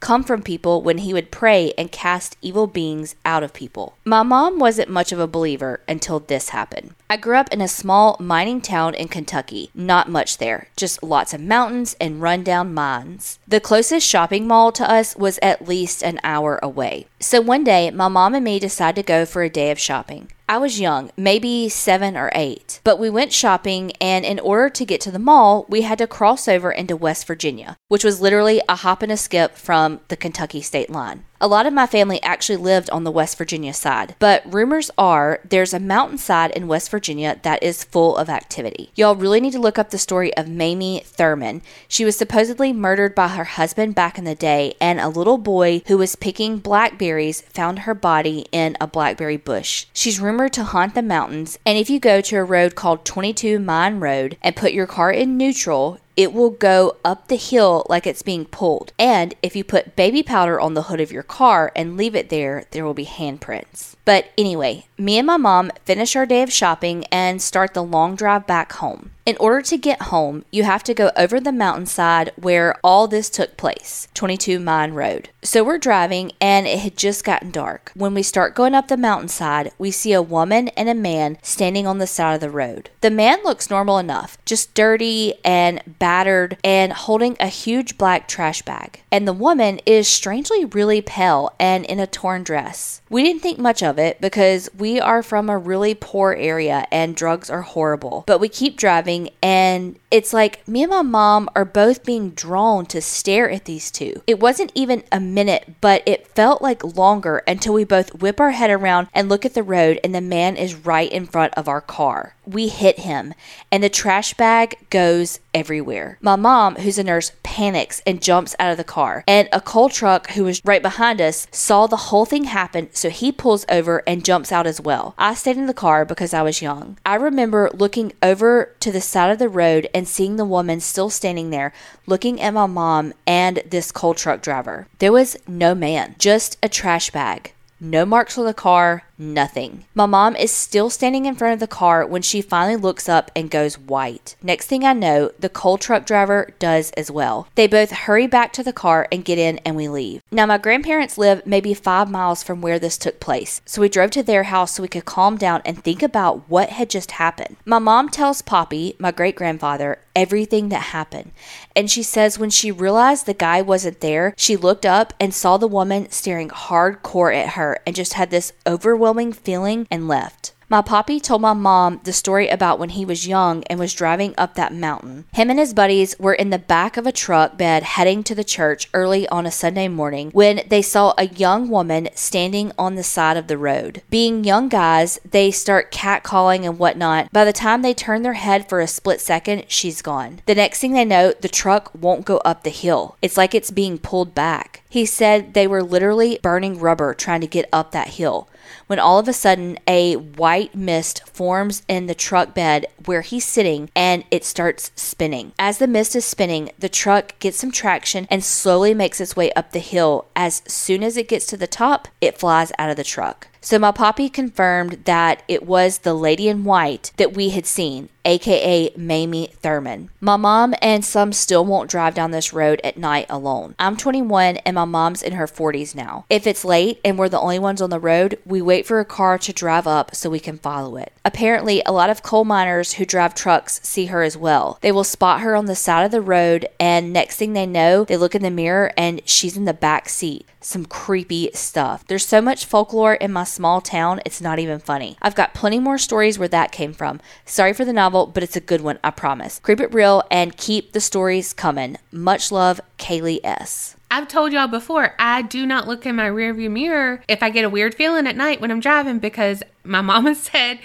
come 0.00 0.22
from 0.22 0.42
people 0.42 0.82
when 0.82 0.98
he 0.98 1.12
would 1.12 1.30
pray 1.30 1.72
and 1.76 1.92
cast 1.92 2.36
evil 2.40 2.66
beings 2.66 3.14
out 3.24 3.42
of 3.42 3.52
people. 3.52 3.96
My 4.04 4.22
mom 4.22 4.58
wasn't 4.58 4.90
much 4.90 5.12
of 5.12 5.18
a 5.18 5.26
believer 5.26 5.80
until 5.88 6.20
this 6.20 6.50
happened. 6.50 6.94
I 7.10 7.16
grew 7.16 7.36
up 7.36 7.50
in 7.50 7.62
a 7.62 7.68
small 7.68 8.18
mining 8.20 8.60
town 8.60 8.94
in 8.94 9.08
Kentucky. 9.08 9.70
Not 9.74 10.10
much 10.10 10.36
there, 10.36 10.68
just 10.76 11.02
lots 11.02 11.32
of 11.32 11.40
mountains 11.40 11.96
and 11.98 12.20
rundown 12.20 12.74
mines. 12.74 13.38
The 13.48 13.60
closest 13.60 14.06
shopping 14.06 14.46
mall 14.46 14.72
to 14.72 14.90
us 14.90 15.16
was 15.16 15.38
at 15.40 15.66
least 15.66 16.02
an 16.02 16.20
hour 16.22 16.60
away. 16.62 17.06
So 17.18 17.40
one 17.40 17.64
day, 17.64 17.90
my 17.90 18.08
mom 18.08 18.34
and 18.34 18.44
me 18.44 18.58
decided 18.58 18.96
to 18.96 19.08
go 19.08 19.24
for 19.24 19.42
a 19.42 19.48
day 19.48 19.70
of 19.70 19.78
shopping. 19.78 20.30
I 20.50 20.58
was 20.58 20.80
young, 20.80 21.10
maybe 21.16 21.70
seven 21.70 22.14
or 22.14 22.30
eight, 22.34 22.80
but 22.84 22.98
we 22.98 23.08
went 23.08 23.32
shopping, 23.32 23.92
and 24.00 24.24
in 24.24 24.38
order 24.38 24.68
to 24.68 24.84
get 24.84 25.00
to 25.02 25.10
the 25.10 25.18
mall, 25.18 25.64
we 25.68 25.82
had 25.82 25.98
to 25.98 26.06
cross 26.06 26.46
over 26.46 26.70
into 26.70 26.96
West 26.96 27.26
Virginia, 27.26 27.76
which 27.88 28.04
was 28.04 28.20
literally 28.20 28.60
a 28.68 28.76
hop 28.76 29.02
and 29.02 29.12
a 29.12 29.16
skip 29.16 29.56
from 29.56 30.00
the 30.08 30.16
Kentucky 30.16 30.60
state 30.62 30.90
line. 30.90 31.24
A 31.40 31.46
lot 31.46 31.66
of 31.66 31.72
my 31.72 31.86
family 31.86 32.20
actually 32.24 32.56
lived 32.56 32.90
on 32.90 33.04
the 33.04 33.12
West 33.12 33.38
Virginia 33.38 33.72
side, 33.72 34.16
but 34.18 34.42
rumors 34.52 34.90
are 34.98 35.38
there's 35.48 35.72
a 35.72 35.78
mountainside 35.78 36.50
in 36.50 36.66
West 36.66 36.90
Virginia 36.90 37.38
that 37.42 37.62
is 37.62 37.84
full 37.84 38.16
of 38.16 38.28
activity. 38.28 38.90
Y'all 38.96 39.14
really 39.14 39.40
need 39.40 39.52
to 39.52 39.60
look 39.60 39.78
up 39.78 39.90
the 39.90 39.98
story 39.98 40.36
of 40.36 40.48
Mamie 40.48 41.04
Thurman. 41.04 41.62
She 41.86 42.04
was 42.04 42.16
supposedly 42.16 42.72
murdered 42.72 43.14
by 43.14 43.28
her 43.28 43.44
husband 43.44 43.94
back 43.94 44.18
in 44.18 44.24
the 44.24 44.34
day, 44.34 44.74
and 44.80 44.98
a 44.98 45.08
little 45.08 45.38
boy 45.38 45.82
who 45.86 45.96
was 45.96 46.16
picking 46.16 46.58
blackberries 46.58 47.42
found 47.42 47.80
her 47.80 47.94
body 47.94 48.46
in 48.50 48.76
a 48.80 48.88
blackberry 48.88 49.36
bush. 49.36 49.86
She's 49.92 50.18
rumored 50.18 50.54
to 50.54 50.64
haunt 50.64 50.96
the 50.96 51.02
mountains, 51.02 51.56
and 51.64 51.78
if 51.78 51.88
you 51.88 52.00
go 52.00 52.20
to 52.20 52.36
a 52.36 52.42
road 52.42 52.74
called 52.74 53.04
22 53.04 53.60
Mine 53.60 54.00
Road 54.00 54.36
and 54.42 54.56
put 54.56 54.72
your 54.72 54.88
car 54.88 55.12
in 55.12 55.36
neutral, 55.36 56.00
it 56.18 56.32
will 56.32 56.50
go 56.50 56.96
up 57.04 57.28
the 57.28 57.36
hill 57.36 57.86
like 57.88 58.04
it's 58.04 58.22
being 58.22 58.44
pulled. 58.44 58.92
And 58.98 59.34
if 59.40 59.54
you 59.54 59.62
put 59.62 59.94
baby 59.94 60.24
powder 60.24 60.58
on 60.58 60.74
the 60.74 60.82
hood 60.82 61.00
of 61.00 61.12
your 61.12 61.22
car 61.22 61.70
and 61.76 61.96
leave 61.96 62.16
it 62.16 62.28
there, 62.28 62.64
there 62.72 62.84
will 62.84 62.92
be 62.92 63.06
handprints. 63.06 63.94
But 64.04 64.32
anyway, 64.36 64.87
me 64.98 65.16
and 65.16 65.26
my 65.26 65.36
mom 65.36 65.70
finish 65.84 66.16
our 66.16 66.26
day 66.26 66.42
of 66.42 66.52
shopping 66.52 67.04
and 67.06 67.40
start 67.40 67.72
the 67.72 67.84
long 67.84 68.16
drive 68.16 68.46
back 68.46 68.72
home. 68.72 69.12
In 69.28 69.36
order 69.38 69.60
to 69.60 69.76
get 69.76 70.04
home, 70.04 70.46
you 70.50 70.64
have 70.64 70.82
to 70.84 70.94
go 70.94 71.10
over 71.14 71.38
the 71.38 71.52
mountainside 71.52 72.32
where 72.36 72.74
all 72.82 73.06
this 73.06 73.28
took 73.28 73.58
place 73.58 74.08
22 74.14 74.58
Mine 74.58 74.94
Road. 74.94 75.28
So 75.42 75.62
we're 75.62 75.76
driving 75.76 76.32
and 76.40 76.66
it 76.66 76.78
had 76.78 76.96
just 76.96 77.24
gotten 77.24 77.50
dark. 77.50 77.92
When 77.94 78.14
we 78.14 78.22
start 78.22 78.54
going 78.54 78.74
up 78.74 78.88
the 78.88 78.96
mountainside, 78.96 79.72
we 79.76 79.90
see 79.90 80.14
a 80.14 80.22
woman 80.22 80.68
and 80.68 80.88
a 80.88 80.94
man 80.94 81.36
standing 81.42 81.86
on 81.86 81.98
the 81.98 82.06
side 82.06 82.36
of 82.36 82.40
the 82.40 82.48
road. 82.48 82.88
The 83.02 83.10
man 83.10 83.44
looks 83.44 83.68
normal 83.68 83.98
enough, 83.98 84.38
just 84.46 84.72
dirty 84.72 85.34
and 85.44 85.82
battered 85.98 86.56
and 86.64 86.94
holding 86.94 87.36
a 87.38 87.48
huge 87.48 87.98
black 87.98 88.28
trash 88.28 88.62
bag. 88.62 89.02
And 89.12 89.28
the 89.28 89.34
woman 89.34 89.78
is 89.84 90.08
strangely 90.08 90.64
really 90.64 91.02
pale 91.02 91.54
and 91.60 91.84
in 91.84 92.00
a 92.00 92.06
torn 92.06 92.44
dress. 92.44 93.02
We 93.10 93.22
didn't 93.22 93.42
think 93.42 93.58
much 93.58 93.82
of 93.82 93.98
it 93.98 94.20
because 94.20 94.68
we 94.76 95.00
are 95.00 95.22
from 95.22 95.48
a 95.48 95.58
really 95.58 95.94
poor 95.94 96.32
area 96.32 96.86
and 96.90 97.16
drugs 97.16 97.50
are 97.50 97.62
horrible. 97.62 98.24
But 98.26 98.40
we 98.40 98.48
keep 98.48 98.76
driving 98.76 99.30
and 99.42 99.98
it's 100.10 100.32
like 100.32 100.66
me 100.66 100.82
and 100.82 100.90
my 100.90 101.02
mom 101.02 101.48
are 101.54 101.64
both 101.64 102.04
being 102.04 102.30
drawn 102.30 102.86
to 102.86 103.00
stare 103.00 103.50
at 103.50 103.66
these 103.66 103.90
two. 103.90 104.22
It 104.26 104.40
wasn't 104.40 104.72
even 104.74 105.02
a 105.12 105.20
minute, 105.20 105.74
but 105.80 106.02
it 106.06 106.26
felt 106.28 106.62
like 106.62 106.96
longer 106.96 107.42
until 107.46 107.74
we 107.74 107.84
both 107.84 108.14
whip 108.14 108.40
our 108.40 108.52
head 108.52 108.70
around 108.70 109.08
and 109.12 109.28
look 109.28 109.44
at 109.44 109.54
the 109.54 109.62
road 109.62 110.00
and 110.02 110.14
the 110.14 110.20
man 110.20 110.56
is 110.56 110.74
right 110.74 111.10
in 111.10 111.26
front 111.26 111.54
of 111.54 111.68
our 111.68 111.80
car. 111.80 112.34
We 112.46 112.68
hit 112.68 113.00
him 113.00 113.34
and 113.70 113.82
the 113.82 113.90
trash 113.90 114.34
bag 114.34 114.78
goes 114.90 115.40
everywhere. 115.52 116.18
My 116.22 116.36
mom, 116.36 116.76
who's 116.76 116.98
a 116.98 117.04
nurse, 117.04 117.32
panics 117.42 118.00
and 118.06 118.22
jumps 118.22 118.54
out 118.58 118.70
of 118.70 118.78
the 118.78 118.84
car. 118.84 119.24
And 119.26 119.48
a 119.52 119.60
coal 119.60 119.88
truck 119.88 120.30
who 120.30 120.44
was 120.44 120.64
right 120.64 120.80
behind 120.80 121.20
us 121.20 121.46
saw 121.50 121.86
the 121.86 121.96
whole 121.96 122.24
thing 122.24 122.44
happen, 122.44 122.88
so 122.92 123.10
he 123.10 123.32
pulls 123.32 123.66
over 123.68 124.02
and 124.06 124.24
jumps 124.24 124.52
out 124.52 124.66
as 124.66 124.80
well. 124.80 125.14
I 125.18 125.34
stayed 125.34 125.56
in 125.56 125.66
the 125.66 125.74
car 125.74 126.04
because 126.04 126.32
I 126.32 126.42
was 126.42 126.62
young. 126.62 126.96
I 127.04 127.16
remember 127.16 127.70
looking 127.74 128.12
over 128.22 128.74
to 128.80 128.92
the 128.92 129.00
side 129.00 129.30
of 129.30 129.38
the 129.38 129.48
road 129.48 129.88
and 129.98 130.08
seeing 130.08 130.36
the 130.36 130.44
woman 130.44 130.80
still 130.80 131.10
standing 131.10 131.50
there 131.50 131.72
looking 132.06 132.40
at 132.40 132.54
my 132.54 132.66
mom 132.66 133.12
and 133.26 133.60
this 133.68 133.92
coal 133.92 134.14
truck 134.14 134.40
driver. 134.40 134.86
There 135.00 135.12
was 135.12 135.36
no 135.46 135.74
man, 135.74 136.14
just 136.18 136.56
a 136.62 136.68
trash 136.68 137.10
bag. 137.10 137.52
No 137.80 138.06
marks 138.06 138.38
on 138.38 138.46
the 138.46 138.54
car, 138.54 139.04
nothing. 139.18 139.84
My 139.94 140.06
mom 140.06 140.36
is 140.36 140.52
still 140.52 140.90
standing 140.90 141.26
in 141.26 141.34
front 141.34 141.54
of 141.54 141.60
the 141.60 141.66
car 141.66 142.06
when 142.06 142.22
she 142.22 142.40
finally 142.40 142.76
looks 142.76 143.08
up 143.08 143.30
and 143.34 143.50
goes 143.50 143.78
white. 143.78 144.36
Next 144.42 144.66
thing 144.66 144.84
I 144.84 144.92
know, 144.92 145.30
the 145.38 145.48
coal 145.48 145.78
truck 145.78 146.06
driver 146.06 146.54
does 146.58 146.90
as 146.92 147.10
well. 147.10 147.48
They 147.54 147.66
both 147.66 147.90
hurry 147.90 148.26
back 148.26 148.52
to 148.54 148.62
the 148.62 148.72
car 148.72 149.08
and 149.10 149.24
get 149.24 149.38
in 149.38 149.58
and 149.58 149.76
we 149.76 149.88
leave. 149.88 150.22
Now, 150.30 150.46
my 150.46 150.58
grandparents 150.58 151.18
live 151.18 151.46
maybe 151.46 151.74
five 151.74 152.10
miles 152.10 152.42
from 152.42 152.60
where 152.60 152.78
this 152.78 152.98
took 152.98 153.20
place, 153.20 153.60
so 153.66 153.80
we 153.80 153.88
drove 153.88 154.10
to 154.12 154.22
their 154.22 154.44
house 154.44 154.72
so 154.72 154.82
we 154.82 154.88
could 154.88 155.04
calm 155.04 155.36
down 155.36 155.62
and 155.64 155.82
think 155.82 156.02
about 156.02 156.48
what 156.48 156.70
had 156.70 156.90
just 156.90 157.12
happened. 157.12 157.56
My 157.64 157.78
mom 157.78 158.08
tells 158.08 158.42
Poppy, 158.42 158.94
my 158.98 159.10
great 159.10 159.36
grandfather, 159.36 159.98
everything 160.14 160.68
that 160.68 160.82
happened. 160.82 161.30
And 161.76 161.88
she 161.88 162.02
says 162.02 162.38
when 162.38 162.50
she 162.50 162.72
realized 162.72 163.24
the 163.24 163.34
guy 163.34 163.62
wasn't 163.62 164.00
there, 164.00 164.34
she 164.36 164.56
looked 164.56 164.84
up 164.84 165.14
and 165.20 165.32
saw 165.32 165.56
the 165.56 165.68
woman 165.68 166.10
staring 166.10 166.48
hardcore 166.48 167.34
at 167.34 167.50
her 167.50 167.78
and 167.86 167.94
just 167.94 168.14
had 168.14 168.30
this 168.30 168.52
overwhelming 168.66 169.07
feeling 169.32 169.86
and 169.90 170.06
left. 170.06 170.52
My 170.70 170.82
poppy 170.82 171.18
told 171.18 171.40
my 171.40 171.54
mom 171.54 172.02
the 172.04 172.12
story 172.12 172.50
about 172.50 172.78
when 172.78 172.90
he 172.90 173.06
was 173.06 173.26
young 173.26 173.64
and 173.64 173.80
was 173.80 173.94
driving 173.94 174.34
up 174.36 174.54
that 174.54 174.74
mountain. 174.74 175.24
Him 175.32 175.48
and 175.48 175.58
his 175.58 175.72
buddies 175.72 176.14
were 176.18 176.34
in 176.34 176.50
the 176.50 176.58
back 176.58 176.98
of 176.98 177.06
a 177.06 177.12
truck 177.12 177.56
bed 177.56 177.84
heading 177.84 178.22
to 178.24 178.34
the 178.34 178.44
church 178.44 178.86
early 178.92 179.26
on 179.30 179.46
a 179.46 179.50
Sunday 179.50 179.88
morning 179.88 180.30
when 180.32 180.60
they 180.68 180.82
saw 180.82 181.14
a 181.16 181.28
young 181.28 181.70
woman 181.70 182.10
standing 182.14 182.70
on 182.78 182.96
the 182.96 183.02
side 183.02 183.38
of 183.38 183.46
the 183.46 183.56
road. 183.56 184.02
Being 184.10 184.44
young 184.44 184.68
guys, 184.68 185.18
they 185.24 185.50
start 185.50 185.90
catcalling 185.90 186.66
and 186.66 186.78
whatnot. 186.78 187.32
By 187.32 187.46
the 187.46 187.52
time 187.54 187.80
they 187.80 187.94
turn 187.94 188.20
their 188.20 188.34
head 188.34 188.68
for 188.68 188.80
a 188.80 188.86
split 188.86 189.22
second, 189.22 189.64
she's 189.68 190.02
gone. 190.02 190.40
The 190.44 190.54
next 190.54 190.80
thing 190.80 190.92
they 190.92 191.06
know, 191.06 191.32
the 191.32 191.48
truck 191.48 191.90
won't 191.98 192.26
go 192.26 192.38
up 192.38 192.62
the 192.62 192.68
hill. 192.68 193.16
It's 193.22 193.38
like 193.38 193.54
it's 193.54 193.70
being 193.70 193.96
pulled 193.96 194.34
back. 194.34 194.82
He 194.90 195.06
said 195.06 195.54
they 195.54 195.66
were 195.66 195.82
literally 195.82 196.38
burning 196.42 196.78
rubber 196.78 197.14
trying 197.14 197.40
to 197.40 197.46
get 197.46 197.70
up 197.72 197.92
that 197.92 198.08
hill 198.08 198.50
when 198.86 198.98
all 198.98 199.18
of 199.18 199.28
a 199.28 199.32
sudden 199.32 199.78
a 199.86 200.16
white 200.16 200.74
mist 200.74 201.26
forms 201.28 201.82
in 201.88 202.06
the 202.06 202.14
truck 202.14 202.54
bed 202.54 202.86
where 203.06 203.22
he's 203.22 203.44
sitting 203.44 203.90
and 203.94 204.24
it 204.30 204.44
starts 204.44 204.90
spinning. 204.94 205.52
As 205.58 205.78
the 205.78 205.86
mist 205.86 206.16
is 206.16 206.24
spinning, 206.24 206.70
the 206.78 206.88
truck 206.88 207.38
gets 207.38 207.58
some 207.58 207.70
traction 207.70 208.26
and 208.30 208.44
slowly 208.44 208.94
makes 208.94 209.20
its 209.20 209.36
way 209.36 209.52
up 209.52 209.72
the 209.72 209.78
hill. 209.78 210.26
As 210.34 210.62
soon 210.66 211.02
as 211.02 211.16
it 211.16 211.28
gets 211.28 211.46
to 211.46 211.56
the 211.56 211.66
top, 211.66 212.08
it 212.20 212.38
flies 212.38 212.72
out 212.78 212.90
of 212.90 212.96
the 212.96 213.04
truck. 213.04 213.48
So 213.60 213.78
my 213.78 213.90
poppy 213.90 214.28
confirmed 214.28 215.04
that 215.04 215.42
it 215.48 215.66
was 215.66 215.98
the 215.98 216.14
lady 216.14 216.48
in 216.48 216.64
white 216.64 217.12
that 217.16 217.34
we 217.34 217.50
had 217.50 217.66
seen, 217.66 218.08
aka 218.24 218.92
Mamie 218.96 219.52
Thurman. 219.60 220.10
My 220.20 220.36
mom 220.36 220.74
and 220.80 221.04
some 221.04 221.32
still 221.32 221.64
won't 221.64 221.90
drive 221.90 222.14
down 222.14 222.30
this 222.30 222.52
road 222.52 222.80
at 222.84 222.96
night 222.96 223.26
alone. 223.28 223.74
I'm 223.78 223.96
21 223.96 224.58
and 224.58 224.74
my 224.74 224.84
mom's 224.84 225.22
in 225.22 225.32
her 225.32 225.46
40s 225.46 225.94
now. 225.94 226.24
If 226.30 226.46
it's 226.46 226.64
late 226.64 227.00
and 227.04 227.18
we're 227.18 227.28
the 227.28 227.40
only 227.40 227.58
ones 227.58 227.82
on 227.82 227.90
the 227.90 227.98
road, 227.98 228.38
we 228.44 228.62
wait 228.62 228.86
for 228.86 229.00
a 229.00 229.04
car 229.04 229.38
to 229.38 229.52
drive 229.52 229.86
up 229.86 230.14
so 230.14 230.30
we 230.30 230.40
can 230.40 230.58
follow 230.58 230.96
it. 230.96 231.12
Apparently, 231.24 231.82
a 231.84 231.92
lot 231.92 232.10
of 232.10 232.22
coal 232.22 232.44
miners 232.44 232.94
who 232.94 233.04
drive 233.04 233.34
trucks 233.34 233.80
see 233.82 234.06
her 234.06 234.22
as 234.22 234.36
well. 234.36 234.78
They 234.82 234.92
will 234.92 235.04
spot 235.04 235.40
her 235.40 235.56
on 235.56 235.66
the 235.66 235.74
side 235.74 236.04
of 236.04 236.10
the 236.10 236.20
road 236.20 236.68
and 236.78 237.12
next 237.12 237.36
thing 237.36 237.52
they 237.52 237.66
know, 237.66 238.04
they 238.04 238.16
look 238.16 238.34
in 238.34 238.42
the 238.42 238.50
mirror 238.50 238.92
and 238.96 239.20
she's 239.24 239.56
in 239.56 239.64
the 239.64 239.74
back 239.74 240.08
seat. 240.08 240.46
Some 240.60 240.86
creepy 240.86 241.50
stuff. 241.54 242.04
There's 242.06 242.26
so 242.26 242.40
much 242.40 242.64
folklore 242.64 243.14
in 243.14 243.32
my 243.32 243.44
small 243.44 243.80
town, 243.80 244.20
it's 244.24 244.40
not 244.40 244.58
even 244.58 244.78
funny. 244.78 245.16
I've 245.22 245.34
got 245.34 245.54
plenty 245.54 245.78
more 245.78 245.98
stories 245.98 246.38
where 246.38 246.48
that 246.48 246.72
came 246.72 246.92
from. 246.92 247.20
Sorry 247.44 247.72
for 247.72 247.84
the 247.84 247.92
novel, 247.92 248.26
but 248.26 248.42
it's 248.42 248.56
a 248.56 248.60
good 248.60 248.80
one, 248.80 248.98
I 249.04 249.10
promise. 249.10 249.60
Creep 249.60 249.80
it 249.80 249.94
real 249.94 250.22
and 250.30 250.56
keep 250.56 250.92
the 250.92 251.00
stories 251.00 251.52
coming. 251.52 251.96
Much 252.10 252.50
love, 252.50 252.80
Kaylee 252.98 253.40
S. 253.44 253.96
I've 254.10 254.26
told 254.28 254.52
y'all 254.52 254.68
before, 254.68 255.14
I 255.18 255.42
do 255.42 255.66
not 255.66 255.86
look 255.86 256.06
in 256.06 256.16
my 256.16 256.28
rearview 256.28 256.70
mirror 256.70 257.22
if 257.28 257.42
I 257.42 257.50
get 257.50 257.64
a 257.64 257.70
weird 257.70 257.94
feeling 257.94 258.26
at 258.26 258.36
night 258.36 258.60
when 258.60 258.70
I'm 258.70 258.80
driving 258.80 259.18
because 259.18 259.62
my 259.84 260.00
mama 260.02 260.34
said 260.34 260.80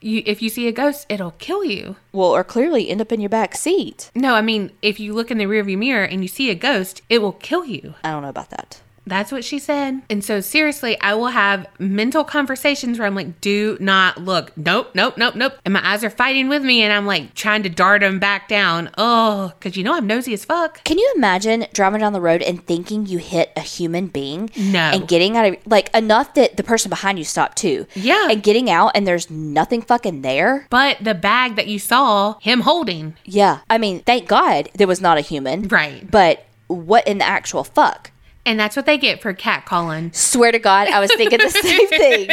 you, 0.00 0.22
if 0.26 0.40
you 0.40 0.48
see 0.48 0.68
a 0.68 0.72
ghost, 0.72 1.06
it'll 1.08 1.32
kill 1.32 1.64
you. 1.64 1.96
Well, 2.12 2.28
or 2.28 2.44
clearly 2.44 2.88
end 2.88 3.00
up 3.00 3.12
in 3.12 3.20
your 3.20 3.28
back 3.28 3.56
seat. 3.56 4.10
No, 4.14 4.34
I 4.34 4.42
mean, 4.42 4.70
if 4.80 5.00
you 5.00 5.12
look 5.12 5.30
in 5.30 5.38
the 5.38 5.44
rearview 5.44 5.76
mirror 5.76 6.04
and 6.04 6.22
you 6.22 6.28
see 6.28 6.50
a 6.50 6.54
ghost, 6.54 7.02
it 7.08 7.20
will 7.20 7.32
kill 7.32 7.64
you. 7.64 7.94
I 8.04 8.10
don't 8.10 8.22
know 8.22 8.28
about 8.28 8.50
that. 8.50 8.80
That's 9.08 9.32
what 9.32 9.44
she 9.44 9.58
said. 9.58 10.02
And 10.10 10.22
so, 10.24 10.40
seriously, 10.40 11.00
I 11.00 11.14
will 11.14 11.28
have 11.28 11.66
mental 11.78 12.24
conversations 12.24 12.98
where 12.98 13.06
I'm 13.06 13.14
like, 13.14 13.40
do 13.40 13.76
not 13.80 14.18
look. 14.18 14.56
Nope, 14.56 14.90
nope, 14.94 15.16
nope, 15.16 15.34
nope. 15.34 15.54
And 15.64 15.74
my 15.74 15.86
eyes 15.86 16.04
are 16.04 16.10
fighting 16.10 16.48
with 16.48 16.62
me, 16.62 16.82
and 16.82 16.92
I'm 16.92 17.06
like 17.06 17.34
trying 17.34 17.62
to 17.64 17.68
dart 17.68 18.00
them 18.02 18.18
back 18.18 18.48
down. 18.48 18.90
Oh, 18.98 19.52
because 19.58 19.76
you 19.76 19.84
know 19.84 19.94
I'm 19.94 20.06
nosy 20.06 20.32
as 20.34 20.44
fuck. 20.44 20.82
Can 20.84 20.98
you 20.98 21.12
imagine 21.16 21.66
driving 21.72 22.00
down 22.00 22.12
the 22.12 22.20
road 22.20 22.42
and 22.42 22.64
thinking 22.66 23.06
you 23.06 23.18
hit 23.18 23.52
a 23.56 23.60
human 23.60 24.06
being? 24.08 24.50
No. 24.56 24.78
And 24.78 25.08
getting 25.08 25.36
out 25.36 25.46
of, 25.46 25.56
like, 25.66 25.94
enough 25.94 26.34
that 26.34 26.56
the 26.56 26.62
person 26.62 26.88
behind 26.90 27.18
you 27.18 27.24
stopped 27.24 27.56
too. 27.58 27.86
Yeah. 27.94 28.28
And 28.30 28.42
getting 28.42 28.68
out 28.70 28.92
and 28.94 29.06
there's 29.06 29.30
nothing 29.30 29.82
fucking 29.82 30.22
there. 30.22 30.66
But 30.70 30.98
the 31.02 31.14
bag 31.14 31.56
that 31.56 31.66
you 31.66 31.78
saw 31.78 32.38
him 32.40 32.60
holding, 32.60 33.14
Yeah. 33.24 33.60
I 33.70 33.78
mean, 33.78 34.00
thank 34.00 34.28
God 34.28 34.68
there 34.74 34.86
was 34.86 35.00
not 35.00 35.18
a 35.18 35.22
human. 35.22 35.68
right. 35.68 36.08
But 36.10 36.44
what 36.66 37.06
in 37.08 37.18
the 37.18 37.24
actual 37.26 37.64
fuck? 37.64 38.10
And 38.48 38.58
that's 38.58 38.76
what 38.76 38.86
they 38.86 38.96
get 38.96 39.20
for 39.20 39.34
catcalling. 39.34 40.14
Swear 40.14 40.52
to 40.52 40.58
God, 40.58 40.88
I 40.88 41.00
was 41.00 41.12
thinking 41.12 41.38
the 41.38 41.50
same 41.50 41.88
thing. 41.88 42.30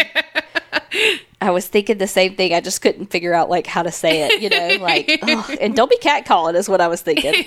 I 1.42 1.50
was 1.52 1.68
thinking 1.68 1.98
the 1.98 2.08
same 2.08 2.38
thing. 2.38 2.54
I 2.54 2.62
just 2.62 2.82
couldn't 2.82 3.08
figure 3.08 3.34
out 3.34 3.50
like 3.50 3.68
how 3.68 3.84
to 3.84 3.92
say 3.92 4.22
it, 4.24 4.42
you 4.42 4.48
know, 4.48 4.82
like 4.82 5.20
ugh. 5.24 5.58
and 5.62 5.76
don't 5.76 5.90
be 5.90 5.98
catcalling 5.98 6.56
is 6.56 6.70
what 6.70 6.80
I 6.80 6.88
was 6.88 7.02
thinking. 7.02 7.44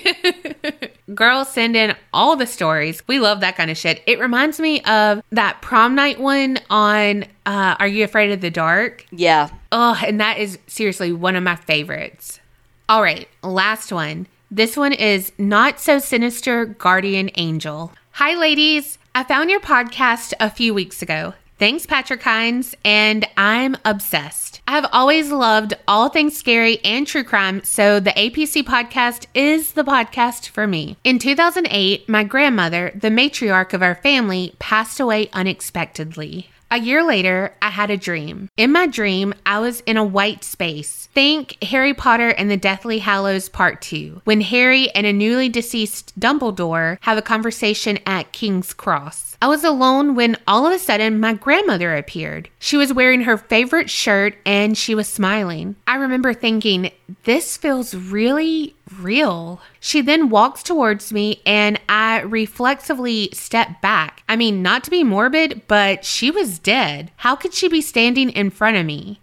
Girls 1.15 1.51
send 1.51 1.75
in 1.75 1.95
all 2.13 2.35
the 2.35 2.45
stories. 2.45 3.01
We 3.07 3.17
love 3.19 3.39
that 3.39 3.57
kind 3.57 3.71
of 3.71 3.77
shit. 3.77 4.03
It 4.05 4.19
reminds 4.19 4.59
me 4.59 4.81
of 4.81 5.23
that 5.31 5.63
prom 5.63 5.95
night 5.95 6.19
one 6.19 6.59
on 6.69 7.23
uh, 7.47 7.75
Are 7.79 7.87
You 7.87 8.03
Afraid 8.03 8.31
of 8.31 8.41
the 8.41 8.51
Dark? 8.51 9.03
Yeah. 9.09 9.49
Oh, 9.71 9.99
and 10.05 10.21
that 10.21 10.37
is 10.37 10.59
seriously 10.67 11.11
one 11.11 11.35
of 11.35 11.41
my 11.41 11.55
favorites. 11.55 12.39
All 12.87 13.01
right, 13.01 13.27
last 13.41 13.91
one. 13.91 14.27
This 14.51 14.77
one 14.77 14.93
is 14.93 15.31
Not 15.39 15.79
So 15.79 15.97
Sinister 15.97 16.65
Guardian 16.65 17.31
Angel. 17.33 17.91
Hi, 18.19 18.33
ladies. 18.33 18.97
I 19.15 19.23
found 19.23 19.49
your 19.49 19.61
podcast 19.61 20.33
a 20.41 20.49
few 20.49 20.73
weeks 20.73 21.01
ago. 21.01 21.35
Thanks, 21.57 21.85
Patrick 21.85 22.21
Hinds, 22.21 22.75
and 22.83 23.25
I'm 23.37 23.77
obsessed. 23.85 24.59
I 24.67 24.73
have 24.73 24.89
always 24.91 25.31
loved 25.31 25.73
all 25.87 26.09
things 26.09 26.35
scary 26.35 26.83
and 26.83 27.07
true 27.07 27.23
crime, 27.23 27.63
so 27.63 28.01
the 28.01 28.09
APC 28.09 28.63
podcast 28.63 29.27
is 29.33 29.71
the 29.71 29.85
podcast 29.85 30.49
for 30.49 30.67
me. 30.67 30.97
In 31.05 31.17
2008, 31.17 32.09
my 32.09 32.25
grandmother, 32.25 32.91
the 32.93 33.07
matriarch 33.07 33.73
of 33.73 33.81
our 33.81 33.95
family, 33.95 34.53
passed 34.59 34.99
away 34.99 35.29
unexpectedly. 35.31 36.49
A 36.71 36.77
year 36.77 37.03
later, 37.03 37.55
I 37.63 37.69
had 37.69 37.89
a 37.89 37.97
dream. 37.97 38.47
In 38.55 38.71
my 38.71 38.85
dream, 38.85 39.33
I 39.43 39.59
was 39.59 39.81
in 39.81 39.97
a 39.97 40.03
white 40.03 40.43
space. 40.43 41.07
Think 41.15 41.57
Harry 41.63 41.95
Potter 41.95 42.29
and 42.29 42.51
the 42.51 42.57
Deathly 42.57 42.99
Hallows 42.99 43.49
Part 43.49 43.81
2, 43.81 44.21
when 44.23 44.41
Harry 44.41 44.91
and 44.91 45.07
a 45.07 45.13
newly 45.13 45.49
deceased 45.49 46.17
Dumbledore 46.19 46.99
have 47.01 47.17
a 47.17 47.23
conversation 47.23 47.97
at 48.05 48.33
King's 48.33 48.73
Cross. 48.73 49.35
I 49.41 49.47
was 49.47 49.63
alone 49.63 50.13
when 50.13 50.37
all 50.45 50.67
of 50.67 50.73
a 50.73 50.77
sudden 50.77 51.19
my 51.19 51.33
grandmother 51.33 51.95
appeared. 51.95 52.49
She 52.59 52.77
was 52.77 52.93
wearing 52.93 53.21
her 53.21 53.37
favorite 53.37 53.89
shirt 53.89 54.35
and 54.45 54.77
she 54.77 54.93
was 54.93 55.07
smiling. 55.07 55.75
I 55.87 55.95
remember 55.95 56.35
thinking, 56.35 56.91
this 57.23 57.57
feels 57.57 57.93
really 57.93 58.75
real. 58.99 59.61
She 59.79 60.01
then 60.01 60.29
walks 60.29 60.63
towards 60.63 61.13
me 61.13 61.41
and 61.45 61.79
I 61.87 62.21
reflexively 62.21 63.29
step 63.33 63.81
back. 63.81 64.23
I 64.27 64.35
mean, 64.35 64.61
not 64.61 64.83
to 64.85 64.91
be 64.91 65.03
morbid, 65.03 65.61
but 65.67 66.05
she 66.05 66.31
was 66.31 66.59
dead. 66.59 67.11
How 67.17 67.35
could 67.35 67.53
she 67.53 67.67
be 67.67 67.81
standing 67.81 68.29
in 68.29 68.49
front 68.49 68.77
of 68.77 68.85
me? 68.85 69.19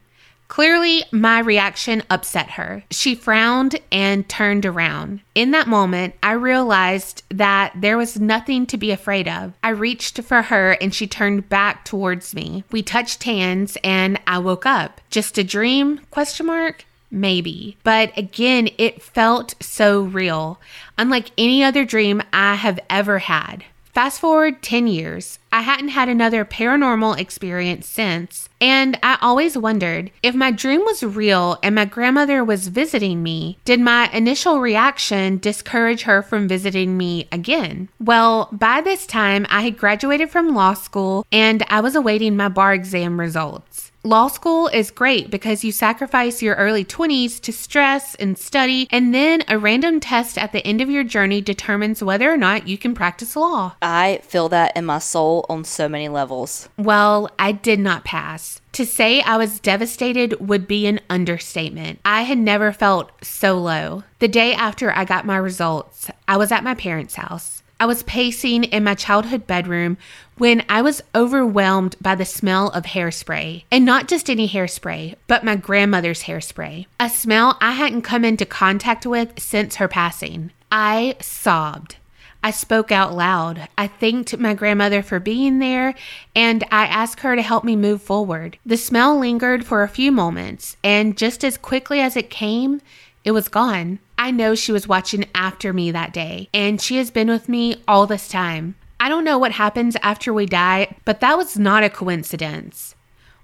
Clearly, 0.49 1.03
my 1.11 1.41
reaction 1.41 2.03
upset 2.09 2.51
her. 2.51 2.85
She 2.91 3.15
frowned 3.15 3.81
and 3.91 4.29
turned 4.29 4.65
around. 4.65 5.21
In 5.35 5.51
that 5.51 5.67
moment, 5.67 6.15
I 6.23 6.33
realized 6.33 7.25
that 7.31 7.73
there 7.75 7.99
was 7.99 8.21
nothing 8.21 8.67
to 8.67 8.77
be 8.77 8.93
afraid 8.93 9.27
of. 9.27 9.55
I 9.63 9.71
reached 9.71 10.23
for 10.23 10.43
her 10.43 10.73
and 10.81 10.95
she 10.95 11.07
turned 11.07 11.49
back 11.49 11.85
towards 11.85 12.35
me. 12.35 12.65
We 12.71 12.83
touched 12.83 13.25
hands 13.25 13.77
and 13.83 14.21
I 14.27 14.39
woke 14.39 14.67
up. 14.67 15.01
Just 15.11 15.37
a 15.37 15.45
dream? 15.45 16.01
Question 16.11 16.47
mark? 16.47 16.85
Maybe. 17.11 17.77
But 17.83 18.17
again, 18.17 18.69
it 18.79 19.03
felt 19.03 19.55
so 19.61 20.03
real, 20.03 20.61
unlike 20.99 21.31
any 21.39 21.63
other 21.63 21.85
dream 21.85 22.23
I 22.33 22.55
have 22.55 22.81
ever 22.91 23.21
had. 23.21 23.65
Fast 23.97 24.21
forward 24.21 24.61
10 24.61 24.89
years, 24.89 25.39
I 25.51 25.63
hadn't 25.63 25.89
had 25.89 26.11
another 26.11 26.45
paranormal 26.45 27.19
experience 27.19 27.87
since, 27.87 28.51
and 28.61 28.99
I 29.03 29.17
always 29.23 29.57
wondered 29.57 30.11
if 30.23 30.35
my 30.35 30.51
dream 30.51 30.83
was 30.83 31.03
real 31.03 31.59
and 31.63 31.75
my 31.75 31.87
grandmother 31.87 32.45
was 32.45 32.69
visiting 32.69 33.23
me, 33.23 33.57
did 33.65 33.81
my 33.81 34.11
initial 34.13 34.61
reaction 34.61 35.39
discourage 35.39 36.03
her 36.03 36.21
from 36.21 36.47
visiting 36.47 36.99
me 36.99 37.27
again? 37.33 37.89
Well, 37.99 38.51
by 38.53 38.83
this 38.83 39.07
time, 39.07 39.47
I 39.49 39.63
had 39.63 39.79
graduated 39.79 40.29
from 40.29 40.55
law 40.55 40.75
school 40.75 41.25
and 41.33 41.65
I 41.71 41.81
was 41.81 41.97
awaiting 41.97 42.37
my 42.37 42.51
bar 42.51 42.75
exam 42.75 43.19
results. 43.19 43.93
Law 44.07 44.29
school 44.29 44.69
is 44.69 44.93
great 44.93 45.33
because 45.33 45.65
you 45.65 45.73
sacrifice 45.73 46.41
your 46.41 46.55
early 46.55 46.85
20s 46.85 47.41
to 47.41 47.53
stress 47.53 48.15
and 48.15 48.39
study, 48.39 48.87
and 48.93 49.13
then 49.13 49.43
a 49.49 49.59
random 49.59 49.99
test 49.99 50.39
at 50.39 50.53
the 50.53 50.65
end 50.65 50.81
of 50.81 50.89
your 50.89 51.03
journey 51.03 51.41
determines 51.41 52.05
whether 52.05 52.33
or 52.33 52.37
not 52.37 52.69
you 52.69 52.79
can 52.79 52.95
practice 52.95 53.35
law. 53.35 53.75
I 53.83 54.21
feel 54.23 54.49
that 54.51 54.77
in 54.77 54.85
my 54.85 55.01
soul 55.01 55.45
on 55.49 55.65
so 55.65 55.89
many 55.89 56.09
levels. 56.09 56.69
Well, 56.79 57.29
I 57.37 57.51
did 57.51 57.81
not 57.81 58.05
pass. 58.05 58.61
To 58.75 58.87
say 58.87 59.23
I 59.23 59.39
was 59.39 59.59
devastated 59.59 60.39
would 60.39 60.69
be 60.69 60.87
an 60.87 61.01
understatement. 61.11 61.99
I 62.05 62.23
had 62.23 62.39
never 62.39 62.73
felt 62.73 63.11
so 63.25 63.59
low. 63.59 64.05
The 64.21 64.29
day 64.29 64.55
after 64.55 64.93
I 64.93 65.05
got 65.05 65.27
my 65.27 65.37
results, 65.37 66.13
I 66.29 66.37
was 66.37 66.53
at 66.53 66.63
my 66.63 66.77
parents' 66.77 67.17
house. 67.17 67.65
I 67.79 67.87
was 67.87 68.03
pacing 68.05 68.65
in 68.65 68.85
my 68.85 68.95
childhood 68.95 69.47
bedroom 69.47 69.99
when 70.39 70.65
I 70.69 70.81
was 70.83 71.03
overwhelmed 71.15 71.97
by 72.01 72.15
the 72.15 72.25
smell 72.25 72.69
of 72.71 72.85
hairspray. 72.85 73.65
And 73.71 73.85
not 73.85 74.09
just 74.09 74.31
any 74.31 74.49
hairspray, 74.49 75.17
but 75.27 75.45
my 75.45 75.57
grandmother's 75.57 76.23
hairspray. 76.23 76.87
A 76.99 77.11
smell 77.11 77.59
I 77.61 77.73
hadn't 77.73 78.03
come 78.03 78.25
into 78.25 78.47
contact 78.47 79.05
with 79.05 79.39
since 79.39 79.77
her 79.77 79.89
passing. 79.89 80.53
I 80.73 81.17
sobbed. 81.21 81.97
I 82.43 82.51
spoke 82.51 82.93
out 82.93 83.13
loud. 83.13 83.69
I 83.77 83.89
thanked 83.89 84.39
my 84.39 84.55
grandmother 84.55 85.03
for 85.03 85.19
being 85.19 85.59
there 85.59 85.95
and 86.35 86.65
I 86.71 86.87
asked 86.87 87.21
her 87.21 87.35
to 87.35 87.43
help 87.43 87.65
me 87.65 87.77
move 87.77 88.01
forward. 88.01 88.59
The 88.65 88.77
smell 88.77 89.19
lingered 89.19 89.67
for 89.67 89.83
a 89.83 89.89
few 89.89 90.13
moments, 90.13 90.77
and 90.85 91.17
just 91.17 91.43
as 91.45 91.59
quickly 91.59 91.99
as 91.99 92.17
it 92.17 92.31
came, 92.31 92.81
it 93.27 93.33
was 93.33 93.49
gone. 93.49 93.99
I 94.17 94.31
know 94.31 94.55
she 94.55 94.71
was 94.71 94.87
watching 94.87 95.27
after 95.35 95.73
me 95.73 95.91
that 95.91 96.13
day, 96.13 96.49
and 96.55 96.81
she 96.81 96.97
has 96.99 97.11
been 97.11 97.29
with 97.29 97.49
me 97.49 97.83
all 97.89 98.07
this 98.07 98.29
time. 98.29 98.77
I 99.01 99.09
don't 99.09 99.25
know 99.25 99.37
what 99.37 99.51
happens 99.51 99.97
after 100.01 100.33
we 100.33 100.47
die, 100.47 100.97
but 101.05 101.19
that 101.21 101.37
was 101.37 101.59
not 101.59 101.83
a 101.83 101.91
coincidence. 101.91 102.95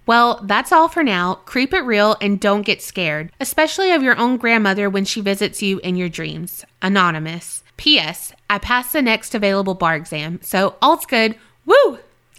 Well, 0.07 0.41
that's 0.45 0.71
all 0.71 0.89
for 0.89 1.03
now. 1.03 1.35
Creep 1.35 1.75
it 1.75 1.81
real 1.81 2.17
and 2.21 2.41
don't 2.41 2.63
get 2.63 2.81
scared, 2.81 3.33
especially 3.41 3.91
of 3.91 4.05
your 4.05 4.17
own 4.17 4.37
grandmother 4.37 4.89
when 4.89 5.05
she 5.05 5.21
visits 5.21 5.61
you 5.63 5.81
in 5.81 5.97
your 5.97 6.09
dreams. 6.09 6.65
Anonymous. 6.81 7.65
P.S. 7.77 8.33
I 8.49 8.59
passed 8.59 8.93
the 8.93 9.03
next 9.03 9.35
available 9.35 9.75
bar 9.75 9.97
exam, 9.97 10.39
so 10.43 10.77
all's 10.81 11.07
good. 11.07 11.35
Woo! 11.67 11.99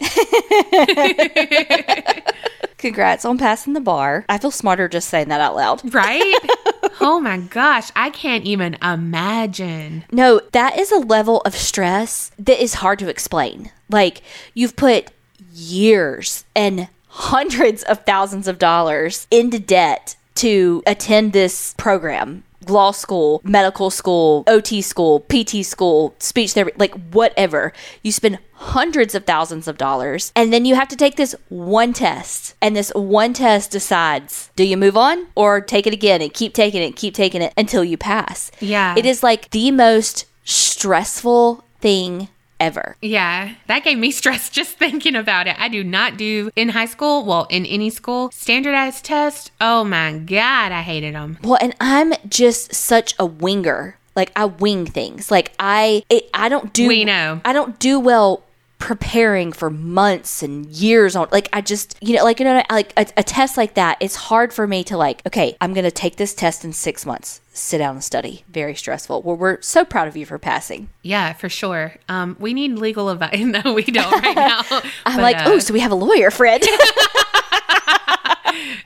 Congrats 2.78 3.24
on 3.24 3.38
passing 3.38 3.74
the 3.74 3.80
bar. 3.80 4.24
I 4.28 4.38
feel 4.38 4.50
smarter 4.50 4.88
just 4.88 5.08
saying 5.08 5.28
that 5.28 5.40
out 5.40 5.56
loud. 5.56 5.94
Right? 5.94 6.38
oh 7.00 7.20
my 7.20 7.38
gosh, 7.38 7.90
I 7.96 8.10
can't 8.10 8.44
even 8.44 8.76
imagine. 8.82 10.04
No, 10.12 10.40
that 10.52 10.78
is 10.78 10.92
a 10.92 10.98
level 10.98 11.40
of 11.42 11.54
stress 11.54 12.30
that 12.38 12.62
is 12.62 12.74
hard 12.74 12.98
to 13.00 13.08
explain. 13.08 13.70
Like, 13.88 14.22
you've 14.54 14.76
put 14.76 15.10
years 15.52 16.44
and 16.54 16.88
hundreds 17.08 17.82
of 17.84 18.04
thousands 18.04 18.48
of 18.48 18.58
dollars 18.58 19.26
into 19.30 19.58
debt 19.58 20.16
to 20.36 20.82
attend 20.86 21.32
this 21.32 21.74
program 21.76 22.42
law 22.70 22.90
school, 22.90 23.40
medical 23.44 23.90
school, 23.90 24.44
OT 24.46 24.82
school, 24.82 25.20
PT 25.28 25.64
school, 25.64 26.14
speech 26.18 26.52
therapy, 26.52 26.76
like 26.78 26.94
whatever. 27.12 27.72
You 28.02 28.12
spend 28.12 28.38
hundreds 28.54 29.14
of 29.14 29.24
thousands 29.24 29.68
of 29.68 29.76
dollars 29.76 30.32
and 30.34 30.52
then 30.52 30.64
you 30.64 30.74
have 30.74 30.88
to 30.88 30.96
take 30.96 31.16
this 31.16 31.34
one 31.48 31.92
test. 31.92 32.54
And 32.62 32.74
this 32.74 32.90
one 32.94 33.32
test 33.32 33.70
decides 33.70 34.50
do 34.56 34.64
you 34.64 34.76
move 34.76 34.96
on 34.96 35.26
or 35.34 35.60
take 35.60 35.86
it 35.86 35.92
again 35.92 36.22
and 36.22 36.32
keep 36.32 36.54
taking 36.54 36.82
it, 36.82 36.86
and 36.86 36.96
keep 36.96 37.14
taking 37.14 37.42
it 37.42 37.52
until 37.56 37.84
you 37.84 37.96
pass. 37.96 38.50
Yeah. 38.60 38.94
It 38.96 39.06
is 39.06 39.22
like 39.22 39.50
the 39.50 39.70
most 39.70 40.26
stressful 40.44 41.64
thing 41.80 42.28
ever. 42.64 42.96
Yeah, 43.02 43.54
that 43.66 43.84
gave 43.84 43.98
me 43.98 44.10
stress 44.20 44.50
just 44.50 44.76
thinking 44.78 45.14
about 45.14 45.46
it. 45.46 45.56
I 45.58 45.68
do 45.68 45.84
not 45.84 46.16
do 46.16 46.50
in 46.56 46.70
high 46.70 46.86
school, 46.86 47.24
well, 47.24 47.46
in 47.50 47.66
any 47.66 47.90
school, 47.90 48.30
standardized 48.32 49.04
tests. 49.04 49.50
Oh 49.60 49.84
my 49.84 50.18
God, 50.18 50.72
I 50.72 50.82
hated 50.82 51.14
them. 51.14 51.38
Well, 51.42 51.58
and 51.60 51.74
I'm 51.80 52.14
just 52.28 52.74
such 52.74 53.14
a 53.18 53.26
winger. 53.26 53.98
Like 54.16 54.32
I 54.36 54.44
wing 54.46 54.86
things. 54.86 55.30
Like 55.30 55.52
I 55.58 56.04
it, 56.08 56.30
I 56.32 56.48
don't 56.48 56.72
do 56.72 56.88
We 56.88 57.04
know. 57.04 57.40
I 57.44 57.52
don't 57.52 57.78
do 57.78 57.98
well 57.98 58.44
preparing 58.78 59.52
for 59.52 59.70
months 59.70 60.42
and 60.42 60.66
years 60.66 61.16
on 61.16 61.26
like 61.32 61.48
I 61.54 61.62
just 61.62 61.96
you 62.02 62.14
know 62.14 62.22
like 62.22 62.38
you 62.38 62.44
know 62.44 62.62
like 62.70 62.92
a, 62.98 63.06
a 63.16 63.22
test 63.22 63.56
like 63.56 63.74
that 63.74 63.96
it's 64.00 64.14
hard 64.14 64.52
for 64.52 64.66
me 64.66 64.84
to 64.84 64.98
like 64.98 65.22
okay 65.26 65.56
I'm 65.60 65.72
gonna 65.72 65.90
take 65.90 66.16
this 66.16 66.34
test 66.34 66.66
in 66.66 66.72
six 66.74 67.06
months 67.06 67.40
sit 67.56 67.78
down 67.78 67.94
and 67.94 68.04
study 68.04 68.44
very 68.50 68.74
stressful 68.74 69.22
well 69.22 69.36
we're 69.36 69.60
so 69.62 69.84
proud 69.84 70.08
of 70.08 70.16
you 70.16 70.26
for 70.26 70.38
passing 70.38 70.88
Yeah, 71.02 71.32
for 71.34 71.48
sure. 71.48 71.94
Um, 72.08 72.36
we 72.40 72.52
need 72.52 72.72
legal 72.78 73.08
advice. 73.08 73.38
No, 73.44 73.72
we 73.72 73.84
don't 73.84 74.10
right 74.22 74.34
now. 74.52 74.62
I'm 75.06 75.16
But, 75.16 75.22
like 75.22 75.36
uh, 75.38 75.44
oh 75.46 75.58
so 75.60 75.72
we 75.72 75.80
have 75.80 75.92
a 75.92 75.94
lawyer 75.94 76.30
Fred 76.30 76.62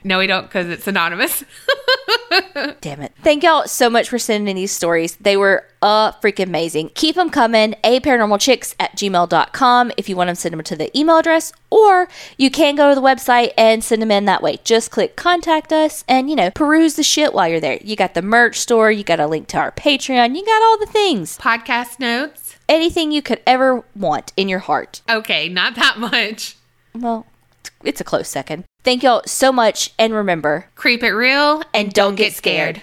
no, 0.03 0.19
we 0.19 0.27
don't 0.27 0.43
because 0.43 0.67
it's 0.67 0.87
anonymous. 0.87 1.43
Damn 2.81 3.01
it. 3.01 3.13
Thank 3.23 3.43
y'all 3.43 3.67
so 3.67 3.89
much 3.89 4.09
for 4.09 4.19
sending 4.19 4.55
these 4.55 4.71
stories. 4.71 5.15
They 5.17 5.37
were 5.37 5.65
uh 5.81 6.11
freaking 6.13 6.47
amazing. 6.47 6.91
Keep 6.95 7.15
them 7.15 7.29
coming. 7.29 7.75
A 7.83 7.99
paranormalchicks 7.99 8.75
at 8.79 8.95
gmail.com 8.95 9.91
if 9.97 10.09
you 10.09 10.15
want 10.15 10.27
them, 10.27 10.35
send 10.35 10.53
them 10.53 10.63
to 10.63 10.75
the 10.75 10.97
email 10.97 11.17
address, 11.17 11.51
or 11.69 12.07
you 12.37 12.49
can 12.49 12.75
go 12.75 12.89
to 12.89 12.95
the 12.95 13.01
website 13.01 13.51
and 13.57 13.83
send 13.83 14.01
them 14.01 14.11
in 14.11 14.25
that 14.25 14.41
way. 14.41 14.59
Just 14.63 14.91
click 14.91 15.15
contact 15.15 15.73
us 15.73 16.03
and, 16.07 16.29
you 16.29 16.35
know, 16.35 16.51
peruse 16.51 16.95
the 16.95 17.03
shit 17.03 17.33
while 17.33 17.47
you're 17.47 17.59
there. 17.59 17.79
You 17.83 17.95
got 17.95 18.13
the 18.13 18.21
merch 18.21 18.57
store, 18.57 18.91
you 18.91 19.03
got 19.03 19.19
a 19.19 19.27
link 19.27 19.47
to 19.49 19.57
our 19.57 19.71
Patreon, 19.71 20.35
you 20.35 20.45
got 20.45 20.61
all 20.61 20.77
the 20.79 20.85
things. 20.85 21.37
Podcast 21.37 21.99
notes. 21.99 22.55
Anything 22.67 23.11
you 23.11 23.21
could 23.21 23.41
ever 23.47 23.83
want 23.95 24.31
in 24.37 24.47
your 24.47 24.59
heart. 24.59 25.01
Okay, 25.09 25.49
not 25.49 25.75
that 25.75 25.97
much. 25.97 26.55
Well, 26.93 27.25
it's 27.83 27.99
a 27.99 28.03
close 28.03 28.27
second. 28.29 28.65
Thank 28.81 29.03
y'all 29.03 29.21
so 29.25 29.51
much, 29.51 29.93
and 29.99 30.13
remember, 30.13 30.69
Creep 30.75 31.03
it 31.03 31.11
real 31.11 31.61
and 31.73 31.91
don't 31.91 32.15
get 32.15 32.33
scared. 32.33 32.77